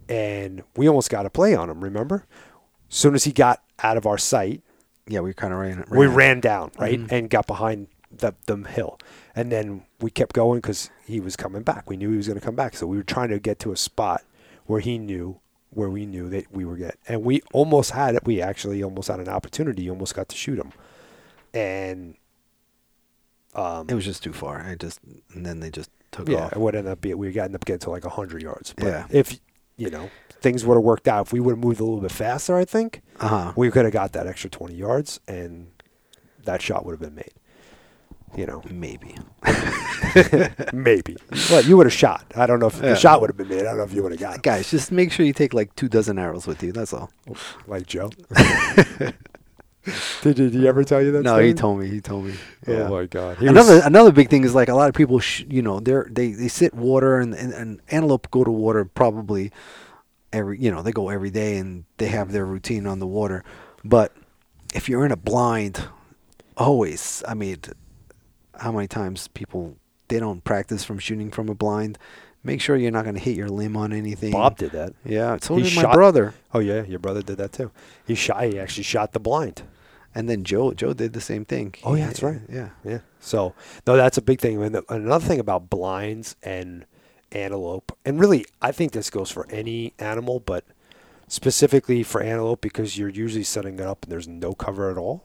And 0.07 0.63
we 0.75 0.87
almost 0.87 1.09
got 1.09 1.25
a 1.25 1.29
play 1.29 1.55
on 1.55 1.69
him, 1.69 1.83
remember? 1.83 2.25
As 2.89 2.95
soon 2.97 3.15
as 3.15 3.23
he 3.23 3.31
got 3.31 3.63
out 3.81 3.97
of 3.97 4.05
our 4.05 4.17
sight, 4.17 4.61
Yeah, 5.07 5.21
we 5.21 5.33
kind 5.33 5.53
of 5.53 5.59
ran. 5.59 5.83
we 5.89 6.05
ran. 6.05 6.15
ran 6.15 6.39
down, 6.41 6.71
right? 6.77 6.99
Mhm. 6.99 7.11
And 7.11 7.29
got 7.29 7.47
behind 7.47 7.87
the, 8.15 8.33
the 8.45 8.57
hill. 8.69 8.99
And 9.35 9.51
then 9.51 9.83
we 9.99 10.11
kept 10.11 10.33
going 10.33 10.59
because 10.59 10.89
he 11.05 11.19
was 11.19 11.35
coming 11.35 11.63
back. 11.63 11.89
We 11.89 11.97
knew 11.97 12.11
he 12.11 12.17
was 12.17 12.27
going 12.27 12.39
to 12.39 12.45
come 12.45 12.55
back. 12.55 12.75
So 12.75 12.85
we 12.87 12.97
were 12.97 13.03
trying 13.03 13.29
to 13.29 13.39
get 13.39 13.59
to 13.59 13.71
a 13.71 13.77
spot 13.77 14.23
where 14.65 14.79
he 14.81 14.97
knew, 14.97 15.39
where 15.69 15.89
we 15.89 16.05
knew 16.05 16.29
that 16.29 16.51
we 16.51 16.65
were 16.65 16.75
getting. 16.77 16.99
And 17.07 17.23
we 17.23 17.41
almost 17.53 17.91
had 17.91 18.15
it. 18.15 18.25
We 18.25 18.41
actually 18.41 18.83
almost 18.83 19.07
had 19.07 19.19
an 19.19 19.29
opportunity. 19.29 19.89
almost 19.89 20.15
got 20.15 20.27
to 20.29 20.35
shoot 20.35 20.59
him. 20.59 20.71
And 21.53 22.15
um, 23.55 23.87
It 23.89 23.95
was 23.95 24.05
just 24.05 24.23
too 24.23 24.33
far. 24.33 24.61
I 24.61 24.75
just 24.75 24.99
and 25.33 25.45
then 25.45 25.59
they 25.59 25.69
just 25.69 25.89
took 26.11 26.27
yeah, 26.29 26.45
off. 26.45 26.51
it 26.53 26.59
would 26.59 26.75
end 26.75 26.87
up 26.87 27.01
being, 27.01 27.17
we 27.17 27.31
got 27.31 27.53
up 27.53 27.65
getting 27.65 27.79
to 27.79 27.89
like 27.89 28.03
100 28.05 28.41
yards. 28.41 28.73
But 28.75 28.85
Yeah. 28.87 29.07
if, 29.09 29.39
you 29.77 29.89
know, 29.89 30.09
things 30.41 30.65
would 30.65 30.75
have 30.75 30.83
worked 30.83 31.07
out, 31.07 31.27
if 31.27 31.33
we 31.33 31.39
would 31.39 31.51
have 31.53 31.63
moved 31.63 31.79
a 31.79 31.83
little 31.83 32.01
bit 32.01 32.11
faster, 32.11 32.55
I 32.57 32.65
think, 32.65 33.01
Uh 33.19 33.27
huh. 33.27 33.53
we 33.55 33.71
could 33.71 33.85
have 33.85 33.93
got 33.93 34.11
that 34.13 34.27
extra 34.27 34.49
20 34.49 34.73
yards 34.75 35.19
and 35.27 35.67
that 36.43 36.61
shot 36.61 36.85
would 36.85 36.91
have 36.93 36.99
been 36.99 37.15
made. 37.15 37.31
You 38.35 38.45
know, 38.45 38.61
Maybe. 38.71 39.15
maybe. 40.73 41.17
Well, 41.49 41.63
you 41.65 41.75
would 41.77 41.85
have 41.85 41.93
shot. 41.93 42.25
I 42.35 42.45
don't 42.45 42.59
know 42.59 42.67
if 42.67 42.75
Yeah. 42.75 42.89
the 42.89 42.95
shot 42.95 43.19
would 43.21 43.29
have 43.29 43.37
been 43.37 43.49
made. 43.49 43.61
I 43.61 43.63
don't 43.63 43.77
know 43.77 43.83
if 43.83 43.93
you 43.93 44.03
would 44.03 44.11
have 44.13 44.21
got 44.21 44.35
it. 44.37 44.41
Guys, 44.41 44.71
just 44.71 44.91
make 44.91 45.11
sure 45.11 45.25
you 45.25 45.33
take 45.33 45.53
like 45.53 45.75
two 45.75 45.89
dozen 45.89 46.17
arrows 46.17 46.47
with 46.47 46.63
you. 46.63 46.71
That's 46.71 46.93
all. 46.93 47.11
Like 47.67 47.87
Joe. 47.87 48.09
did, 50.21 50.35
did 50.35 50.53
he 50.53 50.67
ever 50.67 50.83
tell 50.83 51.01
you 51.01 51.11
that? 51.11 51.23
no, 51.23 51.37
he 51.39 51.49
story? 51.49 51.53
told 51.55 51.79
me. 51.79 51.87
He 51.89 52.01
told 52.01 52.25
me. 52.25 52.35
Oh 52.67 52.87
my 52.89 53.05
God. 53.05 53.37
He 53.37 53.47
another 53.47 53.75
was- 53.75 53.85
another 53.85 54.11
big 54.11 54.29
thing 54.29 54.43
is 54.43 54.53
like 54.55 54.69
a 54.69 54.75
lot 54.75 54.87
of 54.89 54.95
people, 54.95 55.19
sh- 55.19 55.43
you 55.49 55.61
know, 55.61 55.79
they're 55.79 56.07
they 56.09 56.31
they 56.31 56.47
sit 56.47 56.73
water 56.73 57.17
and, 57.19 57.33
and 57.33 57.51
and 57.53 57.81
antelope 57.89 58.29
go 58.31 58.43
to 58.43 58.51
water 58.51 58.85
probably 58.85 59.51
every 60.31 60.59
you 60.59 60.71
know 60.71 60.81
they 60.81 60.91
go 60.91 61.09
every 61.09 61.31
day 61.31 61.57
and 61.57 61.83
they 61.97 62.07
have 62.07 62.31
their 62.31 62.45
routine 62.45 62.85
on 62.87 62.99
the 62.99 63.07
water, 63.07 63.43
but 63.83 64.15
if 64.73 64.87
you're 64.87 65.05
in 65.05 65.11
a 65.11 65.17
blind, 65.17 65.83
always 66.55 67.23
I 67.27 67.33
mean, 67.33 67.57
how 68.59 68.71
many 68.71 68.87
times 68.87 69.27
people 69.29 69.75
they 70.07 70.19
don't 70.19 70.43
practice 70.43 70.83
from 70.83 70.99
shooting 70.99 71.31
from 71.31 71.49
a 71.49 71.55
blind. 71.55 71.97
Make 72.43 72.59
sure 72.59 72.75
you're 72.75 72.91
not 72.91 73.03
going 73.03 73.15
to 73.15 73.21
hit 73.21 73.35
your 73.37 73.49
limb 73.49 73.77
on 73.77 73.93
anything. 73.93 74.31
Bob 74.31 74.57
did 74.57 74.71
that. 74.71 74.93
Yeah, 75.05 75.37
so 75.39 75.55
He 75.57 75.63
did 75.63 75.75
my 75.75 75.93
brother. 75.93 76.33
Oh 76.53 76.59
yeah, 76.59 76.83
your 76.83 76.99
brother 76.99 77.21
did 77.21 77.37
that 77.37 77.53
too. 77.53 77.71
He 78.05 78.15
shot. 78.15 78.43
He 78.45 78.59
actually 78.59 78.83
shot 78.83 79.13
the 79.13 79.19
blind. 79.19 79.63
And 80.13 80.27
then 80.27 80.43
Joe 80.43 80.73
Joe 80.73 80.93
did 80.93 81.13
the 81.13 81.21
same 81.21 81.45
thing. 81.45 81.75
Oh, 81.83 81.93
yeah, 81.95 82.07
that's 82.07 82.21
right. 82.23 82.41
Yeah. 82.51 82.69
Yeah. 82.83 82.99
So 83.19 83.53
no, 83.87 83.95
that's 83.95 84.17
a 84.17 84.21
big 84.21 84.41
thing. 84.41 84.61
And 84.61 84.75
the- 84.75 84.93
another 84.93 85.25
thing 85.25 85.39
about 85.39 85.69
blinds 85.69 86.35
and 86.43 86.85
antelope, 87.31 87.95
and 88.03 88.19
really, 88.19 88.45
I 88.61 88.71
think 88.73 88.91
this 88.91 89.09
goes 89.09 89.31
for 89.31 89.47
any 89.49 89.93
animal, 89.99 90.41
but 90.41 90.65
specifically 91.29 92.03
for 92.03 92.21
antelope 92.21 92.59
because 92.59 92.97
you're 92.97 93.07
usually 93.07 93.43
setting 93.43 93.75
it 93.75 93.85
up 93.85 94.03
and 94.03 94.11
there's 94.11 94.27
no 94.27 94.51
cover 94.53 94.91
at 94.91 94.97
all. 94.97 95.23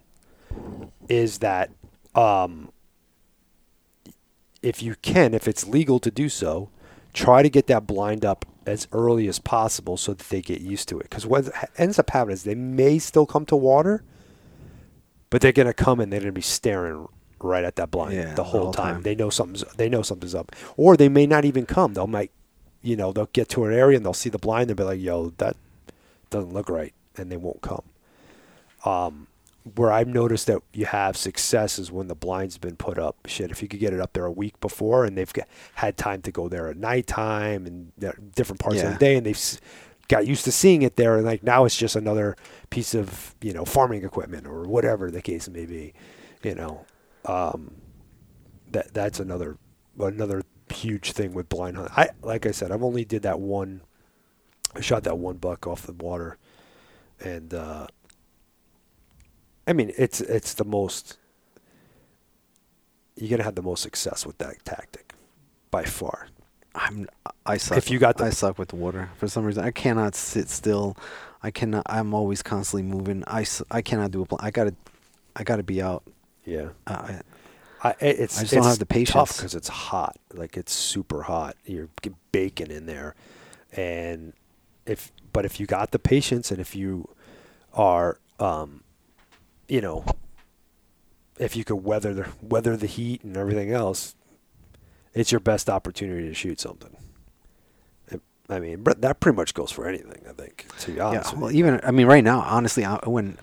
Is 1.09 1.39
that 1.39 1.71
um, 2.15 2.71
if 4.63 4.83
you 4.83 4.95
can, 5.03 5.35
if 5.35 5.47
it's 5.49 5.67
legal 5.67 5.99
to 6.01 6.11
do 6.11 6.29
so, 6.29 6.71
try 7.13 7.43
to 7.43 7.49
get 7.51 7.67
that 7.69 7.87
blind 7.87 8.25
up 8.25 8.45
as 8.67 8.89
early 8.93 9.29
as 9.29 9.39
possible 9.39 9.97
so 9.97 10.13
that 10.13 10.29
they 10.29 10.41
get 10.43 10.61
used 10.61 10.89
to 10.89 10.99
it. 10.99 11.05
Because 11.05 11.25
what 11.27 11.49
ends 11.79 11.99
up 11.99 12.11
happening 12.11 12.35
is 12.35 12.43
they 12.45 12.55
may 12.55 12.99
still 12.99 13.27
come 13.27 13.47
to 13.47 13.57
water, 13.57 14.03
but 15.31 15.41
they're 15.41 15.53
gonna 15.53 15.73
come 15.73 16.01
and 16.01 16.13
they're 16.13 16.21
gonna 16.21 16.33
be 16.33 16.41
staring 16.41 17.07
right 17.41 17.65
at 17.65 17.77
that 17.77 17.91
blind 17.91 18.15
Yeah, 18.15 18.31
the 18.31 18.37
the 18.37 18.45
whole 18.45 18.65
whole 18.65 18.73
time. 18.73 18.95
time. 18.95 19.03
They 19.03 19.15
know 19.15 19.31
something's 19.31 19.63
they 19.77 19.89
know 19.89 20.03
something's 20.03 20.35
up, 20.35 20.53
or 20.77 20.97
they 20.97 21.09
may 21.09 21.27
not 21.27 21.45
even 21.45 21.65
come. 21.67 21.95
They'll 21.95 22.07
might, 22.07 22.33
you 22.83 22.97
know, 22.97 23.13
they'll 23.13 23.27
get 23.33 23.49
to 23.51 23.65
an 23.65 23.73
area 23.73 23.97
and 23.97 24.05
they'll 24.05 24.13
see 24.15 24.31
the 24.31 24.39
blind 24.39 24.71
and 24.71 24.77
be 24.77 24.83
like, 24.85 25.01
"Yo, 25.01 25.31
that 25.39 25.57
doesn't 26.31 26.53
look 26.53 26.69
right," 26.69 26.95
and 27.17 27.31
they 27.31 27.37
won't 27.37 27.61
come. 27.63 27.83
Um, 28.85 29.27
where 29.75 29.91
I've 29.91 30.07
noticed 30.07 30.47
that 30.47 30.63
you 30.73 30.87
have 30.87 31.17
success 31.17 31.79
is 31.79 31.91
when 31.91 32.07
the 32.07 32.15
blind's 32.15 32.57
been 32.57 32.77
put 32.77 32.99
up. 32.99 33.17
Shit, 33.27 33.51
if 33.51 33.63
you 33.63 33.69
could 33.69 33.81
get 33.81 33.93
it 33.93 34.01
up 34.01 34.13
there 34.13 34.25
a 34.25 34.31
week 34.31 34.59
before 34.61 35.05
and 35.05 35.19
they've 35.19 35.33
got, 35.33 35.49
had 35.75 35.97
time 35.97 36.23
to 36.23 36.31
go 36.31 36.49
there 36.49 36.69
at 36.69 36.77
nighttime 36.77 37.67
and 37.67 37.93
different 38.35 38.61
parts 38.61 38.83
of 38.83 38.93
the 38.93 38.99
day, 38.99 39.17
and 39.17 39.27
they've 39.27 39.61
got 40.09 40.27
used 40.27 40.45
to 40.45 40.53
seeing 40.53 40.83
it 40.83 40.97
there, 40.97 41.17
and 41.17 41.25
like 41.25 41.43
now 41.43 41.65
it's 41.65 41.77
just 41.77 41.97
another 41.97 42.37
piece 42.71 42.95
of 42.95 43.35
you 43.41 43.53
know 43.53 43.65
farming 43.65 44.05
equipment 44.05 44.47
or 44.47 44.63
whatever 44.63 45.11
the 45.11 45.23
case 45.23 45.49
may 45.49 45.67
be, 45.67 45.95
you 46.43 46.55
know. 46.55 46.85
Um, 47.25 47.75
that 48.71 48.95
that's 48.95 49.19
another 49.19 49.59
another 49.99 50.43
huge 50.73 51.13
thing 51.13 51.33
with 51.35 51.49
blind 51.49 51.77
hunt. 51.77 51.91
I 51.97 52.11
like 52.23 52.47
I 52.47 52.53
said, 52.53 52.71
I've 52.71 52.83
only 52.83 53.05
did 53.05 53.23
that 53.23 53.41
one. 53.41 53.83
I 54.75 54.81
shot 54.81 55.05
that 55.05 55.19
one 55.19 55.37
buck 55.37 55.67
off 55.67 55.83
the 55.83 55.93
water, 55.93 56.39
and 57.21 57.53
uh, 57.53 57.87
I 59.67 59.73
mean 59.73 59.93
it's 59.99 60.21
it's 60.21 60.55
the 60.55 60.65
most. 60.65 61.19
You're 63.17 63.31
gonna 63.31 63.45
have 63.45 63.55
the 63.55 63.63
most 63.63 63.83
success 63.83 64.27
with 64.27 64.39
that 64.39 64.65
tactic, 64.65 65.15
by 65.71 65.85
far. 65.85 66.29
I'm 66.75 67.09
I 67.47 67.57
suck. 67.57 67.79
If 67.79 67.91
you 67.91 67.99
got 67.99 68.19
the- 68.19 68.25
I 68.25 68.31
suck 68.31 68.59
with 68.59 68.69
the 68.69 68.77
water 68.77 69.11
for 69.17 69.27
some 69.29 69.45
reason. 69.45 69.65
I 69.65 69.71
cannot 69.71 70.15
sit 70.15 70.51
still. 70.51 70.97
I 71.43 71.51
cannot. 71.51 71.85
I'm 71.87 72.13
always 72.13 72.43
constantly 72.43 72.83
moving. 72.83 73.25
I, 73.27 73.47
I 73.71 73.81
cannot 73.81 74.11
do 74.11 74.23
a 74.23 74.27
pl- 74.27 74.39
I 74.43 74.51
gotta 74.51 74.75
I 75.35 75.45
gotta 75.45 75.63
be 75.63 75.81
out. 75.81 76.03
Yeah. 76.45 76.69
Uh, 76.87 77.21
I, 77.83 77.89
I, 77.91 77.95
it's 78.01 78.39
I 78.39 78.43
just 78.43 78.53
don't 78.55 78.65
have 78.65 78.79
the 78.79 78.87
patience. 78.87 79.13
tough 79.13 79.37
because 79.37 79.55
it's 79.55 79.69
hot. 79.69 80.17
Like 80.35 80.57
it's 80.57 80.73
super 80.73 81.23
hot. 81.23 81.57
You're 81.65 81.89
baking 82.33 82.71
in 82.71 82.85
there, 82.87 83.15
and 83.73 84.33
if 84.85 85.11
but 85.33 85.45
if 85.47 85.59
you 85.59 85.67
got 85.67 85.93
the 85.93 85.99
patience 85.99 86.51
and 86.51 86.61
if 86.61 86.75
you 86.77 87.09
are, 87.73 88.19
um, 88.39 88.83
you 89.69 89.81
know, 89.81 90.05
if 91.39 91.57
you 91.57 91.65
could 91.65 91.77
weather 91.77 92.15
the 92.15 92.29
weather 92.41 92.77
the 92.77 92.87
heat 92.87 93.23
and 93.23 93.37
everything 93.37 93.73
else, 93.73 94.15
it's 95.13 95.33
your 95.33 95.41
best 95.41 95.69
opportunity 95.69 96.29
to 96.29 96.35
shoot 96.35 96.61
something. 96.61 96.97
I 98.49 98.61
mean, 98.61 98.83
but 98.83 99.01
that 99.03 99.21
pretty 99.21 99.37
much 99.37 99.55
goes 99.55 99.71
for 99.73 99.89
anything. 99.89 100.23
I 100.29 100.33
think. 100.33 100.67
To 100.81 100.93
be 100.93 101.01
honest, 101.01 101.33
yeah. 101.33 101.39
Well, 101.39 101.51
you. 101.51 101.59
even 101.59 101.81
I 101.83 101.91
mean, 101.91 102.07
right 102.07 102.23
now, 102.23 102.41
honestly, 102.41 102.85
I, 102.85 102.97
when 103.05 103.39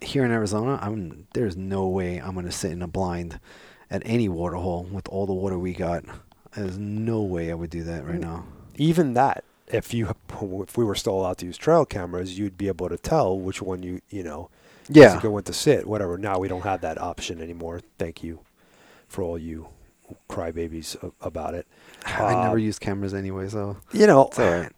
here 0.00 0.24
in 0.24 0.30
Arizona, 0.30 0.78
I'm 0.80 1.26
there's 1.34 1.56
no 1.56 1.88
way 1.88 2.18
I'm 2.18 2.34
gonna 2.34 2.52
sit 2.52 2.70
in 2.70 2.82
a 2.82 2.86
blind 2.86 3.40
at 3.90 4.02
any 4.04 4.28
water 4.28 4.56
hole 4.56 4.84
with 4.84 5.08
all 5.08 5.26
the 5.26 5.34
water 5.34 5.58
we 5.58 5.72
got. 5.72 6.04
There's 6.54 6.78
no 6.78 7.22
way 7.22 7.50
I 7.50 7.54
would 7.54 7.70
do 7.70 7.82
that 7.84 8.06
right 8.06 8.20
now. 8.20 8.46
even 8.76 9.14
that, 9.14 9.44
if 9.66 9.92
you 9.92 10.14
if 10.62 10.76
we 10.76 10.84
were 10.84 10.94
still 10.94 11.14
allowed 11.14 11.38
to 11.38 11.46
use 11.46 11.56
trail 11.56 11.84
cameras, 11.84 12.38
you'd 12.38 12.56
be 12.56 12.68
able 12.68 12.88
to 12.88 12.98
tell 12.98 13.38
which 13.38 13.60
one 13.60 13.82
you 13.82 14.00
you 14.08 14.22
know 14.22 14.48
Yeah. 14.88 15.08
is 15.12 15.14
a 15.14 15.20
good 15.20 15.30
one 15.30 15.42
to 15.44 15.52
sit, 15.52 15.86
whatever. 15.86 16.16
Now 16.18 16.38
we 16.38 16.48
don't 16.48 16.62
have 16.62 16.80
that 16.82 16.98
option 17.00 17.40
anymore. 17.40 17.80
Thank 17.98 18.22
you 18.22 18.40
for 19.08 19.22
all 19.22 19.38
you 19.38 19.68
crybabies 20.28 20.96
about 21.20 21.54
it. 21.54 21.66
I 22.06 22.34
never 22.34 22.56
Um, 22.56 22.58
use 22.58 22.78
cameras 22.78 23.14
anyway, 23.14 23.48
so 23.48 23.76
You 23.92 24.06
know. 24.06 24.30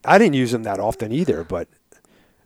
I 0.05 0.19
didn't 0.19 0.35
use 0.35 0.53
them 0.53 0.63
that 0.65 0.81
often 0.81 1.13
either, 1.13 1.45
but 1.45 1.69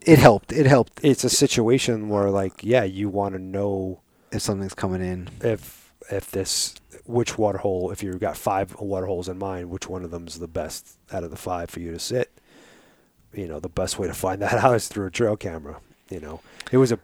it 0.01 0.19
helped. 0.19 0.53
It 0.53 0.67
helped 0.67 1.01
it's 1.03 1.25
a 1.25 1.31
situation 1.31 2.09
where 2.09 2.31
like, 2.31 2.65
yeah, 2.65 2.83
you 2.85 3.09
want 3.09 3.35
to 3.35 3.41
know 3.41 4.01
if 4.33 4.43
something's 4.43 4.75
coming 4.75 5.01
in. 5.03 5.29
if 5.43 5.93
if 6.11 6.31
this 6.33 6.75
which 7.05 7.39
water 7.39 7.59
hole 7.59 7.91
if 7.93 8.03
you've 8.03 8.19
got 8.19 8.37
five 8.37 8.75
water 8.81 9.07
holes 9.07 9.29
in 9.29 9.39
mind 9.39 9.71
which 9.71 9.89
one 9.89 10.03
of 10.05 10.11
them 10.11 10.27
is 10.27 10.39
the 10.41 10.49
best 10.49 10.99
out 11.13 11.23
of 11.23 11.31
the 11.31 11.37
five 11.37 11.71
for 11.71 11.79
you 11.81 11.93
to 11.93 11.99
sit 11.99 12.31
you 13.33 13.47
know 13.47 13.61
the 13.61 13.69
best 13.69 13.99
way 14.01 14.09
to 14.09 14.15
find 14.15 14.43
that 14.43 14.53
out 14.55 14.75
is 14.75 14.89
through 14.89 15.07
a 15.07 15.11
trail 15.11 15.37
camera 15.37 15.79
you 16.11 16.19
know 16.21 16.41
it 16.73 16.77
was 16.79 16.91
a 16.91 16.99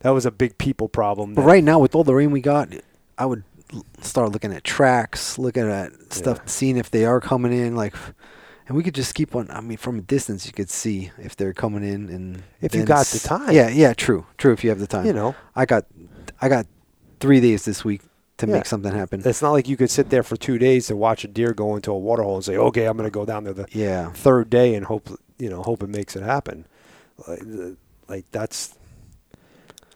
that 0.00 0.10
was 0.10 0.26
a 0.26 0.30
big 0.30 0.58
people 0.58 0.88
problem 0.88 1.34
But 1.34 1.42
right 1.42 1.64
now, 1.64 1.78
with 1.78 1.94
all 1.94 2.04
the 2.04 2.14
rain 2.14 2.30
we 2.30 2.40
got, 2.40 2.68
I 3.16 3.26
would 3.26 3.42
start 4.00 4.32
looking 4.32 4.52
at 4.52 4.64
tracks, 4.64 5.38
looking 5.38 5.68
at 5.70 5.92
stuff, 6.12 6.38
Yeah. 6.38 6.46
seeing 6.46 6.76
if 6.76 6.90
they 6.90 7.04
are 7.04 7.20
coming 7.20 7.52
in. 7.52 7.76
Like, 7.76 7.94
and 8.66 8.76
we 8.76 8.82
could 8.82 8.94
just 8.94 9.14
keep 9.14 9.34
on. 9.34 9.50
I 9.50 9.60
mean, 9.60 9.76
from 9.78 9.98
a 9.98 10.02
distance, 10.02 10.46
you 10.46 10.52
could 10.52 10.70
see 10.70 11.10
if 11.18 11.36
they're 11.36 11.52
coming 11.52 11.82
in, 11.82 12.08
and 12.08 12.42
If 12.60 12.74
you 12.74 12.84
got 12.84 13.06
the 13.06 13.18
time. 13.18 13.52
Yeah, 13.52 13.68
yeah, 13.68 13.92
true, 13.94 14.26
true. 14.38 14.52
If 14.52 14.62
you 14.64 14.70
have 14.70 14.78
the 14.78 14.86
time, 14.86 15.06
you 15.06 15.12
know 15.12 15.34
I 15.56 15.66
got, 15.66 15.84
I 16.40 16.48
got 16.48 16.66
three 17.20 17.40
days 17.40 17.64
this 17.64 17.84
week 17.84 18.02
to 18.38 18.46
Yeah. 18.46 18.52
make 18.52 18.66
something 18.66 18.92
happen. 18.92 19.22
It's 19.24 19.42
not 19.42 19.50
like 19.52 19.68
you 19.68 19.76
could 19.76 19.90
sit 19.90 20.10
there 20.10 20.22
for 20.22 20.36
two 20.36 20.58
days 20.58 20.86
to 20.86 20.96
watch 20.96 21.24
a 21.24 21.28
deer 21.28 21.52
go 21.52 21.74
into 21.76 21.90
a 21.90 21.98
water 21.98 22.22
hole 22.22 22.36
and 22.36 22.44
say, 22.44 22.56
"Okay, 22.56 22.84
I'm 22.86 22.96
going 22.96 23.08
to 23.08 23.10
go 23.10 23.24
down 23.26 23.44
there 23.44 23.52
the 23.54 23.66
yeah. 23.72 24.10
third 24.12 24.48
day 24.48 24.74
and 24.76 24.86
hope 24.86 25.10
you 25.38 25.50
know 25.50 25.62
hope 25.62 25.82
it 25.82 25.88
makes 25.88 26.14
it 26.14 26.22
happen." 26.22 26.64
Like, 27.26 27.42
like 28.08 28.24
that's 28.30 28.74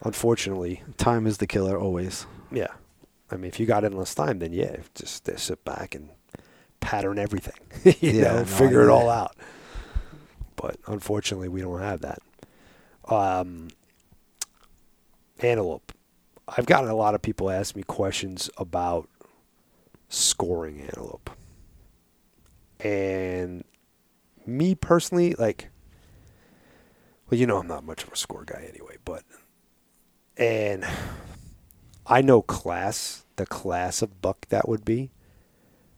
unfortunately, 0.05 0.83
Time 0.97 1.27
is 1.27 1.39
the 1.39 1.47
killer 1.47 1.79
always. 1.79 2.27
yeah. 2.51 2.69
I 3.31 3.37
mean, 3.37 3.47
if 3.49 3.59
you 3.59 3.65
got 3.65 3.83
endless 3.85 4.15
time, 4.15 4.41
then 4.41 4.53
yeah, 4.53 4.77
just 4.95 5.27
uh, 5.29 5.37
sit 5.39 5.65
back 5.65 5.95
and 5.95 6.11
pattern 6.81 7.19
everything, 7.19 7.55
you 8.01 8.11
Yeah, 8.13 8.23
know, 8.25 8.35
no, 8.35 8.41
I 8.41 8.45
figure 8.45 8.83
it 8.83 8.91
all 8.91 9.09
out. 9.09 9.35
But 10.57 10.77
unfortunately, 10.87 11.49
we 11.49 11.63
don't 11.63 11.81
have 11.81 12.03
that. 12.03 12.19
Um, 13.09 13.69
antelope. 15.41 15.93
I've 16.47 16.67
gotten 16.67 16.91
a 16.91 16.95
lot 16.95 17.15
of 17.15 17.23
people 17.23 17.51
ask 17.51 17.75
me 17.75 17.83
questions 17.85 18.51
about 18.59 19.09
scoring 20.09 20.81
antelope. 20.83 21.31
And 22.81 23.65
me 24.45 24.75
personally, 24.75 25.35
like, 25.35 25.71
well, 27.31 27.41
you 27.41 27.47
know, 27.47 27.59
I'm 27.59 27.67
not 27.67 27.85
much 27.85 28.03
of 28.05 28.13
a 28.13 28.17
score 28.17 28.45
guy 28.45 28.67
anyway, 28.69 28.97
but, 29.05 29.23
and 30.37 30.85
I 32.07 32.23
know 32.23 32.43
class, 32.43 33.25
the 33.37 33.47
class 33.47 34.03
of 34.03 34.21
buck 34.21 34.47
that 34.49 34.69
would 34.69 34.85
be. 34.85 35.11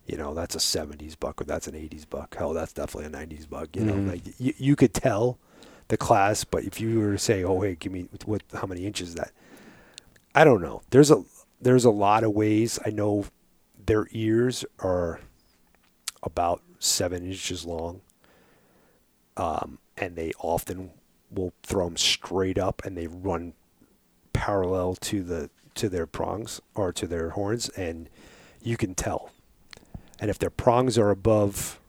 You 0.06 0.18
know, 0.18 0.34
that's 0.34 0.54
a 0.54 0.58
70s 0.58 1.18
buck 1.18 1.40
or 1.40 1.44
that's 1.44 1.66
an 1.66 1.74
80s 1.74 2.08
buck. 2.08 2.34
Hell, 2.36 2.52
that's 2.52 2.74
definitely 2.74 3.06
a 3.06 3.26
90s 3.26 3.48
buck. 3.48 3.74
You 3.74 3.84
know, 3.84 4.12
like 4.12 4.22
you, 4.38 4.52
you 4.58 4.76
could 4.76 4.92
tell 4.92 5.38
the 5.88 5.96
class, 5.96 6.44
but 6.44 6.64
if 6.64 6.80
you 6.80 7.00
were 7.00 7.12
to 7.12 7.18
say, 7.18 7.42
"Oh, 7.42 7.60
hey, 7.60 7.74
give 7.74 7.92
me 7.92 8.08
what 8.24 8.42
how 8.52 8.66
many 8.66 8.86
inches 8.86 9.10
is 9.10 9.14
that?" 9.14 9.32
I 10.34 10.44
don't 10.44 10.60
know. 10.60 10.82
There's 10.90 11.10
a 11.10 11.24
there's 11.60 11.84
a 11.84 11.90
lot 11.90 12.24
of 12.24 12.32
ways. 12.32 12.78
I 12.84 12.90
know 12.90 13.26
their 13.86 14.06
ears 14.10 14.64
are 14.80 15.20
about 16.22 16.62
seven 16.78 17.26
inches 17.26 17.64
long, 17.64 18.02
um, 19.36 19.78
and 19.96 20.16
they 20.16 20.32
often 20.38 20.90
will 21.30 21.52
throw 21.62 21.86
them 21.86 21.96
straight 21.96 22.58
up, 22.58 22.82
and 22.84 22.96
they 22.96 23.06
run 23.06 23.54
parallel 24.34 24.96
to 24.96 25.22
the 25.22 25.48
to 25.76 25.88
their 25.88 26.06
prongs 26.06 26.60
or 26.74 26.92
to 26.92 27.06
their 27.06 27.30
horns, 27.30 27.70
and 27.70 28.10
you 28.62 28.76
can 28.76 28.94
tell. 28.94 29.30
And 30.20 30.30
if 30.30 30.38
their 30.38 30.50
prongs 30.50 30.98
are 30.98 31.10
above, 31.10 31.80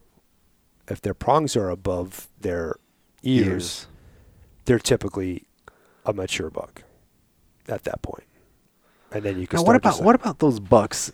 if 0.87 1.01
their 1.01 1.13
prongs 1.13 1.55
are 1.57 1.69
above 1.69 2.27
their 2.39 2.77
ears, 3.23 3.87
they're 4.65 4.79
typically 4.79 5.43
a 6.05 6.13
mature 6.13 6.49
buck 6.49 6.83
at 7.67 7.83
that 7.83 8.01
point. 8.01 8.23
And 9.11 9.23
then 9.23 9.39
you 9.39 9.47
can 9.47 9.57
Now, 9.57 9.63
start 9.63 9.83
what 9.83 9.91
about 9.93 10.03
what 10.03 10.15
about 10.15 10.39
those 10.39 10.59
bucks? 10.59 11.11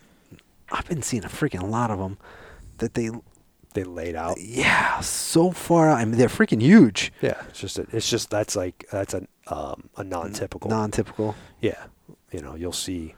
I've 0.71 0.87
been 0.87 1.01
seeing 1.01 1.25
a 1.25 1.29
freaking 1.29 1.69
lot 1.69 1.91
of 1.91 1.99
them. 1.99 2.17
That 2.77 2.93
they, 2.93 3.09
they 3.71 3.83
laid 3.83 4.15
out. 4.15 4.37
yeah, 4.39 4.99
so 5.01 5.51
far. 5.51 5.89
out. 5.89 5.97
I 5.99 6.05
mean, 6.05 6.17
they're 6.17 6.27
freaking 6.27 6.61
huge. 6.61 7.11
Yeah, 7.21 7.41
it's 7.49 7.59
just 7.59 7.79
a, 7.79 7.87
it's 7.91 8.09
just 8.09 8.29
that's 8.29 8.55
like 8.55 8.85
that's 8.91 9.13
a 9.13 9.27
um, 9.47 9.89
a 9.97 10.03
non-typical. 10.03 10.69
Non-typical. 10.69 11.35
yeah, 11.61 11.85
you 12.31 12.41
know 12.41 12.55
you'll 12.55 12.71
see 12.71 13.15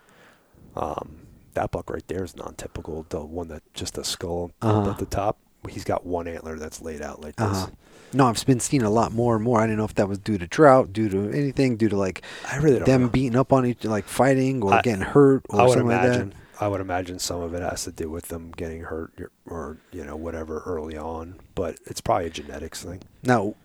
um, 0.76 1.28
that 1.54 1.72
buck 1.72 1.90
right 1.90 2.08
there 2.08 2.24
is 2.24 2.36
non-typical. 2.36 3.06
The 3.10 3.22
one 3.24 3.48
that 3.50 3.62
just 3.74 3.94
the 3.96 4.04
skull 4.04 4.52
Uh-huh. 4.62 4.92
at 4.92 4.98
the 4.98 5.06
top. 5.06 5.38
He's 5.70 5.86
got 5.86 6.06
one 6.06 6.28
antler 6.28 6.60
that's 6.60 6.82
laid 6.82 7.02
out 7.02 7.22
like 7.22 7.38
this. 7.38 7.48
Uh-huh. 7.48 7.68
No, 8.12 8.28
I've 8.28 8.46
been 8.46 8.60
seeing 8.60 8.84
a 8.84 8.90
lot 8.90 9.14
more 9.14 9.36
and 9.36 9.44
more. 9.44 9.62
I 9.62 9.64
didn't 9.66 9.78
know 9.78 9.86
if 9.86 9.96
that 9.96 10.10
was 10.10 10.18
due 10.20 10.38
to 10.38 10.46
drought, 10.46 10.92
due 10.92 11.08
to 11.10 11.30
anything, 11.32 11.78
due 11.78 11.88
to 11.90 11.96
like 11.98 12.22
I 12.52 12.58
really 12.58 12.80
them 12.80 13.04
know. 13.04 13.08
beating 13.10 13.38
up 13.38 13.54
on 13.54 13.66
each, 13.66 13.84
like 13.86 14.06
fighting 14.06 14.62
or 14.62 14.74
I- 14.74 14.82
getting 14.82 15.02
hurt 15.02 15.46
or 15.50 15.70
something 15.70 15.86
imagine. 15.88 16.30
like 16.32 16.38
I 16.64 16.68
would 16.70 16.82
imagine 16.82 17.20
some 17.20 17.42
of 17.42 17.54
it 17.54 17.62
has 17.62 17.84
to 17.84 17.92
do 17.92 18.10
with 18.10 18.30
them 18.30 18.52
getting 18.56 18.82
hurt 18.84 19.32
or, 19.46 19.78
you 19.92 20.04
know 20.06 20.16
whatever 20.16 20.62
early 20.66 20.98
on, 20.98 21.40
but 21.56 21.78
it's 21.86 22.00
probably 22.02 22.28
a 22.28 22.30
genetics 22.30 22.82
thing. 22.84 23.02
Now, 23.24 23.56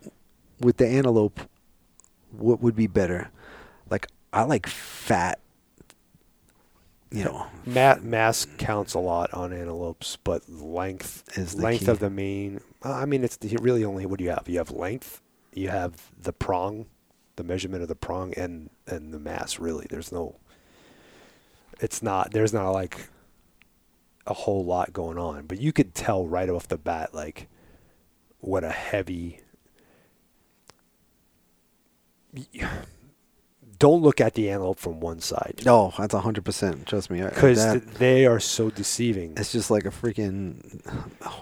with 0.61 0.79
the 0.79 0.87
antelope, 0.89 1.41
what 2.33 2.61
would 2.61 2.75
be 2.75 2.87
better? 2.89 3.31
Like 3.89 4.09
I 4.33 4.43
like 4.43 4.67
fat. 4.67 5.39
You 7.11 7.25
know, 7.25 7.47
Ma- 7.65 7.97
mass 8.03 8.47
counts 8.59 8.93
a 8.93 8.99
lot 8.99 9.33
on 9.33 9.53
antelopes, 9.53 10.19
but 10.25 10.47
length 10.51 11.23
Is 11.39 11.55
the 11.55 11.63
length 11.63 11.87
key. 11.87 11.91
of 11.91 12.01
the 12.01 12.11
mane. 12.11 12.61
Uh, 12.85 12.93
I 12.93 13.07
mean, 13.07 13.25
it's 13.25 13.39
the- 13.39 13.57
really 13.63 13.83
only 13.83 14.05
what 14.05 14.19
do 14.19 14.25
you 14.25 14.31
have? 14.31 14.45
You 14.47 14.59
have 14.59 14.71
length, 14.71 15.23
you 15.55 15.69
have 15.71 16.11
the 16.21 16.35
prong, 16.35 16.85
the 17.37 17.45
measurement 17.45 17.81
of 17.83 17.89
the 17.89 17.95
prong, 17.95 18.35
and 18.35 18.69
and 18.87 19.15
the 19.15 19.19
mass. 19.19 19.59
Really, 19.59 19.87
there's 19.89 20.13
no. 20.13 20.37
It's 21.81 22.03
not. 22.03 22.33
There's 22.33 22.53
not 22.53 22.71
like 22.71 23.09
a 24.27 24.35
whole 24.35 24.65
lot 24.65 24.93
going 24.93 25.17
on, 25.19 25.47
but 25.47 25.61
you 25.61 25.73
could 25.73 25.95
tell 25.95 26.27
right 26.27 26.49
off 26.51 26.69
the 26.69 26.77
bat, 26.79 27.15
like 27.15 27.49
what 28.41 28.65
a 28.65 28.71
heavy. 28.71 29.41
Don't 33.79 34.03
look 34.03 34.21
at 34.21 34.35
the 34.35 34.51
antelope 34.51 34.81
from 34.81 34.99
one 34.99 35.21
side 35.21 35.63
no, 35.65 35.93
that's 35.97 36.13
hundred 36.13 36.45
percent. 36.45 36.87
Trust 36.87 37.11
me, 37.11 37.23
because 37.23 37.81
they 37.99 38.27
are 38.27 38.41
so 38.41 38.71
deceiving. 38.71 39.35
it's 39.37 39.53
just 39.53 39.71
like 39.71 39.85
a 39.85 39.91
freaking 39.91 40.83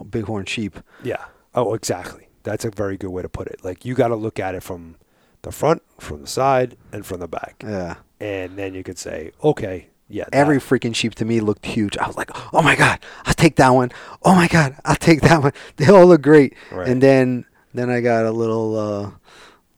bighorn 0.11 0.45
sheep. 0.45 0.79
Yeah. 1.03 1.25
Oh, 1.55 1.73
exactly. 1.73 2.29
That's 2.43 2.67
a 2.67 2.71
very 2.71 2.99
good 2.99 3.09
way 3.09 3.23
to 3.23 3.29
put 3.31 3.47
it. 3.49 3.65
Like 3.65 3.87
you 3.87 3.95
got 3.95 4.09
to 4.09 4.17
look 4.17 4.39
at 4.39 4.55
it 4.55 4.63
from 4.63 4.97
the 5.43 5.51
front, 5.51 5.83
from 5.99 6.21
the 6.23 6.27
side, 6.27 6.77
and 6.93 7.07
from 7.07 7.21
the 7.21 7.29
back, 7.29 7.63
Yeah. 7.67 7.97
and 8.21 8.57
then 8.59 8.75
you 8.75 8.83
could 8.83 8.99
say, 8.99 9.31
okay, 9.43 9.89
yeah. 10.09 10.25
that- 10.25 10.35
Every 10.35 10.59
freaking 10.59 10.95
sheep 10.95 11.15
to 11.17 11.25
me 11.25 11.41
looked 11.41 11.65
huge. 11.67 11.97
I 11.99 12.07
was 12.07 12.17
like, 12.17 12.31
oh 12.55 12.63
my 12.63 12.77
god, 12.77 13.01
I'll 13.25 13.35
take 13.35 13.57
that 13.57 13.71
one. 13.71 13.91
Oh 14.25 14.35
my 14.35 14.49
god, 14.49 14.77
I'll 14.85 14.97
take 14.97 15.21
that 15.23 15.43
one. 15.43 15.53
They 15.77 15.89
all 15.89 16.07
look 16.07 16.23
great. 16.23 16.55
Right. 16.73 16.89
And 16.89 17.03
then 17.03 17.45
then 17.75 17.91
I 17.91 18.01
got 18.01 18.25
a 18.25 18.31
little 18.31 18.79
uh, 18.79 19.11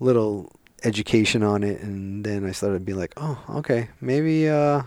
little 0.00 0.52
education 0.84 1.42
on 1.42 1.62
it, 1.64 1.80
and 1.80 2.24
then 2.24 2.44
I 2.46 2.52
started 2.52 2.84
being 2.84 2.98
like, 2.98 3.12
oh, 3.16 3.42
okay, 3.56 3.88
maybe 4.00 4.48
uh, 4.48 4.82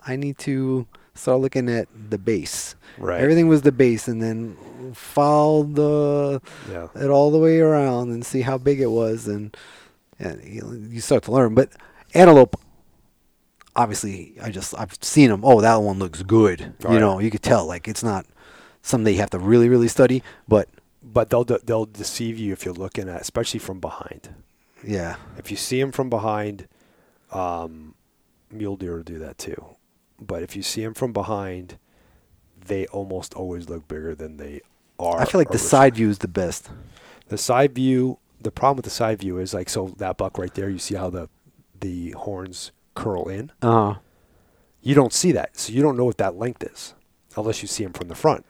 I 0.00 0.16
need 0.16 0.38
to 0.38 0.86
start 1.14 1.40
looking 1.40 1.68
at 1.68 1.88
the 2.10 2.18
base. 2.18 2.74
right. 2.98 3.20
Everything 3.20 3.48
was 3.48 3.62
the 3.62 3.72
base, 3.72 4.06
and 4.08 4.22
then 4.22 4.56
follow 4.94 5.64
the 5.64 6.40
Yeah. 6.70 6.88
it 6.94 7.10
all 7.10 7.30
the 7.30 7.38
way 7.38 7.58
around 7.60 8.10
and 8.10 8.24
see 8.24 8.42
how 8.42 8.58
big 8.58 8.80
it 8.80 8.90
was, 8.90 9.26
and 9.26 9.56
and 10.18 10.42
you, 10.44 10.86
you 10.90 11.00
start 11.00 11.24
to 11.24 11.32
learn. 11.32 11.54
But 11.54 11.70
antelope, 12.14 12.54
obviously, 13.76 14.34
I 14.42 14.50
just 14.50 14.74
I've 14.78 14.96
seen 15.00 15.30
them. 15.30 15.42
Oh, 15.44 15.60
that 15.60 15.76
one 15.76 15.98
looks 15.98 16.22
good. 16.22 16.74
You 16.88 16.98
know, 17.00 17.18
you 17.18 17.30
could 17.30 17.42
tell. 17.42 17.66
Like 17.66 17.88
it's 17.88 18.02
not 18.02 18.26
something 18.82 19.12
you 19.14 19.20
have 19.20 19.30
to 19.30 19.38
really 19.38 19.68
really 19.68 19.88
study, 19.88 20.22
but 20.48 20.68
But 21.02 21.30
they'll 21.30 21.44
de- 21.44 21.60
they'll 21.64 21.86
deceive 21.86 22.38
you 22.38 22.52
if 22.52 22.64
you're 22.64 22.74
looking 22.74 23.08
at, 23.08 23.20
especially 23.20 23.60
from 23.60 23.80
behind. 23.80 24.34
yeah, 24.84 25.16
If 25.38 25.50
you 25.50 25.56
see 25.56 25.80
them 25.80 25.92
from 25.92 26.10
behind, 26.10 26.66
um, 27.32 27.94
mule 28.50 28.76
deer 28.76 28.96
will 28.96 29.02
do 29.02 29.18
that 29.18 29.38
too. 29.38 29.64
But 30.20 30.42
if 30.42 30.54
you 30.56 30.62
see 30.62 30.82
them 30.84 30.94
from 30.94 31.12
behind, 31.12 31.78
they 32.66 32.86
almost 32.86 33.34
always 33.34 33.68
look 33.68 33.88
bigger 33.88 34.14
than 34.14 34.36
they 34.36 34.60
are. 34.98 35.20
I 35.20 35.24
feel 35.24 35.40
like 35.40 35.50
the 35.50 35.58
side 35.58 35.94
view 35.96 36.08
is 36.10 36.18
the 36.18 36.28
best. 36.28 36.70
The 37.28 37.38
side 37.38 37.74
view. 37.74 38.18
The 38.40 38.50
problem 38.50 38.76
with 38.76 38.84
the 38.84 38.90
side 38.90 39.20
view 39.20 39.38
is 39.38 39.54
like 39.54 39.68
so 39.68 39.94
that 39.98 40.16
buck 40.18 40.36
right 40.38 40.52
there. 40.54 40.68
You 40.68 40.78
see 40.78 40.96
how 40.96 41.10
the 41.10 41.28
the 41.80 42.10
horns 42.12 42.72
curl 42.94 43.28
in. 43.28 43.50
Uh 43.62 43.92
huh. 43.94 43.98
You 44.82 44.94
don't 44.94 45.12
see 45.12 45.30
that, 45.32 45.56
so 45.58 45.72
you 45.72 45.80
don't 45.82 45.96
know 45.96 46.04
what 46.04 46.18
that 46.18 46.36
length 46.36 46.62
is 46.64 46.94
unless 47.36 47.62
you 47.62 47.68
see 47.68 47.84
him 47.84 47.92
from 47.92 48.08
the 48.08 48.14
front, 48.14 48.44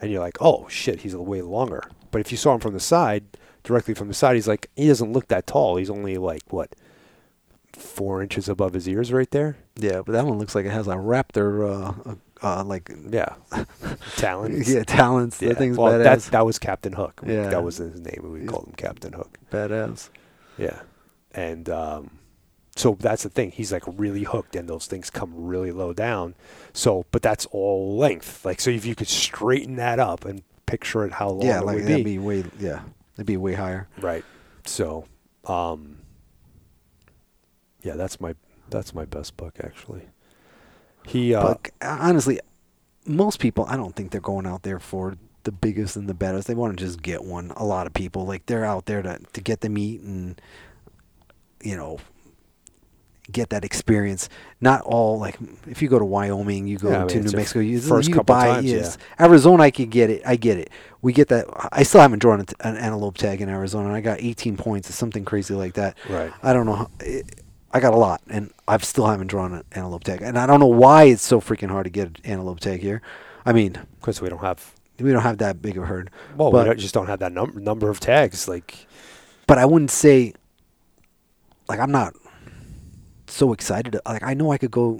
and 0.00 0.10
you're 0.10 0.20
like, 0.20 0.36
oh 0.40 0.66
shit, 0.68 1.00
he's 1.00 1.16
way 1.16 1.40
longer. 1.42 1.82
But 2.10 2.20
if 2.20 2.30
you 2.30 2.36
saw 2.36 2.54
him 2.54 2.60
from 2.60 2.74
the 2.74 2.80
side, 2.80 3.24
directly 3.64 3.94
from 3.94 4.08
the 4.08 4.14
side, 4.14 4.34
he's 4.34 4.46
like 4.48 4.68
he 4.76 4.86
doesn't 4.88 5.12
look 5.12 5.28
that 5.28 5.46
tall. 5.46 5.76
He's 5.76 5.90
only 5.90 6.16
like 6.18 6.42
what 6.50 6.74
four 7.72 8.20
inches 8.22 8.48
above 8.48 8.74
his 8.74 8.88
ears 8.88 9.12
right 9.12 9.30
there. 9.30 9.56
Yeah, 9.76 10.02
but 10.04 10.12
that 10.12 10.26
one 10.26 10.38
looks 10.38 10.54
like 10.54 10.66
it 10.66 10.72
has 10.72 10.86
a 10.88 10.96
raptor, 10.96 11.94
uh, 12.06 12.14
uh, 12.42 12.64
like 12.64 12.90
Yeah, 13.08 13.34
talons. 14.16 14.70
yeah, 14.72 14.82
talents. 14.84 15.40
Yeah. 15.40 15.50
That 15.50 15.58
thing's 15.58 15.78
well, 15.78 15.96
that 15.98 16.18
badass. 16.18 16.30
that 16.30 16.44
was 16.44 16.58
Captain 16.58 16.92
Hook. 16.92 17.22
Yeah. 17.26 17.48
that 17.48 17.62
was 17.62 17.78
his 17.78 18.00
name. 18.00 18.28
We 18.30 18.40
He's- 18.40 18.50
called 18.50 18.66
him 18.66 18.74
Captain 18.76 19.12
Hook. 19.14 19.38
badass. 19.50 20.10
Yeah, 20.58 20.80
and 21.32 21.68
um, 21.70 22.10
so 22.76 22.96
that's 22.98 23.22
the 23.24 23.28
thing. 23.28 23.50
He's 23.50 23.72
like 23.72 23.82
really 23.86 24.24
hooked, 24.24 24.54
and 24.56 24.68
those 24.68 24.86
things 24.86 25.10
come 25.10 25.32
really 25.34 25.72
low 25.72 25.92
down. 25.92 26.34
So, 26.72 27.04
but 27.10 27.22
that's 27.22 27.46
all 27.46 27.96
length. 27.96 28.44
Like, 28.44 28.60
so 28.60 28.70
if 28.70 28.84
you 28.86 28.94
could 28.94 29.08
straighten 29.08 29.76
that 29.76 29.98
up 29.98 30.24
and 30.24 30.42
picture 30.66 31.04
it, 31.04 31.12
how 31.12 31.30
long 31.30 31.46
Yeah, 31.46 31.60
it 31.60 31.64
like 31.66 31.74
would 31.76 31.84
that'd 31.84 32.04
be. 32.04 32.12
be 32.16 32.18
way. 32.18 32.44
Yeah, 32.58 32.82
that'd 33.16 33.26
be 33.26 33.36
way 33.36 33.54
higher. 33.54 33.88
right. 34.00 34.24
So, 34.66 35.06
um, 35.46 35.98
yeah, 37.82 37.94
that's 37.96 38.20
my 38.20 38.34
that's 38.68 38.94
my 38.94 39.04
best 39.04 39.36
buck 39.36 39.56
actually. 39.64 40.02
He 41.06 41.34
uh, 41.34 41.42
But 41.54 41.70
honestly, 41.82 42.38
most 43.06 43.40
people, 43.40 43.64
I 43.68 43.76
don't 43.76 43.96
think 43.96 44.10
they're 44.10 44.20
going 44.20 44.46
out 44.46 44.62
there 44.62 44.78
for 44.78 45.16
the 45.44 45.50
biggest 45.52 45.96
and 45.96 46.08
the 46.08 46.14
baddest. 46.14 46.46
They 46.46 46.54
want 46.54 46.78
to 46.78 46.84
just 46.84 47.00
get 47.02 47.24
one. 47.24 47.50
A 47.56 47.64
lot 47.64 47.86
of 47.86 47.94
people, 47.94 48.26
like 48.26 48.46
they're 48.46 48.64
out 48.66 48.84
there 48.86 49.02
to 49.02 49.18
to 49.32 49.40
get 49.40 49.60
the 49.62 49.68
meat 49.70 50.02
and 50.02 50.40
you 51.62 51.76
know 51.76 51.98
get 53.32 53.50
that 53.50 53.64
experience. 53.64 54.28
Not 54.60 54.82
all 54.82 55.18
like 55.18 55.38
if 55.66 55.82
you 55.82 55.88
go 55.88 55.98
to 55.98 56.04
Wyoming, 56.04 56.66
you 56.66 56.78
go 56.78 56.90
Yeah, 56.90 56.96
I 56.96 56.98
mean, 57.00 57.08
to 57.08 57.20
New 57.22 57.36
Mexico, 57.36 57.60
you, 57.60 57.80
first 57.80 58.08
you 58.08 58.14
couple 58.14 58.34
buy 58.34 58.46
times, 58.46 58.66
yes. 58.70 58.98
Arizona, 59.18 59.62
I 59.64 59.70
could 59.70 59.90
get 59.90 60.10
it. 60.10 60.22
I 60.26 60.36
get 60.36 60.58
it. 60.58 60.70
We 61.02 61.12
get 61.12 61.28
that. 61.28 61.46
I 61.72 61.82
still 61.82 62.00
haven't 62.00 62.18
drawn 62.20 62.40
an 62.40 62.46
an 62.60 62.76
antelope 62.76 63.16
tag 63.16 63.40
in 63.40 63.48
Arizona. 63.48 63.88
and 63.88 63.96
I 63.96 64.00
got 64.00 64.20
18 64.20 64.56
points 64.56 64.90
or 64.90 64.92
something 64.92 65.24
crazy 65.24 65.54
like 65.54 65.74
that. 65.74 65.96
Right. 66.08 66.32
I 66.42 66.52
don't 66.52 66.66
know. 66.66 66.74
How, 66.74 66.90
it, 67.00 67.40
I 67.72 67.78
got 67.78 67.94
a 67.94 67.96
lot, 67.96 68.20
and 68.28 68.52
I've 68.66 68.82
still 68.82 69.06
haven't 69.06 69.28
drawn 69.28 69.52
an 69.54 69.62
antelope 69.72 70.02
tag, 70.02 70.22
and 70.22 70.36
I 70.36 70.46
don't 70.46 70.58
know 70.58 70.66
why 70.66 71.04
it's 71.04 71.22
so 71.22 71.40
freaking 71.40 71.70
hard 71.70 71.84
to 71.84 71.90
get 71.90 72.08
an 72.08 72.16
antelope 72.24 72.58
tag 72.58 72.80
here. 72.80 73.00
I 73.46 73.52
mean, 73.52 73.78
Because 74.00 74.20
we 74.20 74.28
don't 74.28 74.40
have. 74.40 74.74
we 74.98 75.12
don't 75.12 75.22
have 75.22 75.38
that 75.38 75.62
big 75.62 75.76
of 75.76 75.84
a 75.84 75.86
herd. 75.86 76.10
Well, 76.36 76.50
But- 76.50 76.64
we 76.64 76.64
don't, 76.70 76.78
just 76.80 76.94
don't 76.94 77.06
have 77.06 77.20
that 77.20 77.32
number 77.32 77.60
number 77.60 77.88
of 77.88 78.00
tags. 78.00 78.48
Like, 78.48 78.86
but 79.46 79.56
I 79.56 79.66
wouldn't 79.66 79.92
say 79.92 80.34
like 81.68 81.78
I'm 81.78 81.92
not 81.92 82.14
so 83.32 83.52
excited. 83.52 83.98
Like 84.06 84.22
I 84.22 84.34
know 84.34 84.52
I 84.52 84.58
could 84.58 84.70
go 84.70 84.98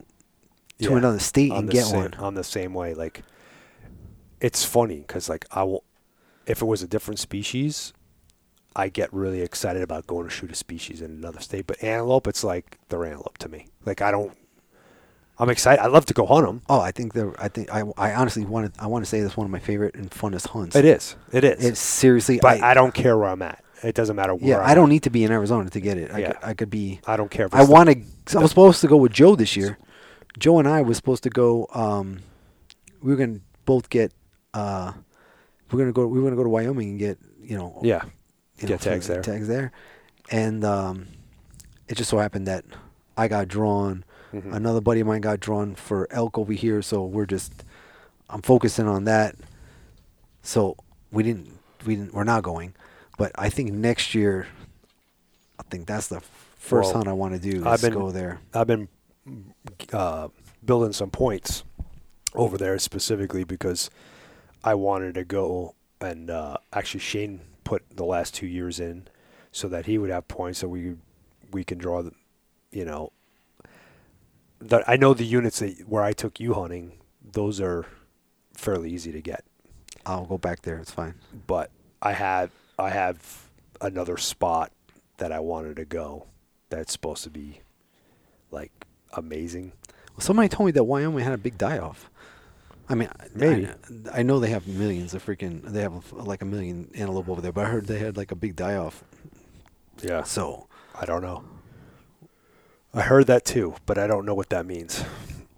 to 0.79 0.91
Yeah, 0.91 0.97
another 0.97 1.19
state 1.19 1.53
and 1.53 1.69
get 1.71 1.85
same, 1.87 2.01
one. 2.01 2.15
I'm 2.19 2.35
the 2.35 2.45
same 2.45 2.75
way. 2.75 2.95
Like, 2.95 3.23
it's 4.41 4.65
funny 4.65 4.99
because 5.01 5.29
like 5.29 5.45
I 5.53 5.63
will, 5.65 5.85
if 6.47 6.63
it 6.63 6.65
was 6.65 6.83
a 6.83 6.89
different 6.89 7.19
species, 7.19 7.93
I 8.75 8.89
get 8.89 9.13
really 9.13 9.43
excited 9.43 9.83
about 9.83 10.07
going 10.07 10.25
to 10.25 10.31
shoot 10.31 10.51
a 10.51 10.55
species 10.55 11.03
in 11.03 11.11
another 11.11 11.41
state. 11.41 11.67
But 11.67 11.83
antelope, 11.83 12.27
it's 12.27 12.45
like 12.45 12.79
they're 12.89 13.05
antelope 13.05 13.39
to 13.39 13.49
me. 13.49 13.67
Like 13.85 14.01
I 14.03 14.11
don't. 14.11 14.37
I'm 15.39 15.49
excited. 15.49 15.83
I 15.83 15.87
love 15.87 16.05
to 16.07 16.15
go 16.15 16.27
hunt 16.27 16.47
them. 16.47 16.61
Oh, 16.69 16.81
I 16.81 16.93
think 16.93 17.15
they're. 17.15 17.33
I 17.41 17.49
think 17.49 17.73
I. 17.73 17.83
I 17.97 18.15
honestly 18.15 18.45
wanted. 18.45 18.73
I 18.79 18.87
want 18.87 19.05
to 19.05 19.09
say 19.09 19.21
that's 19.23 19.37
one 19.39 19.47
of 19.47 19.51
my 19.51 19.59
favorite 19.59 19.95
and 19.95 20.11
funnest 20.11 20.49
hunts. 20.49 20.77
It 20.77 20.85
is. 20.85 21.17
It 21.33 21.45
is. 21.45 21.65
It's 21.65 21.81
seriously. 21.81 22.39
but 22.43 22.63
I, 22.63 22.75
don't 22.75 22.93
care 22.93 23.17
where 23.17 23.29
I'm 23.29 23.41
at. 23.41 23.65
It 23.83 23.95
doesn't 23.95 24.17
matter 24.17 24.35
where. 24.35 24.51
Yeah, 24.51 24.59
I'm 24.61 24.71
I 24.71 24.75
don't 24.75 24.89
need 24.89 25.03
to 25.05 25.11
be 25.11 25.25
in 25.25 25.33
Arizona 25.33 25.71
to 25.71 25.81
get 25.81 25.97
it. 25.97 26.11
I, 26.13 26.19
Yeah. 26.19 26.33
could, 26.33 26.45
I 26.45 26.55
could 26.55 26.71
be. 26.71 27.01
I 27.07 27.17
don't 27.17 27.31
care. 27.31 27.47
If 27.47 27.55
I 27.55 27.65
want 27.65 27.89
to. 27.89 28.39
I 28.39 28.43
was 28.43 28.51
supposed 28.51 28.81
to 28.83 28.89
go 28.89 28.97
with 28.97 29.13
Joe 29.13 29.37
this 29.37 29.57
year. 29.57 29.79
Joe 30.39 30.59
and 30.59 30.69
I 30.69 30.83
was 30.83 30.97
supposed 30.97 31.23
to 31.25 31.31
go. 31.31 31.67
Um, 31.75 32.21
we 33.03 33.11
were 33.11 33.17
gonna 33.17 33.41
both 33.65 33.89
get. 33.91 34.13
Uh, 34.55 34.93
we're 35.71 35.79
gonna 35.79 35.93
go. 35.93 36.07
We 36.07 36.19
were 36.21 36.25
gonna 36.27 36.37
go 36.37 36.43
to 36.45 36.49
Wyoming 36.49 36.91
and 36.91 36.99
get. 36.99 37.19
You 37.43 37.57
know. 37.59 37.81
Yeah. 37.83 38.03
you 38.59 38.69
Get 38.69 38.71
know, 38.71 38.77
tags 38.93 39.07
there. 39.09 39.23
Tags 39.23 39.49
there, 39.49 39.73
and 40.31 40.63
um, 40.65 41.07
it 41.89 41.97
just 41.97 42.11
so 42.11 42.19
happened 42.19 42.47
that 42.47 42.65
I 43.17 43.29
got 43.29 43.49
drawn. 43.49 44.05
Mhm. 44.33 44.55
Another 44.55 44.81
buddy 44.81 45.01
of 45.01 45.07
mine 45.09 45.23
got 45.23 45.41
drawn 45.41 45.75
for 45.75 46.07
elk 46.13 46.37
over 46.39 46.53
here, 46.53 46.83
so 46.83 47.05
we're 47.05 47.27
just. 47.27 47.65
I'm 48.29 48.43
focusing 48.43 48.87
on 48.87 49.05
that. 49.05 49.35
So 50.43 50.77
we 51.11 51.23
didn't. 51.23 51.49
We 51.87 51.97
didn't. 51.97 52.15
We're 52.15 52.25
not 52.25 52.43
going, 52.43 52.75
but 53.21 53.33
I 53.35 53.51
think 53.51 53.71
next 53.71 54.15
year. 54.15 54.47
I 55.59 55.63
think 55.65 55.87
that's 55.87 56.09
the 56.09 56.21
first 56.57 56.87
Well, 56.87 56.95
hunt 56.95 57.09
I 57.09 57.13
want 57.13 57.35
to 57.35 57.39
do. 57.51 57.59
Is 57.59 57.67
I've 57.67 57.83
been- 57.83 57.93
go 57.93 58.11
there. 58.11 58.41
I've 58.55 58.67
been 58.67 58.89
uh, 59.93 60.29
building 60.65 60.95
some 60.95 61.11
points 61.11 61.63
over 62.35 62.57
there 62.57 62.79
specifically 62.79 63.45
because 63.45 63.91
I 64.65 64.75
wanted 64.75 65.15
to 65.17 65.25
go 65.25 65.75
and 66.01 66.31
uh, 66.31 66.57
actually 66.73 67.01
Shane 67.01 67.41
put 67.63 67.83
the 67.95 68.05
last 68.07 68.35
two 68.35 68.47
years 68.47 68.81
in 68.81 69.07
so 69.53 69.69
that 69.69 69.85
he 69.85 69.99
would 69.99 70.09
have 70.09 70.27
points 70.27 70.61
so 70.61 70.69
we 70.69 70.97
we 71.53 71.63
can 71.63 71.77
draw 71.77 72.03
the 72.03 72.13
you 72.73 72.87
know 72.87 73.13
the, 74.61 74.83
I 74.91 74.97
know 74.97 75.13
the 75.13 75.27
units 75.27 75.59
that 75.59 75.81
where 75.87 76.03
I 76.03 76.13
took 76.13 76.41
you 76.41 76.55
hunting 76.55 76.93
those 77.33 77.61
are 77.61 77.85
fairly 78.55 78.91
easy 78.91 79.13
to 79.13 79.21
get 79.21 79.45
I'll 80.07 80.25
go 80.25 80.39
back 80.39 80.63
there. 80.63 80.79
It's 80.79 80.91
fine. 80.91 81.15
but 81.47 81.71
I 82.01 82.13
have 82.13 82.51
I 82.81 82.91
have 82.91 83.49
another 83.81 84.17
spot 84.17 84.73
that 85.19 85.33
I 85.33 85.41
wanted 85.41 85.77
to 85.77 85.85
go 85.85 86.27
that's 86.71 86.93
supposed 86.93 87.25
to 87.25 87.31
be 87.31 87.61
like 88.51 88.73
amazing 89.13 89.73
Well, 90.17 90.21
Somebody 90.21 90.49
told 90.49 90.67
me 90.67 90.73
that 90.73 90.85
Wyoming 90.85 91.25
had 91.25 91.33
a 91.35 91.39
big 91.39 91.59
die 91.59 91.79
off. 91.79 92.11
I 92.89 92.95
mean, 92.95 93.09
I- 93.21 93.27
Maybe. 93.35 93.67
I, 94.13 94.21
I 94.21 94.23
know 94.23 94.41
they 94.41 94.51
have 94.51 94.67
millions 94.67 95.15
of 95.15 95.25
freaking. 95.25 95.63
They 95.63 95.83
have 95.83 96.13
like 96.13 96.43
a 96.43 96.45
million 96.45 96.91
antelope 96.95 97.29
over 97.29 97.41
there, 97.41 97.53
but 97.53 97.67
I 97.67 97.69
heard 97.71 97.87
they 97.87 97.99
had 97.99 98.17
like 98.17 98.33
a 98.33 98.35
big 98.37 98.57
die 98.57 98.75
off. 98.77 99.05
yeah 100.03 100.23
So 100.25 100.67
I 101.01 101.05
don't 101.07 101.23
know. 101.23 101.45
I 102.93 103.03
heard 103.03 103.29
that 103.29 103.45
too, 103.45 103.75
but 103.87 103.99
I 103.99 104.07
don't 104.09 104.27
know 104.27 104.35
what 104.35 104.49
that 104.51 104.67
means. 104.67 105.05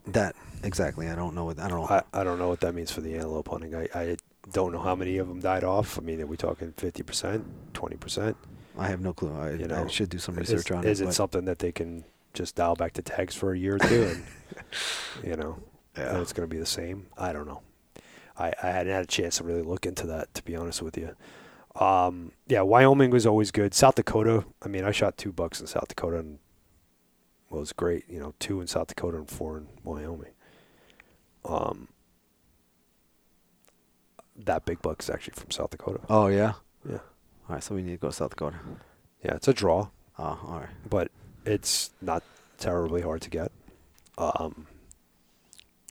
that 0.09 0.35
exactly. 0.63 1.09
I 1.09 1.15
don't 1.15 1.35
know. 1.35 1.47
What, 1.47 1.59
I 1.59 1.69
don't 1.69 1.81
know. 1.81 1.89
I, 1.89 2.21
I 2.21 2.25
don't 2.25 2.39
know 2.39 2.49
what 2.49 2.61
that 2.61 2.75
means 2.75 2.91
for 2.93 3.01
the 3.01 3.15
antelope 3.15 3.49
hunting. 3.49 3.75
I, 3.75 3.89
I 3.95 4.17
don't 4.51 4.73
know 4.73 4.81
how 4.81 4.95
many 4.95 5.19
of 5.19 5.29
them 5.29 5.41
died 5.41 5.65
off. 5.65 5.99
I 5.99 6.03
mean, 6.03 6.21
are 6.21 6.27
we 6.27 6.37
talking 6.37 6.73
50%, 6.73 7.45
20%? 7.73 8.35
I 8.79 8.89
have 8.89 9.01
no 9.01 9.13
clue. 9.13 9.33
I, 9.33 9.53
You 9.53 9.69
I 9.75 9.87
should 9.87 10.09
do 10.09 10.19
some 10.19 10.39
Is, 10.39 10.51
research 10.51 10.71
on 10.73 10.85
it. 10.85 10.91
Is 10.91 11.01
it. 11.01 11.13
something 11.13 11.45
that 11.45 11.59
they 11.59 11.73
can 11.73 12.05
just 12.35 12.57
dial 12.57 12.75
back 12.75 12.95
to 12.95 13.03
tags 13.03 13.35
for 13.37 13.53
a 13.53 13.59
year 13.59 13.77
or 13.77 13.79
two 13.79 14.03
and, 14.05 14.25
you 15.25 15.37
know, 15.37 15.59
and 15.95 16.19
it's 16.19 16.33
going 16.33 16.49
to 16.49 16.53
be 16.53 16.59
the 16.59 16.67
same? 16.67 17.07
I 17.17 17.33
don't 17.33 17.47
know. 17.47 17.61
I, 18.39 18.53
I 18.63 18.67
hadn't 18.67 18.93
had 18.93 19.05
a 19.05 19.07
chance 19.07 19.37
to 19.39 19.45
really 19.45 19.63
look 19.63 19.85
into 19.87 20.07
that, 20.07 20.33
to 20.35 20.43
be 20.43 20.57
honest 20.57 20.83
with 20.83 20.97
you. 20.97 21.15
Um, 21.77 22.33
yeah, 22.49 22.63
Wyoming 22.63 23.11
was 23.11 23.27
always 23.27 23.51
good. 23.51 23.75
South 23.75 23.95
Dakota, 23.95 24.45
I 24.63 24.69
mean, 24.69 24.85
I 24.85 24.91
shot 24.91 25.17
two 25.17 25.33
bucks 25.33 25.61
in 25.61 25.67
South 25.67 25.89
Dakota 25.89 26.19
and 26.19 26.39
well, 27.49 27.59
it 27.59 27.63
was 27.63 27.73
great. 27.73 28.05
You 28.09 28.19
know, 28.19 28.35
two 28.39 28.61
in 28.63 28.67
South 28.67 28.87
Dakota 28.89 29.19
and 29.19 29.29
four 29.29 29.59
in 29.59 29.69
Wyoming. 29.85 30.33
Um, 31.45 31.89
that 34.47 34.65
big 34.65 34.81
buck 34.83 35.01
is 35.03 35.11
actually 35.11 35.35
from 35.37 35.51
South 35.51 35.71
Dakota. 35.71 36.01
oh 36.09 36.27
yeah. 36.29 36.55
Yeah, 36.89 36.97
All 37.49 37.55
right. 37.55 37.63
So 37.63 37.75
we 37.75 37.83
need 37.83 37.93
to 37.93 37.97
go 37.99 38.09
to 38.09 38.13
South 38.15 38.31
Dakota. 38.31 38.57
yeah, 39.25 39.35
it's 39.35 39.47
a 39.49 39.53
draw, 39.55 39.89
Oh, 40.19 40.39
all 40.47 40.59
right. 40.61 40.69
but 40.89 41.11
it's 41.45 41.91
not 42.01 42.23
terribly 42.59 43.03
hard 43.03 43.23
to 43.23 43.31
get. 43.31 43.53
Um, 44.19 44.67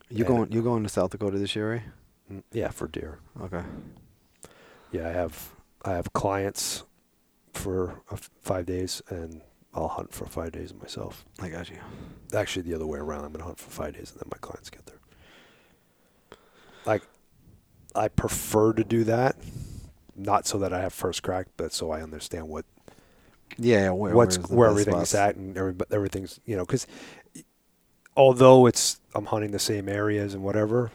You 0.09 0.25
going? 0.25 0.51
You 0.51 0.61
going 0.61 0.83
to 0.83 0.89
South 0.89 1.11
Dakota 1.11 1.37
this 1.37 1.55
year, 1.55 1.71
right? 1.71 1.81
mm, 2.31 2.43
yeah, 2.51 2.69
for 2.69 2.87
deer. 2.87 3.19
Okay. 3.41 3.63
Yeah, 4.91 5.07
I 5.07 5.11
have 5.11 5.51
I 5.83 5.91
have 5.93 6.11
clients 6.13 6.83
for 7.53 8.01
five 8.41 8.65
days, 8.65 9.01
and 9.09 9.41
I'll 9.73 9.87
hunt 9.87 10.13
for 10.13 10.25
five 10.25 10.51
days 10.51 10.73
myself. 10.73 11.25
I 11.39 11.49
got 11.49 11.69
you. 11.69 11.77
Actually, 12.33 12.63
the 12.63 12.75
other 12.75 12.85
way 12.87 12.99
around. 12.99 13.23
I'm 13.25 13.31
gonna 13.31 13.45
hunt 13.45 13.59
for 13.59 13.71
five 13.71 13.93
days, 13.93 14.11
and 14.11 14.19
then 14.19 14.29
my 14.31 14.37
clients 14.39 14.69
get 14.69 14.85
there. 14.85 14.99
I 17.95 18.07
prefer 18.07 18.73
to 18.73 18.83
do 18.83 19.03
that, 19.05 19.35
not 20.15 20.47
so 20.47 20.57
that 20.59 20.73
I 20.73 20.81
have 20.81 20.93
first 20.93 21.23
crack, 21.23 21.47
but 21.57 21.73
so 21.73 21.91
I 21.91 22.01
understand 22.01 22.47
what 22.47 22.65
Yeah. 23.57 23.91
Where, 23.91 24.13
what's 24.15 24.37
where 24.49 24.69
everything's 24.69 25.09
spots? 25.09 25.15
at 25.15 25.35
and 25.35 25.57
every, 25.57 25.75
everything's 25.91 26.39
you 26.45 26.55
know 26.55 26.65
because 26.65 26.87
although 28.15 28.65
it's 28.65 28.99
I'm 29.15 29.25
hunting 29.25 29.51
the 29.51 29.59
same 29.59 29.89
areas 29.89 30.33
and 30.33 30.43
whatever, 30.43 30.91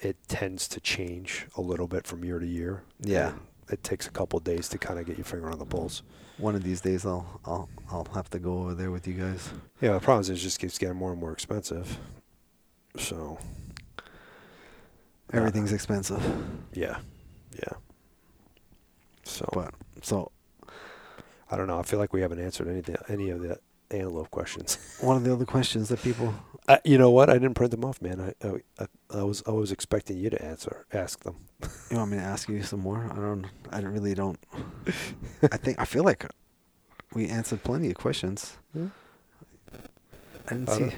it 0.00 0.16
tends 0.28 0.68
to 0.68 0.80
change 0.80 1.46
a 1.56 1.60
little 1.60 1.86
bit 1.86 2.06
from 2.06 2.24
year 2.24 2.38
to 2.38 2.46
year. 2.46 2.82
Yeah. 3.00 3.32
it 3.70 3.82
takes 3.84 4.06
a 4.06 4.10
couple 4.10 4.36
of 4.38 4.44
days 4.44 4.68
to 4.70 4.78
kind 4.78 4.98
of 4.98 5.06
get 5.06 5.16
your 5.16 5.24
finger 5.24 5.50
on 5.50 5.58
the 5.58 5.64
pulse. 5.66 6.02
One 6.38 6.54
of 6.54 6.62
these 6.62 6.80
days, 6.80 7.04
I'll 7.06 7.40
I'll 7.44 7.68
I'll 7.90 8.08
have 8.14 8.28
to 8.30 8.38
go 8.38 8.58
over 8.60 8.74
there 8.74 8.90
with 8.90 9.06
you 9.06 9.14
guys. 9.14 9.50
Yeah, 9.80 9.92
the 9.92 10.00
problem 10.00 10.20
is 10.22 10.30
it 10.30 10.36
just 10.36 10.58
keeps 10.58 10.78
getting 10.78 10.96
more 10.96 11.12
and 11.12 11.20
more 11.20 11.32
expensive. 11.32 11.98
So 12.98 13.38
Everything's 15.32 15.72
expensive, 15.72 16.22
yeah, 16.72 16.98
yeah. 17.54 17.74
So 19.24 19.48
but 19.52 19.72
so 20.02 20.32
I 21.50 21.56
don't 21.56 21.66
know. 21.66 21.78
I 21.78 21.82
feel 21.82 21.98
like 21.98 22.12
we 22.12 22.20
haven't 22.20 22.40
answered 22.40 22.68
anything, 22.68 22.96
any 23.08 23.30
of 23.30 23.40
the 23.42 23.58
antelope 23.90 24.30
questions. 24.30 24.76
one 25.00 25.16
of 25.16 25.24
the 25.24 25.32
other 25.32 25.44
questions 25.44 25.88
that 25.88 26.00
people 26.02 26.34
Uh, 26.68 26.78
you 26.84 26.98
know 26.98 27.10
what? 27.10 27.28
I 27.30 27.34
didn't 27.34 27.54
print 27.54 27.70
them 27.72 27.84
off, 27.84 28.00
man. 28.02 28.20
I, 28.42 28.46
I 28.80 28.86
I 29.10 29.22
was 29.22 29.42
I 29.46 29.50
was 29.52 29.70
expecting 29.72 30.16
you 30.18 30.30
to 30.30 30.44
answer, 30.44 30.86
ask 30.92 31.20
them. 31.24 31.36
You 31.90 31.96
want 31.96 32.10
me 32.12 32.16
to 32.18 32.22
ask 32.22 32.48
you 32.48 32.62
some 32.62 32.80
more? 32.80 33.08
I 33.10 33.16
don't. 33.16 33.46
I 33.70 33.80
really 33.80 34.14
don't. 34.14 34.38
I 35.52 35.56
think 35.56 35.78
I 35.80 35.84
feel 35.84 36.04
like 36.04 36.24
we 37.14 37.26
answered 37.28 37.62
plenty 37.64 37.88
of 37.90 37.96
questions. 37.96 38.56
Yeah. 38.74 38.88
I 40.46 40.54
didn't 40.54 40.68
I 40.68 40.72
see. 40.72 40.80
don't- 40.80 40.94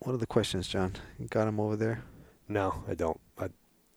What 0.00 0.14
are 0.14 0.18
the 0.18 0.26
questions, 0.26 0.66
John? 0.68 0.92
You 1.18 1.28
got 1.28 1.44
them 1.46 1.60
over 1.60 1.76
there. 1.76 2.02
No, 2.48 2.84
I 2.88 2.94
don't. 2.94 3.20
I'd 3.38 3.52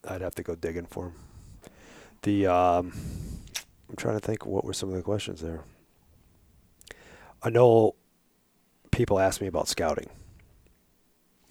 I'd 0.07 0.21
have 0.21 0.35
to 0.35 0.43
go 0.43 0.55
digging 0.55 0.85
for 0.85 1.05
them. 1.05 1.13
The 2.21 2.47
um, 2.47 2.93
I'm 3.89 3.95
trying 3.95 4.19
to 4.19 4.25
think. 4.25 4.45
What 4.45 4.63
were 4.63 4.73
some 4.73 4.89
of 4.89 4.95
the 4.95 5.01
questions 5.01 5.41
there? 5.41 5.61
I 7.43 7.49
know 7.49 7.95
people 8.91 9.19
ask 9.19 9.41
me 9.41 9.47
about 9.47 9.67
scouting 9.67 10.09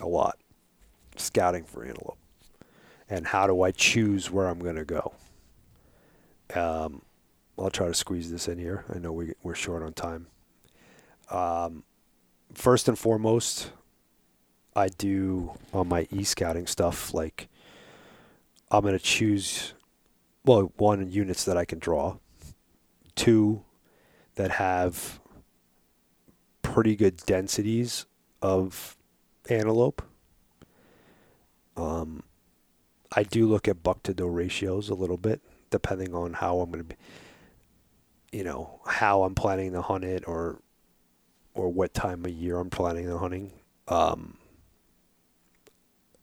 a 0.00 0.06
lot. 0.06 0.38
Scouting 1.16 1.64
for 1.64 1.84
antelope, 1.84 2.18
and 3.08 3.26
how 3.26 3.46
do 3.46 3.62
I 3.62 3.70
choose 3.70 4.30
where 4.30 4.48
I'm 4.48 4.58
going 4.58 4.76
to 4.76 4.84
go? 4.84 5.14
Um, 6.54 7.02
I'll 7.58 7.70
try 7.70 7.86
to 7.86 7.94
squeeze 7.94 8.30
this 8.30 8.48
in 8.48 8.58
here. 8.58 8.84
I 8.94 8.98
know 8.98 9.12
we 9.12 9.32
we're 9.42 9.54
short 9.54 9.82
on 9.82 9.94
time. 9.94 10.26
Um, 11.30 11.84
first 12.52 12.88
and 12.88 12.98
foremost, 12.98 13.70
I 14.76 14.88
do 14.88 15.52
on 15.72 15.88
my 15.88 16.06
e 16.12 16.22
scouting 16.22 16.66
stuff 16.66 17.14
like 17.14 17.48
I'm 18.70 18.84
gonna 18.84 18.98
choose 18.98 19.72
well 20.44 20.70
one 20.76 21.10
units 21.10 21.44
that 21.46 21.56
I 21.56 21.64
can 21.64 21.78
draw, 21.78 22.18
two 23.14 23.64
that 24.34 24.50
have 24.52 25.18
pretty 26.60 26.94
good 26.94 27.16
densities 27.24 28.04
of 28.42 28.96
antelope. 29.48 30.02
Um, 31.76 32.22
I 33.12 33.22
do 33.22 33.46
look 33.46 33.66
at 33.66 33.82
buck 33.82 34.02
to 34.02 34.12
doe 34.12 34.26
ratios 34.26 34.90
a 34.90 34.94
little 34.94 35.16
bit, 35.16 35.40
depending 35.70 36.14
on 36.14 36.34
how 36.34 36.60
I'm 36.60 36.70
going 36.70 36.84
to 36.84 36.88
be, 36.88 36.96
you 38.30 38.44
know, 38.44 38.80
how 38.86 39.22
I'm 39.22 39.34
planning 39.34 39.72
to 39.72 39.80
hunt 39.80 40.04
it 40.04 40.24
or 40.26 40.60
or 41.54 41.72
what 41.72 41.94
time 41.94 42.26
of 42.26 42.30
year 42.30 42.58
I'm 42.58 42.68
planning 42.68 43.10
on 43.10 43.18
hunting. 43.18 43.52
Um, 43.88 44.36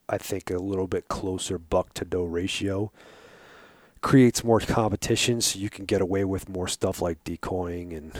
I 0.09 0.17
think 0.17 0.49
a 0.49 0.57
little 0.57 0.87
bit 0.87 1.07
closer 1.07 1.57
buck 1.57 1.93
to 1.95 2.05
doe 2.05 2.23
ratio 2.23 2.91
creates 4.01 4.43
more 4.43 4.59
competition, 4.59 5.41
so 5.41 5.57
you 5.57 5.69
can 5.69 5.85
get 5.85 6.01
away 6.01 6.25
with 6.25 6.49
more 6.49 6.67
stuff 6.67 7.01
like 7.01 7.23
decoying 7.23 7.93
and 7.93 8.11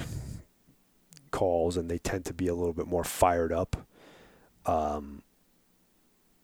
calls, 1.31 1.75
and 1.75 1.89
they 1.91 1.97
tend 1.97 2.25
to 2.25 2.33
be 2.33 2.47
a 2.47 2.55
little 2.55 2.73
bit 2.73 2.87
more 2.87 3.03
fired 3.03 3.51
up, 3.51 3.75
um, 4.65 5.21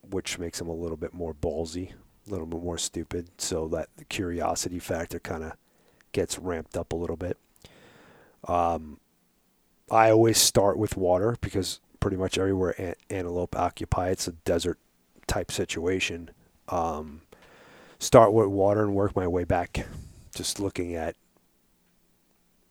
which 0.10 0.38
makes 0.38 0.60
them 0.60 0.68
a 0.68 0.74
little 0.74 0.98
bit 0.98 1.14
more 1.14 1.34
ballsy, 1.34 1.94
a 2.28 2.30
little 2.30 2.46
bit 2.46 2.62
more 2.62 2.78
stupid. 2.78 3.30
So 3.38 3.70
that 3.70 3.88
the 3.96 4.06
curiosity 4.06 4.80
factor 4.80 5.20
kind 5.20 5.44
of 5.44 5.54
gets 6.12 6.38
ramped 6.38 6.76
up 6.76 6.92
a 6.92 6.98
little 6.98 7.16
bit. 7.16 7.38
Um, 8.46 9.00
I 9.90 10.12
always 10.12 10.38
start 10.38 10.78
with 10.78 10.98
water 10.98 11.38
because 11.42 11.80
pretty 12.00 12.18
much 12.18 12.38
everywhere 12.38 12.76
an- 12.78 12.96
antelope 13.10 13.56
occupy 13.56 14.10
it's 14.10 14.28
a 14.28 14.32
desert 14.32 14.80
type 15.30 15.52
situation. 15.52 16.32
Um, 16.68 17.22
start 18.00 18.34
with 18.34 18.48
water 18.48 18.84
and 18.84 18.94
work 18.94 19.16
my 19.16 19.28
way 19.28 19.46
back, 19.46 19.88
just 20.36 20.60
looking 20.60 20.96
at 20.96 21.16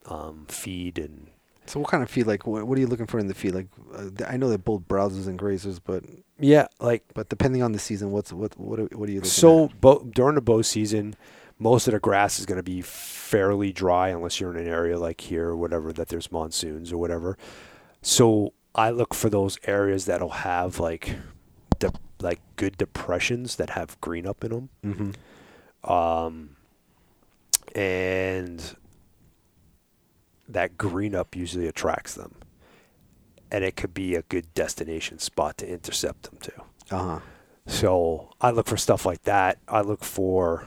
um, 0.07 0.47
feed 0.49 0.99
and 0.99 1.29
So 1.67 1.81
what 1.81 1.91
kind 1.91 2.03
of 2.03 2.11
feed? 2.11 2.27
Like, 2.27 2.47
what, 2.47 2.67
what 2.67 2.77
are 2.79 2.81
you 2.81 2.87
looking 2.87 3.07
for 3.07 3.19
in 3.19 3.27
the 3.27 3.35
feed? 3.35 3.55
Like, 3.55 3.67
uh, 3.95 4.11
I 4.27 4.37
know 4.37 4.49
they're 4.49 4.59
both 4.59 4.83
browsers 4.83 5.27
and 5.27 5.39
grazers, 5.39 5.81
but 5.83 6.05
yeah, 6.39 6.67
like 6.81 7.05
but 7.15 7.29
depending 7.29 7.63
on 7.63 7.73
the 7.73 7.79
season, 7.79 8.11
what's 8.11 8.33
what 8.33 8.59
what 8.59 8.79
are, 8.79 8.89
what 8.93 9.09
are 9.09 9.13
you 9.13 9.19
looking 9.19 9.31
so 9.31 9.65
at? 9.67 9.81
bo- 9.81 10.05
during 10.15 10.35
the 10.35 10.41
bow 10.41 10.63
season, 10.63 11.17
most 11.59 11.89
of 11.89 11.93
the 11.93 12.01
grass 12.01 12.39
is 12.39 12.47
going 12.47 12.59
to 12.59 12.63
be 12.63 12.81
fairly 12.81 13.73
dry 13.73 14.09
unless 14.09 14.41
you're 14.41 14.51
in 14.57 14.67
an 14.67 14.73
area 14.73 14.99
like 14.99 15.21
here 15.21 15.49
or 15.49 15.57
whatever 15.57 15.93
that 15.93 16.09
there's 16.09 16.31
monsoons 16.33 16.93
or 16.93 16.99
whatever. 16.99 17.37
So 18.01 18.55
I 18.75 18.91
look 18.91 19.13
for 19.13 19.29
those 19.29 19.59
areas 19.65 20.05
that'll 20.05 20.29
have 20.31 20.79
like 20.79 21.17
like 22.21 22.41
good 22.57 22.77
depressions 22.77 23.57
that 23.57 23.71
have 23.71 24.01
green 24.01 24.27
up 24.27 24.45
in 24.45 24.51
them. 24.51 24.69
Mm-hmm. 24.85 25.91
um, 25.91 26.57
and 27.75 28.77
that 30.49 30.79
green 30.79 31.15
up 31.15 31.37
usually 31.37 31.67
attracts 31.67 32.15
them, 32.15 32.35
and 33.51 33.63
it 33.65 33.77
could 33.77 33.93
be 33.93 34.15
a 34.15 34.23
good 34.23 34.53
destination 34.55 35.19
spot 35.19 35.59
to 35.59 35.69
intercept 35.69 36.25
them 36.25 36.39
to. 36.41 36.53
Uh 36.91 37.03
huh. 37.05 37.21
So 37.67 38.31
I 38.41 38.51
look 38.51 38.67
for 38.67 38.79
stuff 38.79 39.05
like 39.05 39.23
that. 39.25 39.59
I 39.69 39.83
look 39.83 40.03
for, 40.03 40.65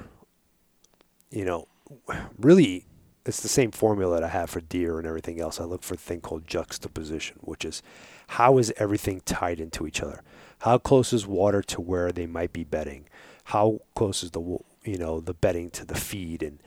you 1.31 1.43
know, 1.43 1.67
really, 2.37 2.85
it's 3.25 3.41
the 3.41 3.47
same 3.47 3.71
formula 3.71 4.15
that 4.15 4.23
I 4.23 4.27
have 4.27 4.51
for 4.51 4.61
deer 4.61 4.99
and 4.99 5.07
everything 5.07 5.41
else. 5.41 5.59
I 5.59 5.63
look 5.63 5.81
for 5.81 5.95
a 5.95 5.97
thing 5.97 6.21
called 6.21 6.47
juxtaposition, 6.47 7.37
which 7.41 7.65
is 7.65 7.81
how 8.27 8.59
is 8.59 8.71
everything 8.77 9.21
tied 9.25 9.59
into 9.59 9.87
each 9.87 10.01
other? 10.01 10.21
How 10.61 10.77
close 10.77 11.13
is 11.13 11.25
water 11.25 11.61
to 11.63 11.81
where 11.81 12.11
they 12.11 12.27
might 12.27 12.53
be 12.53 12.63
bedding? 12.63 13.07
How 13.45 13.79
close 13.95 14.23
is 14.23 14.31
the 14.31 14.41
you 14.83 14.97
know 14.97 15.19
the 15.19 15.33
bedding 15.33 15.69
to 15.71 15.85
the 15.85 15.95
feed 15.95 16.43
and 16.43 16.61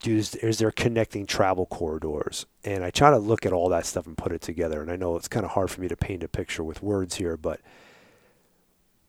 do 0.00 0.16
is, 0.16 0.34
is 0.36 0.58
there 0.58 0.70
connecting 0.70 1.26
travel 1.26 1.66
corridors? 1.66 2.46
And 2.64 2.84
I 2.84 2.90
try 2.90 3.10
to 3.10 3.18
look 3.18 3.46
at 3.46 3.52
all 3.52 3.68
that 3.70 3.86
stuff 3.86 4.06
and 4.06 4.16
put 4.16 4.32
it 4.32 4.42
together. 4.42 4.82
And 4.82 4.90
I 4.90 4.96
know 4.96 5.16
it's 5.16 5.28
kind 5.28 5.44
of 5.44 5.52
hard 5.52 5.70
for 5.70 5.80
me 5.80 5.88
to 5.88 5.96
paint 5.96 6.22
a 6.22 6.28
picture 6.28 6.62
with 6.62 6.82
words 6.82 7.16
here, 7.16 7.36
but 7.36 7.60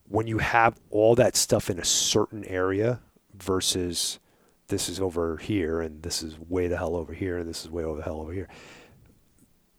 when 0.07 0.27
you 0.27 0.37
have 0.37 0.79
all 0.89 1.15
that 1.15 1.35
stuff 1.35 1.69
in 1.69 1.79
a 1.79 1.85
certain 1.85 2.45
area 2.45 3.01
versus 3.35 4.19
this 4.67 4.89
is 4.89 4.99
over 4.99 5.37
here 5.37 5.81
and 5.81 6.03
this 6.03 6.23
is 6.23 6.39
way 6.39 6.67
the 6.67 6.77
hell 6.77 6.95
over 6.95 7.13
here 7.13 7.37
and 7.37 7.49
this 7.49 7.63
is 7.65 7.71
way 7.71 7.83
over 7.83 7.97
the 7.97 8.03
hell 8.03 8.21
over 8.21 8.31
here 8.31 8.47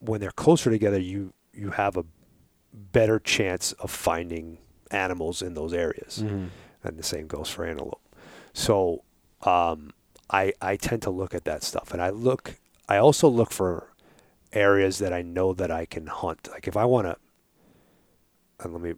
when 0.00 0.20
they're 0.20 0.30
closer 0.30 0.70
together 0.70 0.98
you 0.98 1.32
you 1.52 1.70
have 1.70 1.96
a 1.96 2.04
better 2.76 3.18
chance 3.18 3.72
of 3.72 3.90
finding 3.90 4.58
animals 4.90 5.42
in 5.42 5.54
those 5.54 5.72
areas 5.72 6.22
Mm-hmm. 6.22 6.46
and 6.84 6.96
the 6.98 7.02
same 7.02 7.26
goes 7.26 7.48
for 7.48 7.64
antelope. 7.64 8.00
So 8.52 9.02
um, 9.42 9.92
I, 10.30 10.52
I 10.60 10.76
tend 10.76 11.02
to 11.02 11.10
look 11.10 11.34
at 11.34 11.44
that 11.44 11.62
stuff. 11.62 11.92
And 11.92 12.00
I 12.02 12.10
look 12.10 12.56
I 12.88 12.98
also 12.98 13.28
look 13.28 13.50
for 13.50 13.92
areas 14.52 14.98
that 14.98 15.12
I 15.12 15.22
know 15.22 15.52
that 15.54 15.70
I 15.72 15.86
can 15.86 16.06
hunt. 16.06 16.48
Like 16.50 16.68
if 16.68 16.76
I 16.76 16.84
want 16.84 17.06
to 17.08 17.16
and 18.60 18.72
let 18.72 18.82
me 18.82 18.94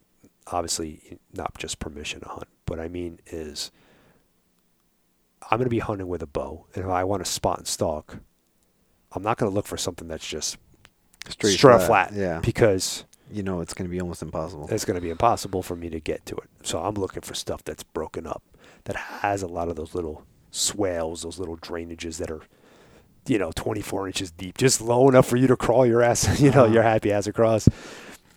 obviously 0.49 1.19
not 1.33 1.57
just 1.59 1.79
permission 1.79 2.21
to 2.21 2.29
hunt, 2.29 2.49
but 2.67 2.79
I 2.79 2.89
mean 2.89 3.21
is 3.27 3.71
I'm 5.51 5.59
going 5.59 5.67
to 5.67 5.71
be 5.71 5.79
hunting 5.79 6.09
with 6.09 6.23
a 6.23 6.27
bow, 6.27 6.67
and 6.75 6.85
if 6.85 6.91
I 6.91 7.05
want 7.05 7.25
to 7.25 7.31
spot 7.31 7.59
and 7.59 7.67
stalk, 7.67 8.19
I'm 9.13 9.23
not 9.23 9.39
going 9.39 9.51
to 9.51 9.55
look 9.55 9.67
for 9.67 9.79
something 9.79 10.07
that's 10.09 10.27
just 10.27 10.59
Straight, 11.29 11.53
straight 11.57 11.83
flat, 11.83 12.13
Yeah. 12.13 12.41
because 12.41 13.05
You 13.31 13.43
know 13.43 13.61
it's 13.61 13.75
going 13.75 13.89
to 13.89 13.91
be 13.91 14.01
almost 14.01 14.23
impossible. 14.23 14.69
it's 14.71 14.85
going 14.85 14.95
to 14.97 15.01
be 15.01 15.11
impossible 15.11 15.63
for 15.63 15.77
me 15.77 15.91
to 15.91 16.01
get 16.01 16.25
to 16.27 16.37
it. 16.37 16.49
So 16.63 16.81
I'm 16.81 16.95
looking 16.95 17.23
for 17.23 17.35
stuff 17.35 17.63
that's 17.65 17.83
broken 17.83 18.27
up, 18.27 18.43
that 18.85 18.97
has 18.97 19.43
a 19.43 19.47
lot 19.47 19.69
of 19.69 19.77
those 19.77 19.95
little 19.95 20.25
swales, 20.51 21.23
those 21.23 21.39
little 21.39 21.57
drainages 21.59 22.17
that 22.19 22.31
are, 22.31 22.43
you 23.27 23.39
know, 23.39 23.53
24 23.55 24.07
inches 24.07 24.31
deep, 24.31 24.57
just 24.57 24.81
low 24.81 25.09
enough 25.09 25.27
for 25.27 25.37
you 25.37 25.47
to 25.47 25.57
crawl 25.57 25.85
your 25.85 26.03
ass, 26.03 26.41
you 26.41 26.51
know, 26.51 26.65
Uh-huh. 26.65 26.73
your 26.75 26.83
happy 26.83 27.13
ass 27.13 27.27
across. 27.27 27.69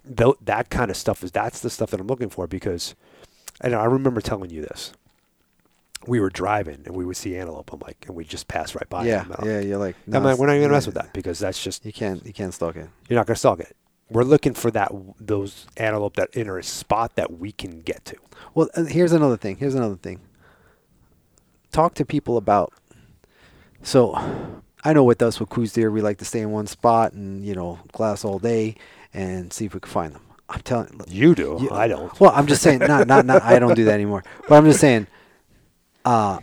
That 0.04 0.70
kind 0.70 0.92
of 0.92 0.98
stuff 0.98 1.24
is 1.24 1.32
that's 1.32 1.62
the 1.62 1.70
stuff 1.70 1.92
that 1.92 2.00
I'm 2.02 2.08
looking 2.08 2.30
for 2.30 2.48
because, 2.48 2.96
and 3.62 3.74
I 3.76 3.86
remember 3.86 4.20
telling 4.20 4.50
you 4.50 4.62
this. 4.62 4.92
We 6.08 6.20
were 6.20 6.32
driving 6.32 6.82
and 6.86 6.96
we 6.96 7.06
would 7.06 7.16
see 7.16 7.38
antelope. 7.38 7.72
I'm 7.72 7.80
like, 7.80 8.06
and 8.08 8.16
we 8.16 8.26
just 8.26 8.48
pass 8.48 8.74
right 8.74 8.90
by. 8.90 9.06
yeah. 9.06 9.24
them. 9.26 9.40
Yeah. 9.46 9.60
You're 9.60 9.78
like. 9.78 9.96
I'm 10.12 10.24
like, 10.24 10.40
we're 10.40 10.48
not 10.48 10.54
even 10.54 10.64
gonna 10.64 10.74
mess 10.74 10.88
with 10.88 10.96
that 10.96 11.14
because 11.14 11.38
that's 11.38 11.64
just 11.64 11.86
You 11.86 11.94
can't. 11.94 12.26
You 12.26 12.34
can't 12.34 12.52
stalk 12.54 12.76
it. 12.76 12.90
you're 13.08 13.20
not 13.20 13.28
gonna 13.28 13.36
stalk 13.38 13.60
it. 13.60 13.76
We're 14.12 14.24
looking 14.24 14.54
for 14.54 14.70
that 14.72 14.92
those 15.20 15.68
antelope 15.78 16.16
that 16.18 16.30
enter 16.34 16.58
a 16.58 16.64
spot 16.64 17.16
that 17.16 17.40
we 17.40 17.52
can 17.54 17.82
get 17.82 18.04
to. 18.06 18.18
Well, 18.54 18.70
uh, 18.76 18.84
here's 18.84 19.14
another 19.14 19.38
thing. 19.38 19.56
Here's 19.58 19.76
another 19.76 19.96
thing. 19.96 20.20
Talk 21.72 21.94
to 21.96 22.06
people 22.06 22.36
about. 22.38 22.74
So, 23.84 24.14
I 24.84 24.94
know 24.94 25.04
with 25.04 25.22
us 25.22 25.40
with 25.40 25.50
Coues 25.50 25.74
deer, 25.74 25.90
we 25.90 26.02
like 26.02 26.18
to 26.18 26.26
stay 26.26 26.42
in 26.42 26.52
one 26.52 26.68
spot 26.68 27.14
and 27.14 27.46
you 27.46 27.56
know 27.56 27.80
glass 27.94 28.26
all 28.26 28.38
day 28.40 28.76
and 29.14 29.52
see 29.54 29.66
if 29.66 29.74
we 29.74 29.80
can 29.80 29.90
find 29.92 30.14
them. 30.14 30.22
I'm 30.50 30.62
telling. 30.62 30.90
look, 30.98 31.08
You 31.10 31.34
do. 31.34 31.58
you- 31.62 31.72
I 31.72 31.88
don't. 31.88 32.18
Well, 32.20 32.34
I'm 32.36 32.48
just 32.48 32.62
saying. 32.62 32.80
Not 32.80 33.08
not 33.08 33.26
not. 33.26 33.42
I 33.44 33.58
don't 33.60 33.76
do 33.76 33.86
that 33.86 33.94
anymore. 33.94 34.24
But 34.50 34.56
I'm 34.56 34.66
just 34.66 34.82
saying. 34.82 35.08
Uh, 36.04 36.40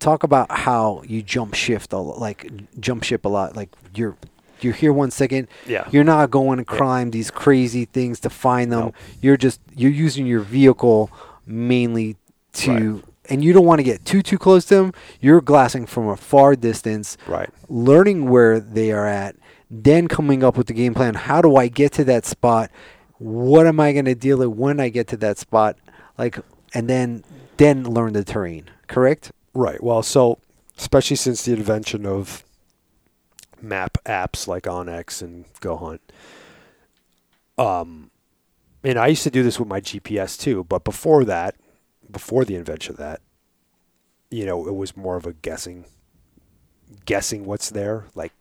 talk 0.00 0.24
about 0.24 0.50
how 0.50 1.02
you 1.06 1.22
jump 1.22 1.54
shift 1.54 1.92
a 1.92 1.98
like 1.98 2.50
jump 2.80 3.04
ship 3.04 3.24
a 3.24 3.28
lot. 3.28 3.54
Like 3.54 3.68
you're 3.94 4.16
you're 4.64 4.72
here 4.74 4.92
one 4.92 5.10
second. 5.10 5.48
Yeah. 5.66 5.88
You're 5.90 6.04
not 6.04 6.30
going 6.30 6.58
to 6.58 6.64
climb 6.64 7.10
these 7.10 7.30
crazy 7.30 7.84
things 7.86 8.20
to 8.20 8.30
find 8.30 8.70
them. 8.72 8.80
No. 8.86 8.92
You're 9.20 9.36
just 9.36 9.60
you're 9.74 9.90
using 9.90 10.26
your 10.26 10.40
vehicle 10.40 11.10
mainly 11.46 12.16
to 12.54 12.94
Right. 12.94 13.04
and 13.30 13.44
you 13.44 13.52
don't 13.52 13.64
want 13.66 13.78
to 13.78 13.82
get 13.84 14.04
too 14.04 14.22
too 14.22 14.38
close 14.38 14.64
to 14.66 14.74
them. 14.76 14.92
You're 15.20 15.40
glassing 15.40 15.86
from 15.86 16.08
a 16.08 16.16
far 16.16 16.54
distance, 16.56 17.16
Right. 17.26 17.50
learning 17.68 18.28
where 18.28 18.60
they 18.60 18.92
are 18.92 19.06
at, 19.06 19.36
then 19.70 20.08
coming 20.08 20.44
up 20.44 20.56
with 20.56 20.66
the 20.66 20.74
game 20.74 20.94
plan. 20.94 21.14
How 21.14 21.40
do 21.42 21.56
I 21.56 21.68
get 21.68 21.92
to 21.92 22.04
that 22.04 22.24
spot? 22.26 22.70
What 23.18 23.66
am 23.66 23.78
I 23.80 23.92
going 23.92 24.04
to 24.06 24.14
deal 24.14 24.38
with 24.38 24.48
when 24.48 24.80
I 24.80 24.88
get 24.88 25.06
to 25.08 25.16
that 25.18 25.38
spot? 25.38 25.76
Like 26.18 26.38
and 26.74 26.88
then 26.88 27.24
then 27.56 27.84
learn 27.84 28.12
the 28.14 28.24
terrain. 28.24 28.64
Correct? 28.86 29.32
Right. 29.54 29.82
Well, 29.82 30.02
so 30.02 30.38
especially 30.78 31.16
since 31.16 31.44
the 31.44 31.52
invention 31.52 32.06
of 32.06 32.44
map 33.62 33.98
apps 34.04 34.46
like 34.46 34.64
onX 34.64 35.22
and 35.22 35.44
GoHunt, 35.60 36.00
um, 37.58 38.10
and 38.84 38.98
I 38.98 39.08
used 39.08 39.22
to 39.22 39.30
do 39.30 39.42
this 39.42 39.58
with 39.58 39.68
my 39.68 39.80
GPS 39.80 40.38
too. 40.38 40.64
But 40.64 40.84
before 40.84 41.24
that, 41.24 41.54
before 42.10 42.44
the 42.44 42.56
invention 42.56 42.92
of 42.92 42.98
that, 42.98 43.20
you 44.30 44.44
know, 44.44 44.66
it 44.66 44.74
was 44.74 44.96
more 44.96 45.16
of 45.16 45.26
a 45.26 45.32
guessing, 45.32 45.84
guessing 47.04 47.44
what's 47.44 47.70
there, 47.70 48.06
like 48.14 48.32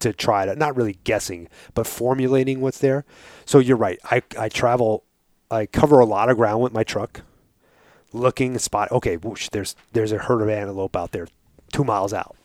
to 0.00 0.12
try 0.12 0.46
to 0.46 0.54
not 0.54 0.76
really 0.76 0.98
guessing, 1.04 1.48
but 1.74 1.86
formulating 1.86 2.60
what's 2.60 2.78
there. 2.78 3.04
So 3.44 3.58
you're 3.58 3.76
right. 3.76 3.98
I 4.04 4.22
I 4.38 4.48
travel, 4.48 5.04
I 5.50 5.66
cover 5.66 5.98
a 5.98 6.06
lot 6.06 6.30
of 6.30 6.36
ground 6.36 6.62
with 6.62 6.72
my 6.72 6.84
truck 6.84 7.22
looking 8.12 8.58
spot. 8.58 8.90
Okay, 8.92 9.16
whoosh, 9.16 9.48
there's 9.50 9.76
there's 9.92 10.12
a 10.12 10.18
herd 10.18 10.42
of 10.42 10.48
antelope 10.48 10.96
out 10.96 11.12
there, 11.12 11.28
two 11.72 11.84
miles 11.84 12.12
out. 12.12 12.36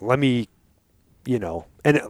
Let 0.00 0.18
me, 0.18 0.48
you 1.24 1.38
know, 1.38 1.66
and 1.84 2.00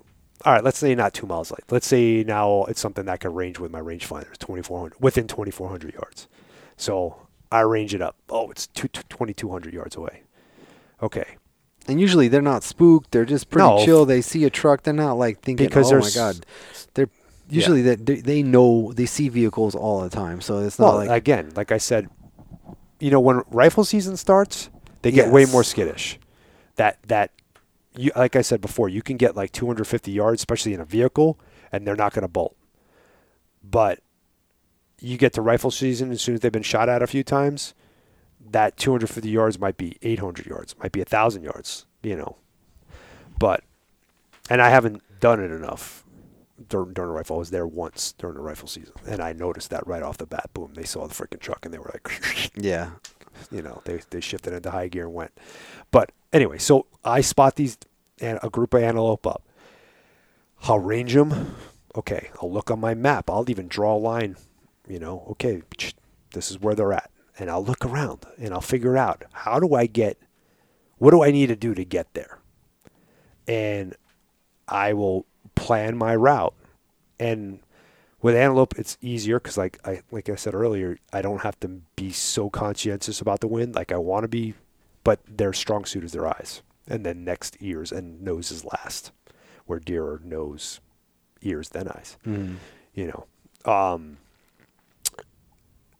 all 0.44 0.52
right. 0.52 0.64
Let's 0.64 0.78
say 0.78 0.94
not 0.94 1.14
two 1.14 1.26
miles 1.26 1.50
late. 1.50 1.64
Let's 1.70 1.86
say 1.86 2.24
now 2.24 2.64
it's 2.64 2.80
something 2.80 3.04
that 3.06 3.20
can 3.20 3.32
range 3.34 3.58
with 3.58 3.70
my 3.70 3.80
rangefinder, 3.80 4.36
twenty 4.38 4.62
four 4.62 4.80
hundred 4.80 5.00
within 5.00 5.28
twenty 5.28 5.50
four 5.50 5.68
hundred 5.68 5.94
yards. 5.94 6.28
So 6.76 7.26
I 7.50 7.60
range 7.60 7.94
it 7.94 8.00
up. 8.02 8.16
Oh, 8.30 8.50
it's 8.50 8.66
two, 8.68 8.88
2200 8.88 9.74
yards 9.74 9.94
away. 9.94 10.22
Okay, 11.02 11.36
And 11.86 12.00
usually 12.00 12.28
they're 12.28 12.40
not 12.40 12.62
spooked. 12.62 13.10
They're 13.10 13.24
just 13.26 13.50
pretty 13.50 13.68
No. 13.68 13.84
chill. 13.84 14.06
They 14.06 14.22
see 14.22 14.44
a 14.44 14.50
truck. 14.50 14.84
They're 14.84 14.94
not 14.94 15.14
like 15.18 15.40
thinking, 15.42 15.66
Because 15.66 15.92
"Oh 15.92 15.98
my 15.98 16.10
god." 16.10 16.46
They're 16.94 17.08
usually 17.50 17.82
that 17.82 18.06
they, 18.06 18.16
they 18.20 18.42
know 18.42 18.92
they 18.94 19.04
see 19.06 19.28
vehicles 19.28 19.74
all 19.74 20.00
the 20.00 20.08
time, 20.08 20.40
so 20.40 20.58
it's 20.58 20.78
not 20.78 20.86
Well, 20.86 20.96
like 21.06 21.10
again, 21.10 21.52
like 21.54 21.70
I 21.72 21.78
said, 21.78 22.08
you 23.00 23.10
know, 23.10 23.20
when 23.20 23.42
rifle 23.50 23.84
season 23.84 24.16
starts, 24.16 24.70
they 25.02 25.10
get 25.10 25.30
way 25.30 25.44
more 25.44 25.62
skittish. 25.64 26.18
That 26.76 26.98
that 27.08 27.32
you 27.96 28.10
like 28.16 28.36
I 28.36 28.42
said 28.42 28.60
before, 28.60 28.88
you 28.88 29.02
can 29.02 29.16
get 29.16 29.36
like 29.36 29.52
250 29.52 30.10
yards, 30.10 30.40
especially 30.40 30.74
in 30.74 30.80
a 30.80 30.84
vehicle, 30.84 31.38
and 31.70 31.86
they're 31.86 31.96
not 31.96 32.12
going 32.12 32.22
to 32.22 32.28
bolt. 32.28 32.56
But 33.62 34.00
you 34.98 35.16
get 35.16 35.32
to 35.34 35.42
rifle 35.42 35.70
season 35.70 36.10
as 36.12 36.22
soon 36.22 36.34
as 36.34 36.40
they've 36.40 36.52
been 36.52 36.62
shot 36.62 36.88
at 36.88 37.02
a 37.02 37.06
few 37.06 37.22
times, 37.22 37.74
that 38.50 38.76
250 38.76 39.28
yards 39.28 39.58
might 39.58 39.76
be 39.76 39.98
800 40.02 40.46
yards, 40.46 40.76
might 40.78 40.92
be 40.92 41.00
a 41.00 41.04
thousand 41.04 41.42
yards, 41.42 41.86
you 42.02 42.16
know. 42.16 42.36
But 43.38 43.64
and 44.48 44.60
I 44.62 44.70
haven't 44.70 45.02
done 45.20 45.40
it 45.40 45.50
enough 45.50 46.04
during, 46.68 46.92
during 46.92 47.10
a 47.10 47.14
rifle. 47.14 47.36
I 47.36 47.38
was 47.40 47.50
there 47.50 47.66
once 47.66 48.12
during 48.12 48.36
the 48.36 48.42
rifle 48.42 48.68
season, 48.68 48.94
and 49.06 49.20
I 49.20 49.32
noticed 49.32 49.70
that 49.70 49.86
right 49.86 50.02
off 50.02 50.18
the 50.18 50.26
bat. 50.26 50.50
Boom! 50.54 50.72
They 50.74 50.84
saw 50.84 51.06
the 51.06 51.14
freaking 51.14 51.40
truck, 51.40 51.64
and 51.64 51.72
they 51.72 51.78
were 51.78 51.90
like, 51.92 52.50
yeah, 52.56 52.90
you 53.50 53.62
know, 53.62 53.82
they 53.84 54.00
they 54.10 54.20
shifted 54.20 54.52
into 54.52 54.70
high 54.70 54.88
gear 54.88 55.04
and 55.06 55.14
went. 55.14 55.32
But 55.90 56.12
anyway, 56.32 56.58
so 56.58 56.86
I 57.04 57.20
spot 57.20 57.56
these 57.56 57.76
and 58.20 58.38
a 58.42 58.50
group 58.50 58.74
of 58.74 58.82
antelope 58.82 59.26
up. 59.26 59.42
I'll 60.62 60.78
range 60.78 61.14
them. 61.14 61.56
Okay, 61.96 62.30
I'll 62.40 62.50
look 62.50 62.70
on 62.70 62.80
my 62.80 62.94
map. 62.94 63.28
I'll 63.28 63.48
even 63.50 63.68
draw 63.68 63.96
a 63.96 63.98
line. 63.98 64.36
You 64.88 64.98
know, 64.98 65.26
okay, 65.30 65.62
this 66.32 66.50
is 66.50 66.60
where 66.60 66.74
they're 66.74 66.92
at, 66.92 67.10
and 67.38 67.50
I'll 67.50 67.64
look 67.64 67.84
around 67.84 68.24
and 68.38 68.52
I'll 68.52 68.60
figure 68.60 68.96
out 68.96 69.24
how 69.32 69.60
do 69.60 69.74
I 69.74 69.86
get, 69.86 70.18
what 70.98 71.10
do 71.10 71.22
I 71.22 71.30
need 71.30 71.48
to 71.48 71.56
do 71.56 71.74
to 71.74 71.84
get 71.84 72.12
there, 72.14 72.38
and 73.46 73.94
I 74.68 74.92
will 74.92 75.26
plan 75.54 75.96
my 75.96 76.16
route. 76.16 76.54
And 77.20 77.60
with 78.20 78.34
antelope, 78.34 78.78
it's 78.78 78.98
easier 79.00 79.38
because, 79.38 79.56
like 79.56 79.78
I 79.84 80.02
like 80.10 80.28
I 80.28 80.34
said 80.34 80.54
earlier, 80.54 80.98
I 81.12 81.22
don't 81.22 81.42
have 81.42 81.58
to 81.60 81.68
be 81.96 82.10
so 82.10 82.50
conscientious 82.50 83.20
about 83.20 83.40
the 83.40 83.48
wind 83.48 83.74
like 83.74 83.92
I 83.92 83.98
want 83.98 84.24
to 84.24 84.28
be. 84.28 84.54
But 85.04 85.20
their 85.26 85.52
strong 85.52 85.84
suit 85.84 86.04
is 86.04 86.12
their 86.12 86.26
eyes, 86.26 86.62
and 86.86 87.04
then 87.04 87.24
next 87.24 87.56
ears 87.60 87.90
and 87.90 88.22
noses 88.22 88.64
last, 88.64 89.10
where 89.66 89.80
deer 89.80 90.04
are 90.04 90.20
nose, 90.24 90.80
ears 91.42 91.70
then 91.70 91.88
eyes. 91.88 92.16
mm. 92.26 92.56
You 92.94 93.06
know. 93.64 93.72
Um. 93.72 94.18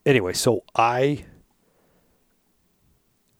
Anyway, 0.05 0.33
so 0.33 0.65
I 0.75 1.25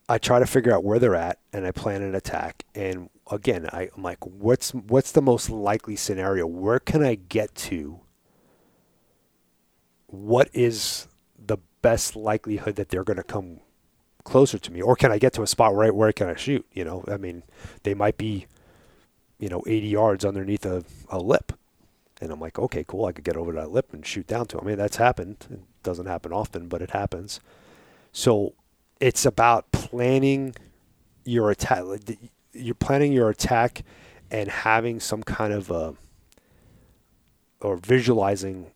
I 0.09 0.19
try 0.19 0.39
to 0.39 0.47
figure 0.47 0.75
out 0.75 0.85
where 0.85 0.99
they're 0.99 1.15
at, 1.15 1.39
and 1.53 1.67
I 1.67 1.71
plan 1.71 2.03
an 2.03 2.15
attack. 2.15 2.65
And 2.75 3.09
again, 3.31 3.69
I, 3.73 3.89
I'm 3.97 4.03
like, 4.03 4.25
what's 4.27 4.75
what's 4.75 5.13
the 5.13 5.23
most 5.23 5.49
likely 5.49 5.97
scenario? 5.97 6.47
Where 6.47 6.79
can 6.79 7.03
I 7.03 7.15
get 7.15 7.55
to? 7.57 8.01
What 10.07 10.51
is 10.53 11.09
the 11.39 11.59
best 11.81 12.15
likelihood 12.15 12.77
that 12.77 12.91
they're 12.91 13.05
going 13.05 13.17
to 13.17 13.23
come 13.23 13.61
closer 14.25 14.59
to 14.59 14.73
me, 14.73 14.81
or 14.81 14.97
can 14.97 15.12
I 15.12 15.18
get 15.18 15.33
to 15.35 15.43
a 15.43 15.47
spot 15.47 15.75
right 15.75 15.95
where 15.95 16.12
can 16.12 16.29
I 16.29 16.37
shoot? 16.37 16.66
You 16.73 16.85
know, 16.85 17.05
I 17.09 17.16
mean, 17.16 17.43
they 17.83 17.95
might 17.95 18.16
be, 18.16 18.47
you 19.39 19.49
know, 19.49 19.62
80 19.66 19.87
yards 19.89 20.25
underneath 20.25 20.64
a, 20.64 20.85
a 21.09 21.18
lip, 21.18 21.53
and 22.20 22.31
I'm 22.31 22.41
like, 22.41 22.59
okay, 22.59 22.85
cool, 22.87 23.07
I 23.07 23.12
could 23.12 23.25
get 23.25 23.37
over 23.37 23.53
that 23.53 23.70
lip 23.70 23.93
and 23.93 24.07
shoot 24.07 24.27
down 24.27 24.47
to 24.47 24.57
them. 24.57 24.66
I 24.66 24.68
mean, 24.70 24.79
that's 24.79 24.97
happened. 24.97 25.47
It 25.51 25.61
doesn't 25.83 26.07
happen 26.07 26.33
often, 26.33 26.68
but 26.68 26.83
it 26.83 26.91
happens. 26.91 27.41
So 28.12 28.55
it's 29.01 29.27
about 29.27 29.73
planning 29.73 30.55
your 31.25 31.51
attack. 31.51 31.85
You're 32.53 32.75
planning 32.75 33.12
your 33.12 33.31
attack 33.31 33.83
and 34.31 34.49
having 34.49 35.01
some 35.01 35.23
kind 35.23 35.53
of 35.53 35.70
a 35.70 35.95
or 37.61 37.77
visualizing 37.77 38.66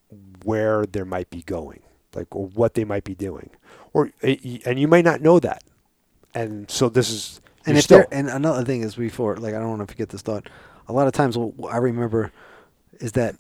where 0.45 0.87
there 0.87 1.05
might 1.05 1.29
be 1.29 1.43
going, 1.43 1.83
like 2.17 2.35
or 2.35 2.47
what 2.49 2.75
they 2.75 2.85
might 2.85 3.05
be 3.05 3.15
doing, 3.15 3.51
or 3.93 4.11
and 4.23 4.79
you 4.81 4.89
might 4.89 5.05
not 5.05 5.21
know 5.21 5.39
that, 5.39 5.63
and 6.35 6.69
so 6.71 6.89
this 6.89 7.11
is 7.11 7.41
And 7.67 7.77
if 7.79 7.85
still 7.85 7.99
they're 7.99 8.09
and 8.19 8.29
another 8.29 8.65
thing 8.65 8.83
is 8.83 8.95
before, 8.97 9.37
like 9.37 9.55
I 9.55 9.59
don't 9.61 9.69
want 9.71 9.83
to 9.87 9.93
forget 9.93 10.09
this 10.09 10.23
thought. 10.23 10.49
A 10.89 10.93
lot 10.93 11.07
of 11.07 11.13
times, 11.13 11.37
what 11.37 11.73
I 11.73 11.79
remember 11.79 12.33
is 13.01 13.13
that 13.13 13.35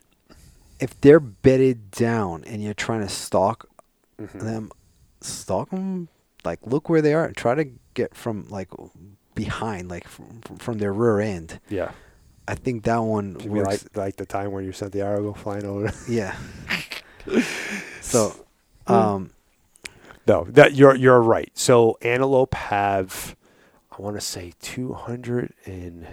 if 0.81 1.01
they're 1.01 1.20
bedded 1.20 1.91
down 1.91 2.45
and 2.45 2.62
you're 2.62 2.74
trying 2.74 3.01
to 3.01 3.09
stalk 3.09 3.68
Mhm. 4.20 4.41
them, 4.41 4.70
stalk 5.20 5.70
them. 5.70 6.09
Like 6.45 6.59
look 6.66 6.89
where 6.89 7.01
they 7.03 7.14
are. 7.14 7.24
And 7.27 7.37
try 7.37 7.55
to 7.55 7.66
get 7.95 8.14
from 8.14 8.47
like 8.49 8.68
behind, 9.35 9.89
like 9.89 10.07
from, 10.09 10.41
from 10.59 10.79
their 10.79 10.93
rear 10.93 11.20
end. 11.20 11.61
yeah. 11.68 11.93
I 12.49 12.55
think 12.55 12.85
that 12.85 12.99
one 13.03 13.37
You 13.43 13.51
works. 13.51 13.68
like 13.85 13.97
like 13.97 14.16
the 14.16 14.27
time 14.27 14.53
when 14.53 14.64
you 14.64 14.72
sent 14.72 14.93
the 14.93 15.01
arrow 15.03 15.33
flying 15.35 15.64
over? 15.66 15.93
yeah. 16.09 16.37
so, 18.01 18.35
Hmm. 18.87 18.93
um, 18.95 19.30
No, 20.26 20.45
that 20.51 20.74
you're 20.74 20.95
you're 20.95 21.20
right. 21.20 21.51
So 21.55 21.99
antelope 22.03 22.55
have, 22.55 23.37
I 23.97 24.01
want 24.03 24.16
to 24.16 24.20
say, 24.20 24.53
two 24.61 24.93
hundred 24.93 25.53
and 25.64 26.07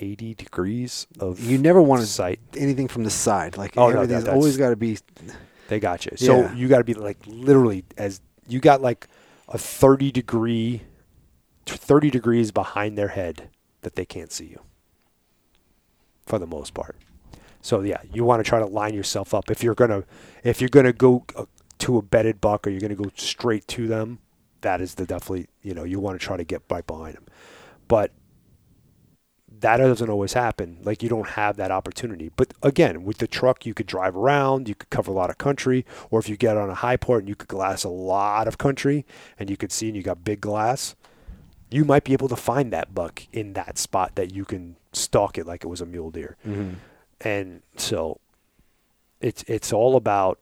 eighty 0.00 0.34
degrees 0.34 1.06
of 1.20 1.40
you 1.40 1.56
never 1.58 1.80
want 1.80 2.00
to 2.02 2.06
sight. 2.06 2.40
anything 2.56 2.88
from 2.88 3.04
the 3.04 3.10
side. 3.10 3.56
Like 3.56 3.76
Oh, 3.76 3.90
no, 3.90 4.06
that- 4.06 4.28
always 4.28 4.56
got 4.56 4.70
to 4.70 4.76
be. 4.76 4.98
They 5.68 5.80
got 5.80 6.04
you. 6.04 6.12
So 6.16 6.40
Yeah. 6.40 6.54
you 6.54 6.68
got 6.68 6.78
to 6.78 6.84
be 6.84 6.94
like 6.94 7.18
literally 7.26 7.84
as 7.96 8.20
you 8.46 8.60
got 8.60 8.82
like 8.82 9.08
a 9.48 9.56
thirty 9.58 10.10
degree, 10.12 10.82
thirty 11.66 12.10
degrees 12.10 12.50
behind 12.50 12.98
their 12.98 13.08
head 13.08 13.48
that 13.82 13.94
they 13.96 14.04
can't 14.04 14.30
see 14.32 14.46
you. 14.46 14.60
For 16.26 16.38
the 16.38 16.46
most 16.46 16.74
part. 16.74 16.96
So 17.64 17.80
yeah, 17.80 18.02
you 18.12 18.24
want 18.24 18.44
to 18.44 18.48
try 18.48 18.58
to 18.58 18.66
line 18.66 18.92
yourself 18.92 19.32
up. 19.32 19.50
If 19.50 19.62
you're 19.62 19.74
gonna, 19.74 20.04
if 20.42 20.60
you're 20.60 20.68
gonna 20.68 20.92
go 20.92 21.24
uh, 21.34 21.46
to 21.78 21.96
a 21.96 22.02
bedded 22.02 22.38
buck 22.38 22.66
or 22.66 22.70
you're 22.70 22.78
gonna 22.78 22.94
go 22.94 23.10
straight 23.16 23.66
to 23.68 23.88
them, 23.88 24.18
that 24.60 24.82
is 24.82 24.96
the 24.96 25.06
definitely 25.06 25.46
you 25.62 25.72
know 25.72 25.82
you 25.82 25.98
want 25.98 26.20
to 26.20 26.24
try 26.24 26.36
to 26.36 26.44
get 26.44 26.60
right 26.68 26.86
behind 26.86 27.14
them. 27.14 27.24
But 27.88 28.12
that 29.60 29.78
doesn't 29.78 30.10
always 30.10 30.34
happen. 30.34 30.76
Like 30.82 31.02
you 31.02 31.08
don't 31.08 31.26
have 31.26 31.56
that 31.56 31.70
opportunity. 31.70 32.30
But 32.36 32.52
again, 32.62 33.02
with 33.02 33.16
the 33.16 33.26
truck, 33.26 33.64
you 33.64 33.72
could 33.72 33.86
drive 33.86 34.14
around, 34.14 34.68
you 34.68 34.74
could 34.74 34.90
cover 34.90 35.10
a 35.10 35.14
lot 35.14 35.30
of 35.30 35.38
country, 35.38 35.86
or 36.10 36.18
if 36.18 36.28
you 36.28 36.36
get 36.36 36.58
on 36.58 36.68
a 36.68 36.74
high 36.74 36.98
port 36.98 37.20
and 37.20 37.30
you 37.30 37.34
could 37.34 37.48
glass 37.48 37.82
a 37.82 37.88
lot 37.88 38.46
of 38.46 38.58
country 38.58 39.06
and 39.38 39.48
you 39.48 39.56
could 39.56 39.72
see 39.72 39.86
and 39.88 39.96
you 39.96 40.02
got 40.02 40.22
big 40.22 40.42
glass, 40.42 40.96
you 41.70 41.86
might 41.86 42.04
be 42.04 42.12
able 42.12 42.28
to 42.28 42.36
find 42.36 42.74
that 42.74 42.94
buck 42.94 43.22
in 43.32 43.54
that 43.54 43.78
spot 43.78 44.16
that 44.16 44.34
you 44.34 44.44
can 44.44 44.76
stalk 44.92 45.38
it 45.38 45.46
like 45.46 45.64
it 45.64 45.68
was 45.68 45.80
a 45.80 45.86
mule 45.86 46.10
deer. 46.10 46.36
And 47.20 47.62
so 47.76 48.20
it's 49.20 49.42
it's 49.44 49.72
all 49.72 49.96
about 49.96 50.38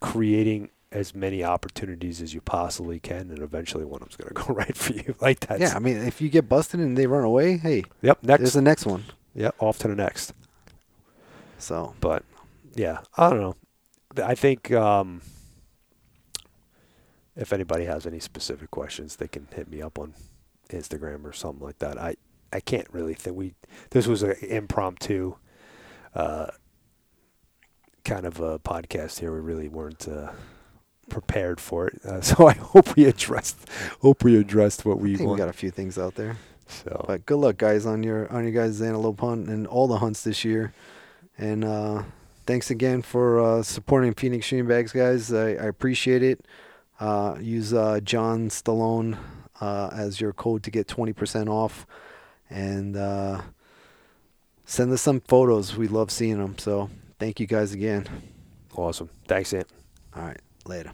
creating 0.00 0.70
as 0.92 1.14
many 1.14 1.44
opportunities 1.44 2.20
as 2.20 2.34
you 2.34 2.40
possibly 2.40 2.98
can 2.98 3.30
and 3.30 3.38
eventually 3.38 3.84
one 3.84 4.02
of 4.02 4.08
them's 4.08 4.16
going 4.16 4.28
to 4.34 4.34
go 4.34 4.54
right 4.54 4.76
for 4.76 4.92
you. 4.92 5.14
Like 5.20 5.40
that. 5.40 5.60
yeah, 5.60 5.74
I 5.74 5.78
mean, 5.78 5.96
if 5.98 6.20
you 6.20 6.28
get 6.28 6.48
busted 6.48 6.80
and 6.80 6.96
they 6.96 7.06
run 7.06 7.24
away, 7.24 7.56
hey, 7.58 7.84
Yep, 8.02 8.18
there's 8.22 8.40
next 8.40 8.52
the 8.54 8.62
next 8.62 8.86
one. 8.86 9.04
Yep, 9.34 9.54
off 9.60 9.78
to 9.78 9.88
the 9.88 9.94
next. 9.94 10.32
So 11.58 11.94
But 12.00 12.24
yeah, 12.74 13.00
I 13.16 13.30
don't 13.30 13.40
know. 13.40 13.56
I 14.24 14.34
think 14.34 14.72
um, 14.72 15.22
if 17.36 17.52
anybody 17.52 17.84
has 17.84 18.06
any 18.06 18.18
specific 18.18 18.70
questions, 18.70 19.16
they 19.16 19.28
can 19.28 19.46
hit 19.54 19.70
me 19.70 19.80
up 19.80 19.98
on 19.98 20.14
Instagram 20.70 21.24
or 21.24 21.32
something 21.32 21.64
like 21.64 21.78
that. 21.78 21.98
I 21.98 22.16
I 22.52 22.60
can't 22.60 22.86
really 22.92 23.14
think 23.14 23.36
we 23.36 23.54
this 23.90 24.06
was 24.06 24.22
an 24.22 24.34
impromptu 24.42 25.36
uh, 26.14 26.48
kind 28.04 28.26
of 28.26 28.40
a 28.40 28.58
podcast 28.58 29.20
here. 29.20 29.32
We 29.32 29.40
really 29.40 29.68
weren't 29.68 30.08
uh, 30.08 30.32
prepared 31.08 31.60
for 31.60 31.88
it, 31.88 32.04
uh, 32.04 32.20
so 32.30 32.46
I 32.46 32.54
hope 32.54 32.96
we 32.96 33.04
addressed 33.04 33.68
hope 34.02 34.24
we 34.24 34.36
addressed 34.36 34.84
what 34.84 34.98
I 34.98 35.00
we 35.00 35.16
think 35.16 35.30
we 35.30 35.36
got 35.36 35.48
a 35.48 35.52
few 35.52 35.70
things 35.70 35.98
out 35.98 36.14
there. 36.16 36.36
so 36.66 37.04
But 37.06 37.26
good 37.26 37.38
luck, 37.38 37.56
guys, 37.58 37.86
on 37.86 38.02
your 38.02 38.30
on 38.32 38.44
your 38.44 38.52
guys' 38.52 38.80
antelope 38.82 39.20
hunt 39.20 39.48
and 39.48 39.66
all 39.66 39.86
the 39.86 39.98
hunts 39.98 40.22
this 40.24 40.44
year. 40.44 40.72
And 41.38 41.64
uh, 41.64 42.02
thanks 42.46 42.70
again 42.70 43.00
for 43.02 43.40
uh, 43.40 43.62
supporting 43.62 44.12
Phoenix 44.12 44.44
Shooting 44.46 44.66
Bags, 44.66 44.92
guys. 44.92 45.32
I, 45.32 45.50
I 45.50 45.66
appreciate 45.66 46.22
it. 46.22 46.44
Uh, 46.98 47.36
use 47.40 47.72
uh, 47.72 48.00
John 48.00 48.50
Stallone 48.50 49.16
uh, 49.60 49.88
as 49.92 50.20
your 50.20 50.32
code 50.32 50.62
to 50.64 50.70
get 50.70 50.86
twenty 50.86 51.12
percent 51.14 51.48
off, 51.48 51.86
and 52.50 52.96
uh, 52.96 53.40
send 54.64 54.92
us 54.92 55.02
some 55.02 55.20
photos. 55.20 55.76
We 55.76 55.88
love 55.88 56.10
seeing 56.10 56.38
them. 56.38 56.58
So 56.58 56.90
thank 57.18 57.40
you 57.40 57.46
guys 57.46 57.72
again. 57.72 58.06
awesome. 58.76 59.08
Thanks, 59.26 59.52
Ant. 59.54 59.68
All 60.14 60.22
right, 60.22 60.40
later. 60.66 60.92